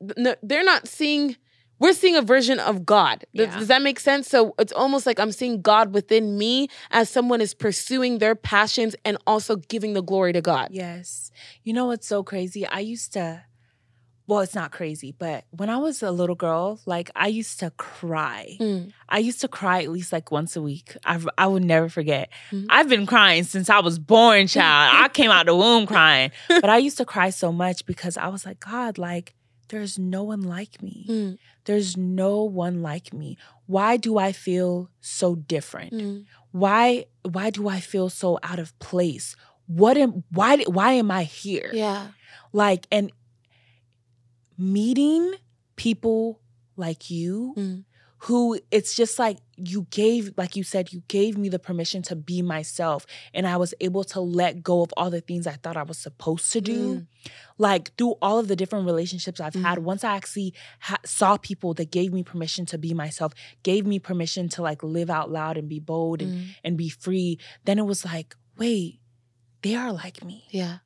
they're 0.43 0.65
not 0.65 0.87
seeing 0.87 1.37
we're 1.79 1.95
seeing 1.95 2.15
a 2.15 2.23
version 2.23 2.61
of 2.61 2.85
God. 2.87 3.25
Does, 3.35 3.49
Yeah. 3.49 3.59
does 3.59 3.69
that 3.69 3.83
make 3.83 3.99
sense? 3.99 4.29
So 4.29 4.55
it's 4.59 4.73
almost 4.73 5.05
like 5.05 5.19
I'm 5.19 5.33
seeing 5.33 5.63
God 5.63 5.93
within 5.95 6.39
me 6.39 6.69
as 6.93 7.09
someone 7.11 7.41
is 7.41 7.55
pursuing 7.55 8.19
their 8.19 8.37
passions 8.37 8.95
and 9.05 9.17
also 9.27 9.57
giving 9.57 9.95
the 9.95 10.03
glory 10.03 10.33
to 10.35 10.41
God. 10.41 10.69
Yes. 10.71 11.33
You 11.65 11.73
know 11.73 11.87
what's 11.87 12.07
so 12.07 12.23
crazy? 12.23 12.65
I 12.67 12.79
used 12.81 13.15
to, 13.15 13.43
well, 14.33 14.41
it's 14.41 14.55
not 14.55 14.73
crazy, 14.73 15.15
but 15.19 15.45
when 15.51 15.69
I 15.71 15.77
was 15.77 16.03
a 16.03 16.11
little 16.11 16.35
girl, 16.35 16.81
like 16.87 17.11
I 17.15 17.29
used 17.29 17.61
to 17.61 17.71
cry. 17.71 18.57
Mm. 18.61 18.93
I 19.09 19.19
used 19.19 19.41
to 19.43 19.49
cry 19.49 19.83
at 19.83 19.91
least 19.91 20.13
like 20.13 20.31
once 20.31 20.57
a 20.57 20.63
week. 20.63 20.97
I, 21.05 21.21
I 21.39 21.47
would 21.47 21.65
never 21.65 21.89
forget. 21.89 22.31
Mhm. 22.51 22.67
I've 22.71 22.89
been 22.89 23.07
crying 23.07 23.45
since 23.45 23.69
I 23.71 23.81
was 23.81 23.99
born, 23.99 24.47
child. 24.57 24.97
I 25.05 25.09
came 25.09 25.31
out 25.31 25.47
the 25.47 25.55
womb 25.57 25.87
crying. 25.87 26.31
But 26.49 26.71
I 26.71 26.79
used 26.79 26.97
to 26.99 27.05
cry 27.05 27.31
so 27.31 27.53
much 27.53 27.87
because 27.87 28.17
I 28.17 28.29
was 28.29 28.45
like, 28.47 28.61
God, 28.61 28.99
like, 28.99 29.35
there's 29.69 29.99
no 29.99 30.23
one 30.25 30.43
like 30.43 30.83
me. 30.83 31.07
Mm. 31.09 31.39
There's 31.65 31.97
no 31.97 32.43
one 32.43 32.83
like 32.83 33.13
me. 33.13 33.39
Why 33.67 33.97
do 33.97 34.19
I 34.19 34.33
feel 34.33 34.91
so 35.01 35.35
different? 35.35 35.93
Mm. 35.93 36.25
Why 36.51 37.07
why 37.23 37.51
do 37.51 37.69
I 37.69 37.81
feel 37.81 38.11
so 38.11 38.39
out 38.43 38.59
of 38.59 38.79
place? 38.81 39.37
What 39.67 39.97
am 39.97 40.25
why 40.31 40.59
why 40.65 40.93
am 40.93 41.11
I 41.11 41.25
here? 41.25 41.71
Yeah. 41.73 42.09
Like 42.53 42.87
and 42.91 43.11
meeting 44.63 45.35
people 45.77 46.41
like 46.77 47.11
you 47.11 47.55
Mm. 47.57 47.85
who 48.27 48.59
it's 48.71 48.95
just 48.95 49.19
like 49.19 49.39
you 49.57 49.87
gave 49.91 50.33
like 50.37 50.55
you 50.57 50.63
said 50.63 50.93
you 50.93 51.03
gave 51.09 51.37
me 51.37 51.49
the 51.49 51.59
permission 51.59 52.03
to 52.03 52.15
be 52.15 52.41
myself 52.43 53.05
and 53.35 53.47
I 53.47 53.57
was 53.57 53.75
able 53.81 54.05
to 54.05 54.21
let 54.21 54.63
go 54.63 54.83
of 54.83 54.93
all 54.97 55.11
the 55.11 55.21
things 55.21 55.47
I 55.47 55.53
thought 55.63 55.77
I 55.77 55.83
was 55.83 55.99
supposed 55.99 56.53
to 56.53 56.61
do 56.61 56.81
Mm. 56.95 57.07
like 57.59 57.95
through 57.97 58.15
all 58.23 58.39
of 58.39 58.47
the 58.49 58.55
different 58.57 58.87
relationships 58.87 59.41
I've 59.41 59.55
had 59.55 59.79
Mm. 59.79 59.83
once 59.83 60.05
I 60.05 60.15
actually 60.17 60.55
ha- 60.81 60.99
saw 61.05 61.37
people 61.37 61.75
that 61.75 61.91
gave 61.91 62.13
me 62.13 62.23
permission 62.23 62.65
to 62.67 62.79
be 62.79 62.95
myself 62.95 63.33
gave 63.65 63.87
me 63.87 63.99
permission 63.99 64.49
to 64.51 64.63
like 64.63 64.83
live 64.83 65.11
out 65.11 65.31
loud 65.31 65.57
and 65.57 65.69
be 65.69 65.81
bold 65.81 66.23
and 66.23 66.33
Mm. 66.33 66.47
and 66.65 66.77
be 66.77 66.89
free 66.89 67.39
then 67.65 67.79
it 67.79 67.87
was 67.87 68.05
like 68.05 68.37
wait 68.59 69.01
they 69.63 69.75
are 69.75 69.93
like 69.93 70.25
me 70.25 70.45
Yeah. 70.51 70.79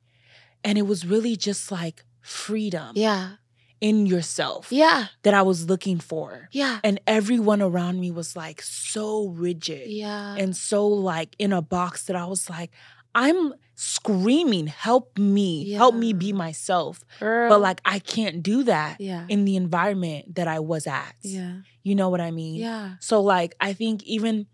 and 0.63 0.77
it 0.77 0.83
was 0.87 1.05
really 1.05 1.35
just 1.35 1.71
like 1.71 2.03
freedom 2.21 2.91
Yeah. 2.95 3.35
In 3.81 4.05
yourself 4.05 4.71
Yeah. 4.71 5.07
that 5.23 5.33
I 5.33 5.41
was 5.43 5.67
looking 5.69 5.99
for 5.99 6.49
Yeah. 6.51 6.79
and 6.83 6.99
everyone 7.05 7.61
around 7.61 7.99
me 7.99 8.11
was 8.11 8.35
like 8.35 8.61
so 8.61 9.27
rigid 9.29 9.87
Yeah. 9.89 10.35
and 10.37 10.55
so 10.55 10.87
like 10.87 11.35
in 11.37 11.53
a 11.53 11.61
box 11.61 12.03
that 12.05 12.15
I 12.15 12.25
was 12.25 12.49
like, 12.49 12.71
I'm 13.13 13.53
screaming, 13.75 14.67
help 14.67 15.17
me, 15.17 15.71
help 15.71 15.95
me 15.95 16.13
be 16.13 16.33
myself. 16.33 17.03
Girl. 17.19 17.49
But 17.49 17.61
like 17.61 17.81
I 17.85 17.99
can't 17.99 18.41
do 18.43 18.63
that 18.63 18.99
yeah. 18.99 19.25
in 19.29 19.45
the 19.45 19.55
environment 19.55 20.35
that 20.35 20.47
I 20.47 20.59
was 20.59 20.87
at. 20.87 21.15
Yeah. 21.21 21.57
You 21.83 21.95
know 21.95 22.09
what 22.09 22.21
I 22.21 22.31
mean? 22.31 22.55
Yeah. 22.55 22.95
So 22.99 23.21
like 23.21 23.55
I 23.59 23.73
think 23.73 24.03
even 24.03 24.47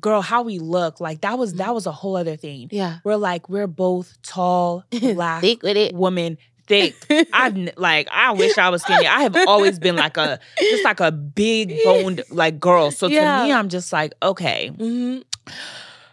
girl, 0.00 0.22
how 0.22 0.42
we 0.42 0.58
look, 0.58 1.00
like 1.00 1.20
that 1.20 1.38
was 1.38 1.54
Mm. 1.54 1.58
that 1.58 1.74
was 1.74 1.86
a 1.86 1.92
whole 1.92 2.16
other 2.16 2.36
thing. 2.36 2.68
Yeah. 2.72 2.98
We're 3.04 3.16
like, 3.16 3.48
we're 3.48 3.66
both 3.68 4.16
tall, 4.22 4.84
black 4.90 5.40
Thick 5.42 5.62
with 5.62 5.76
it. 5.76 5.94
women, 5.94 6.38
thick. 6.66 6.94
I've 7.32 7.56
like 7.76 8.08
I 8.10 8.32
wish 8.32 8.56
I 8.58 8.68
was 8.70 8.82
skinny. 8.82 9.06
I 9.06 9.20
have 9.22 9.36
always 9.46 9.78
been 9.78 9.96
like 9.96 10.16
a 10.16 10.38
just 10.70 10.84
like 10.84 11.00
a 11.00 11.12
big 11.12 11.82
boned 11.84 12.24
like 12.30 12.58
girl. 12.60 12.90
So 12.90 13.08
to 13.08 13.14
me, 13.14 13.52
I'm 13.52 13.68
just 13.68 13.92
like, 13.92 14.14
okay, 14.22 14.70
Mhm. 14.76 15.24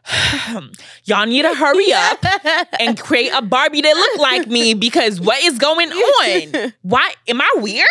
y'all 1.06 1.26
need 1.26 1.44
to 1.44 1.54
hurry 1.54 1.94
up 1.94 2.24
and 2.80 3.00
create 3.00 3.30
a 3.34 3.42
Barbie 3.42 3.82
that 3.82 3.96
look 3.96 4.20
like 4.20 4.48
me 4.48 4.74
because 4.74 5.22
what 5.22 5.42
is 5.44 5.58
going 5.58 5.92
on? 5.92 6.74
Why 6.82 7.14
am 7.28 7.42
I 7.42 7.50
weird? 7.58 7.88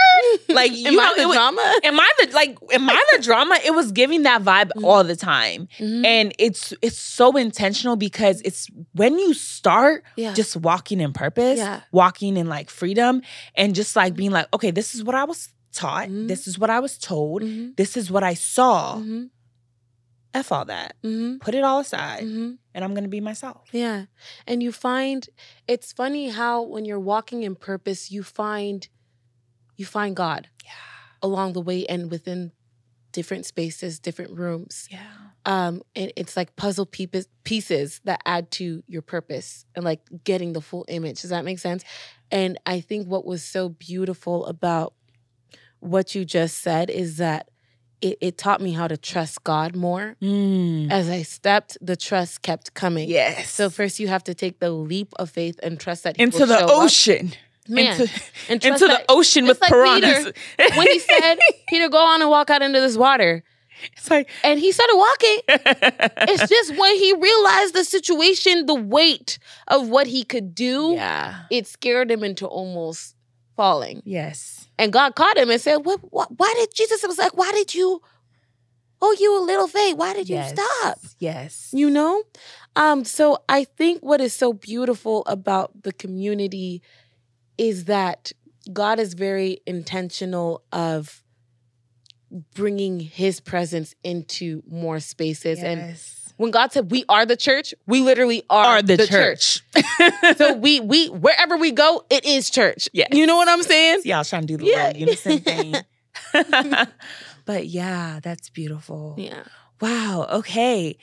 Like 0.49 0.73
you 0.73 0.89
Am 0.89 0.97
know, 0.97 1.03
I 1.03 1.15
the 1.17 1.29
was- 1.29 1.37
drama? 1.37 1.75
Am 1.85 2.01
I 2.01 2.11
the 2.21 2.33
like? 2.33 2.59
Am 2.73 2.89
I 2.91 3.05
the 3.17 3.23
drama? 3.23 3.59
It 3.65 3.75
was 3.75 3.93
giving 3.93 4.23
that 4.25 4.43
vibe 4.43 4.71
Mhm. 4.77 4.85
all 4.85 5.05
the 5.05 5.17
time, 5.17 5.69
Mhm. 5.79 6.05
and 6.05 6.35
it's 6.39 6.73
it's 6.83 6.99
so 6.99 7.37
intentional 7.37 7.97
because 7.97 8.41
it's 8.43 8.69
when 8.95 9.19
you 9.19 9.33
start 9.35 10.05
yeah. 10.17 10.35
just 10.35 10.57
walking 10.57 11.01
in 11.01 11.13
purpose, 11.13 11.59
Yeah. 11.59 11.81
walking 11.93 12.37
in 12.37 12.49
like 12.49 12.71
freedom, 12.71 13.23
and 13.55 13.75
just 13.75 13.95
like 13.97 14.15
being 14.15 14.31
like, 14.33 14.47
okay, 14.53 14.71
this 14.71 14.95
is 14.95 15.05
what 15.05 15.15
I 15.15 15.25
was 15.25 15.49
taught, 15.73 16.09
Mhm. 16.09 16.27
this 16.27 16.47
is 16.49 16.59
what 16.59 16.71
I 16.71 16.81
was 16.81 16.99
told, 16.99 17.43
Mhm. 17.43 17.77
this 17.77 17.97
is 17.97 18.11
what 18.11 18.25
I 18.25 18.35
saw. 18.35 18.97
F 20.33 20.53
all 20.53 20.65
that, 20.67 20.97
Mhm. 21.03 21.41
put 21.41 21.55
it 21.55 21.65
all 21.65 21.81
aside, 21.81 22.25
Mhm. 22.25 22.59
and 22.75 22.85
I'm 22.85 22.95
gonna 22.95 23.09
be 23.09 23.21
myself. 23.21 23.69
Yeah. 23.73 24.07
And 24.47 24.63
you 24.63 24.71
find 24.73 25.29
it's 25.67 25.93
funny 25.93 26.29
how 26.31 26.63
when 26.63 26.85
you're 26.85 27.01
walking 27.01 27.43
in 27.43 27.57
purpose, 27.57 28.11
you 28.11 28.23
find 28.23 28.89
you 29.77 29.87
find 29.87 30.15
God 30.15 30.49
Yeah, 30.65 30.71
along 31.23 31.55
the 31.55 31.61
way 31.63 31.87
and 31.87 32.11
within 32.11 32.53
different 33.13 33.47
spaces, 33.47 33.99
different 33.99 34.33
rooms. 34.39 34.87
yeah, 34.91 35.01
Um, 35.47 35.83
and 35.97 36.13
it's 36.17 36.37
like 36.37 36.55
puzzle 36.55 36.85
pieces 36.87 37.27
pieces 37.45 38.01
that 38.05 38.21
add 38.27 38.51
to 38.53 38.85
your 38.87 39.03
purpose 39.03 39.65
and 39.75 39.85
like 39.85 40.03
getting 40.23 40.53
the 40.53 40.61
full 40.61 40.85
image. 40.89 41.23
Does 41.23 41.31
that 41.31 41.45
make 41.47 41.59
sense? 41.59 41.83
And 42.31 42.59
I 42.67 42.81
think 42.81 43.09
what 43.09 43.25
was 43.25 43.43
so 43.43 43.71
beautiful 43.71 44.47
about 44.47 44.95
what 45.81 46.15
you 46.15 46.25
just 46.27 46.59
said 46.59 46.91
is 46.91 47.17
that 47.17 47.49
it, 48.01 48.19
it 48.21 48.39
taught 48.39 48.61
me 48.61 48.73
how 48.73 48.89
to 48.89 48.97
trust 48.97 49.45
God 49.45 49.77
more. 49.77 50.17
Mm. 50.23 50.91
As 50.91 51.09
I 51.09 51.23
stepped, 51.23 51.77
the 51.81 51.97
trust 51.97 52.43
kept 52.43 52.75
coming. 52.75 53.09
yes. 53.09 53.51
So 53.51 53.69
first 53.71 53.99
you 54.01 54.09
have 54.09 54.25
to 54.25 54.35
take 54.35 54.59
the 54.61 54.71
leap 54.71 55.13
of 55.19 55.31
faith 55.31 55.59
and 55.63 55.79
trust 55.79 56.05
that 56.05 56.17
into 56.19 56.47
the 56.47 56.59
show 56.59 56.65
up. 56.67 56.71
ocean, 56.71 57.33
Man, 57.69 58.01
into 58.01 58.13
and 58.49 58.65
into 58.73 58.79
the 58.81 58.87
that 58.89 59.05
ocean 59.09 59.47
with 59.47 59.61
like 59.61 59.71
piranhas. 59.71 60.33
when 60.77 60.87
he 60.87 60.99
said, 60.99 61.39
Peter, 61.69 61.89
go 61.89 61.99
on 62.05 62.21
and 62.23 62.31
walk 62.31 62.51
out 62.51 62.63
into 62.63 62.81
this 62.81 62.97
water. 62.97 63.43
it's 63.97 64.11
like 64.11 64.29
And 64.45 64.59
he 64.59 64.73
started 64.73 64.97
walking. 64.97 65.39
It's 66.33 66.49
just 66.49 66.77
when 66.77 66.97
he 66.97 67.13
realized 67.15 67.75
the 67.75 67.85
situation, 67.85 68.67
the 68.67 68.75
weight 68.75 69.39
of 69.69 69.89
what 69.89 70.07
he 70.07 70.23
could 70.25 70.55
do, 70.55 70.93
yeah, 70.95 71.43
it 71.51 71.67
scared 71.67 72.11
him 72.11 72.23
into 72.25 72.47
almost 72.47 73.15
falling. 73.61 74.03
yes, 74.07 74.69
And 74.79 74.91
God 74.91 75.15
caught 75.15 75.37
him 75.37 75.51
and 75.51 75.61
said, 75.61 75.77
what, 75.85 76.01
what, 76.11 76.29
Why 76.39 76.51
did 76.57 76.75
Jesus? 76.75 77.03
was 77.07 77.19
like, 77.19 77.37
Why 77.37 77.53
did 77.53 77.75
you, 77.75 78.01
oh, 79.03 79.17
you 79.21 79.39
a 79.39 79.45
little 79.45 79.69
faith? 79.69 79.97
Why 79.97 80.15
did 80.15 80.31
yes, 80.31 80.53
you 80.53 80.57
stop? 80.57 80.99
Yes, 81.19 81.69
you 81.73 81.91
know 81.91 82.23
um 82.77 83.05
so 83.05 83.39
i 83.49 83.65
think 83.65 84.01
what 84.03 84.21
is 84.21 84.33
so 84.33 84.53
beautiful 84.53 85.23
about 85.27 85.83
the 85.83 85.93
community 85.93 86.83
is 87.59 87.85
that 87.85 88.33
god 88.73 88.99
is 88.99 89.15
very 89.15 89.59
intentional 89.67 90.63
of 90.73 91.23
bringing 92.55 93.01
his 93.01 93.41
presence 93.41 93.95
into 94.05 94.63
more 94.67 95.01
spaces 95.01 95.63
and 95.63 95.81
Yes. 95.81 96.20
When 96.41 96.51
god 96.51 96.73
said 96.73 96.91
we 96.91 97.05
are 97.09 97.25
the 97.27 97.37
church 97.37 97.75
we 97.87 98.01
literally 98.01 98.43
are, 98.51 98.79
are 98.79 98.83
the, 98.83 98.97
church. 99.07 99.61
so 100.37 100.55
we 100.55 100.81
we 100.81 101.09
wherever 101.09 101.57
we 101.57 101.71
go 101.71 102.05
it 102.11 102.25
is 102.25 102.51
church 102.51 102.89
Yeah. 102.93 103.07
you 103.13 103.27
know 103.27 103.37
what 103.37 103.49
i'm 103.49 103.63
saying 103.63 104.01
was 104.05 104.29
trying 104.29 104.43
to 104.43 104.47
do 104.49 104.57
the 104.57 104.65
Yeah. 104.67 104.87
little 104.89 105.01
unison 105.01 105.39
thing. 105.49 105.75
but 107.45 107.67
yeah, 107.67 108.21
that's 108.23 108.51
beautiful. 108.51 109.15
yeah 109.19 109.43
Wow. 109.81 110.27
Okay. 110.31 110.99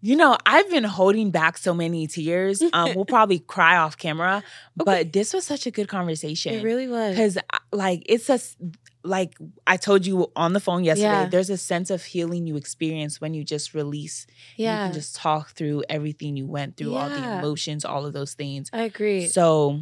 You 0.00 0.16
know, 0.16 0.36
I've 0.46 0.68
been 0.70 0.84
holding 0.84 1.30
back 1.30 1.58
so 1.58 1.74
many 1.74 2.06
tears. 2.06 2.62
Um, 2.72 2.94
we'll 2.96 3.04
probably 3.04 3.38
cry 3.40 3.76
off 3.76 3.98
camera, 3.98 4.36
Okay. 4.80 4.84
but 4.86 5.12
this 5.12 5.32
was 5.34 5.44
such 5.44 5.66
a 5.66 5.70
good 5.70 5.86
conversation. 5.86 6.54
it 6.54 6.64
really 6.64 6.88
was 6.88 7.10
because 7.14 7.36
like 7.72 8.02
it's 8.06 8.28
a 8.30 8.40
like 9.04 9.34
I 9.66 9.76
told 9.76 10.06
you 10.06 10.30
on 10.36 10.52
the 10.52 10.60
phone 10.60 10.84
yesterday. 10.84 11.08
Yeah. 11.08 11.28
There's 11.28 11.50
a 11.50 11.56
sense 11.56 11.90
of 11.90 12.04
healing 12.04 12.46
you 12.46 12.56
experience 12.56 13.20
when 13.20 13.34
you 13.34 13.42
just 13.44 13.74
release. 13.74 14.26
Yeah. 14.56 14.84
You 14.84 14.86
can 14.88 14.94
just 14.94 15.16
talk 15.16 15.50
through 15.50 15.84
everything 15.88 16.36
you 16.36 16.46
went 16.46 16.76
through, 16.76 16.94
all 16.94 17.08
the 17.08 17.38
emotions, 17.38 17.84
all 17.84 18.06
of 18.06 18.12
those 18.12 18.34
things. 18.34 18.70
i 18.72 18.82
agree 18.82 19.26
So 19.26 19.80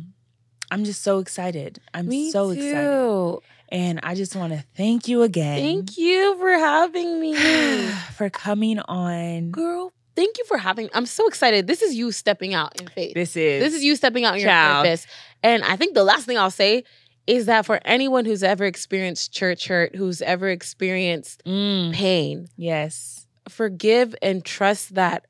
I'm 0.71 0.85
just 0.85 1.03
so 1.03 1.19
excited. 1.19 1.81
I'm 1.93 2.07
me 2.07 2.31
so 2.31 2.55
too. 2.55 2.61
excited. 2.61 3.39
And 3.73 4.01
I 4.03 4.15
just 4.15 4.35
want 4.35 4.53
to 4.53 4.65
thank 4.77 5.07
you 5.07 5.23
again. 5.23 5.59
thank 5.59 5.97
you 5.99 6.37
for 6.39 6.51
having 6.51 7.21
me 7.21 7.35
for 8.17 8.31
coming 8.31 8.79
on. 8.81 9.51
Girl, 9.51 9.93
thank 10.17 10.39
you 10.39 10.45
for 10.47 10.59
having 10.59 10.87
me. 10.87 10.91
I'm 10.95 11.07
so 11.07 11.27
excited. 11.29 11.67
This 11.67 11.83
is 11.83 11.95
you 11.95 12.11
stepping 12.11 12.55
out 12.55 12.81
in 12.81 12.89
faith. 12.89 13.15
This 13.15 13.37
is 13.37 13.63
This 13.63 13.75
is 13.75 13.85
you 13.85 13.95
stepping 13.97 14.25
out 14.25 14.35
in 14.35 14.41
your 14.41 14.49
Child. 14.51 14.85
purpose. 14.87 15.07
And 15.43 15.63
I 15.63 15.77
think 15.77 15.95
the 15.95 16.05
last 16.05 16.25
thing 16.27 16.37
I'll 16.39 16.51
say 16.51 16.85
is 17.31 17.47
that 17.47 17.65
for 17.65 17.81
anyone 17.85 18.25
who's 18.25 18.43
ever 18.43 18.65
experienced 18.65 19.33
church 19.33 19.69
hurt, 19.69 19.95
who's 19.95 20.21
ever 20.21 20.49
experienced 20.49 21.45
Mm, 21.47 21.93
pain, 21.93 22.49
yes. 22.57 23.29
forgive 23.49 24.17
and 24.21 24.45
trust 24.45 24.97
that 24.97 25.27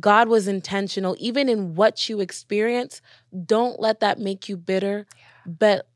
God 0.00 0.26
was 0.26 0.48
intentional, 0.48 1.14
even 1.20 1.48
in 1.48 1.76
what 1.76 2.08
you 2.08 2.18
experience. 2.18 3.00
Don't 3.46 3.78
let 3.78 4.00
that 4.00 4.18
make 4.18 4.48
you 4.48 4.56
bitter, 4.56 5.06
but 5.46 5.86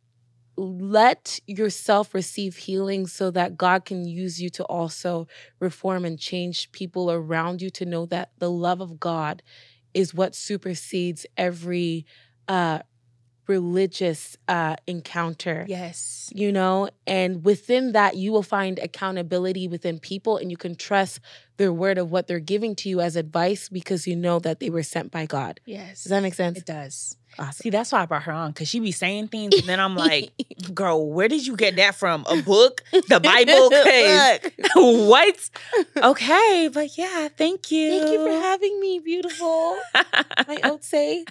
let 0.57 1.41
yourself 1.49 2.14
receive 2.14 2.57
healing 2.57 3.09
so 3.09 3.33
that 3.33 3.57
God 3.57 3.85
can 3.85 4.05
use 4.05 4.41
you 4.41 4.51
to 4.51 4.64
also 4.64 5.27
reform 5.59 6.05
and 6.05 6.16
change 6.16 6.71
people 6.71 7.11
around 7.11 7.61
you 7.61 7.71
to 7.71 7.85
know 7.85 8.07
that 8.07 8.31
the 8.39 8.51
love 8.51 8.81
of 8.81 9.01
God 9.01 9.43
is 9.95 10.14
what 10.14 10.37
supersedes 10.37 11.27
every 11.37 12.07
uh, 12.47 12.81
religious 13.49 14.36
uh, 14.46 14.76
encounter. 14.86 15.64
Yes. 15.68 16.30
You 16.34 16.53
know, 16.53 16.90
and 17.07 17.44
within 17.44 17.92
that, 17.92 18.16
you 18.16 18.30
will 18.32 18.42
find 18.42 18.78
accountability 18.78 19.66
within 19.66 19.99
people 19.99 20.36
and 20.36 20.51
you 20.51 20.57
can 20.57 20.76
trust 20.76 21.20
their 21.57 21.72
word 21.72 21.99
of 21.99 22.11
what 22.11 22.28
they're 22.28 22.38
giving 22.38 22.76
to 22.76 22.88
you 22.88 23.01
as 23.01 23.16
advice 23.16 23.68
because 23.68 24.07
you 24.07 24.14
know 24.14 24.38
that 24.38 24.61
they 24.61 24.70
were 24.70 24.82
sent 24.82 25.11
by 25.11 25.26
God. 25.26 25.61
Yes. 25.64 26.05
Does 26.05 26.11
that 26.11 26.22
make 26.22 26.34
sense? 26.34 26.59
It 26.59 26.66
does. 26.66 27.16
Awesome. 27.38 27.53
See, 27.53 27.70
that's 27.70 27.92
why 27.92 28.03
I 28.03 28.07
brought 28.07 28.22
her 28.24 28.32
on 28.32 28.53
because 28.53 28.68
she 28.68 28.80
be 28.80 28.90
saying 28.90 29.28
things, 29.28 29.55
and 29.55 29.64
then 29.64 29.78
I'm 29.78 29.94
like, 29.94 30.32
"Girl, 30.74 31.09
where 31.11 31.28
did 31.28 31.46
you 31.46 31.57
get 31.57 31.76
that 31.76 31.94
from? 31.94 32.24
A 32.28 32.40
book, 32.42 32.82
the 32.90 33.20
Bible? 33.22 33.68
Look, 33.68 34.53
what? 35.09 35.51
Okay, 35.96 36.70
but 36.72 36.96
yeah, 36.96 37.28
thank 37.28 37.70
you. 37.70 37.90
Thank 37.90 38.12
you 38.12 38.24
for 38.24 38.32
having 38.32 38.80
me, 38.80 38.99
beautiful. 38.99 39.76
My 40.49 40.59
oats 40.64 40.88
say. 40.88 41.26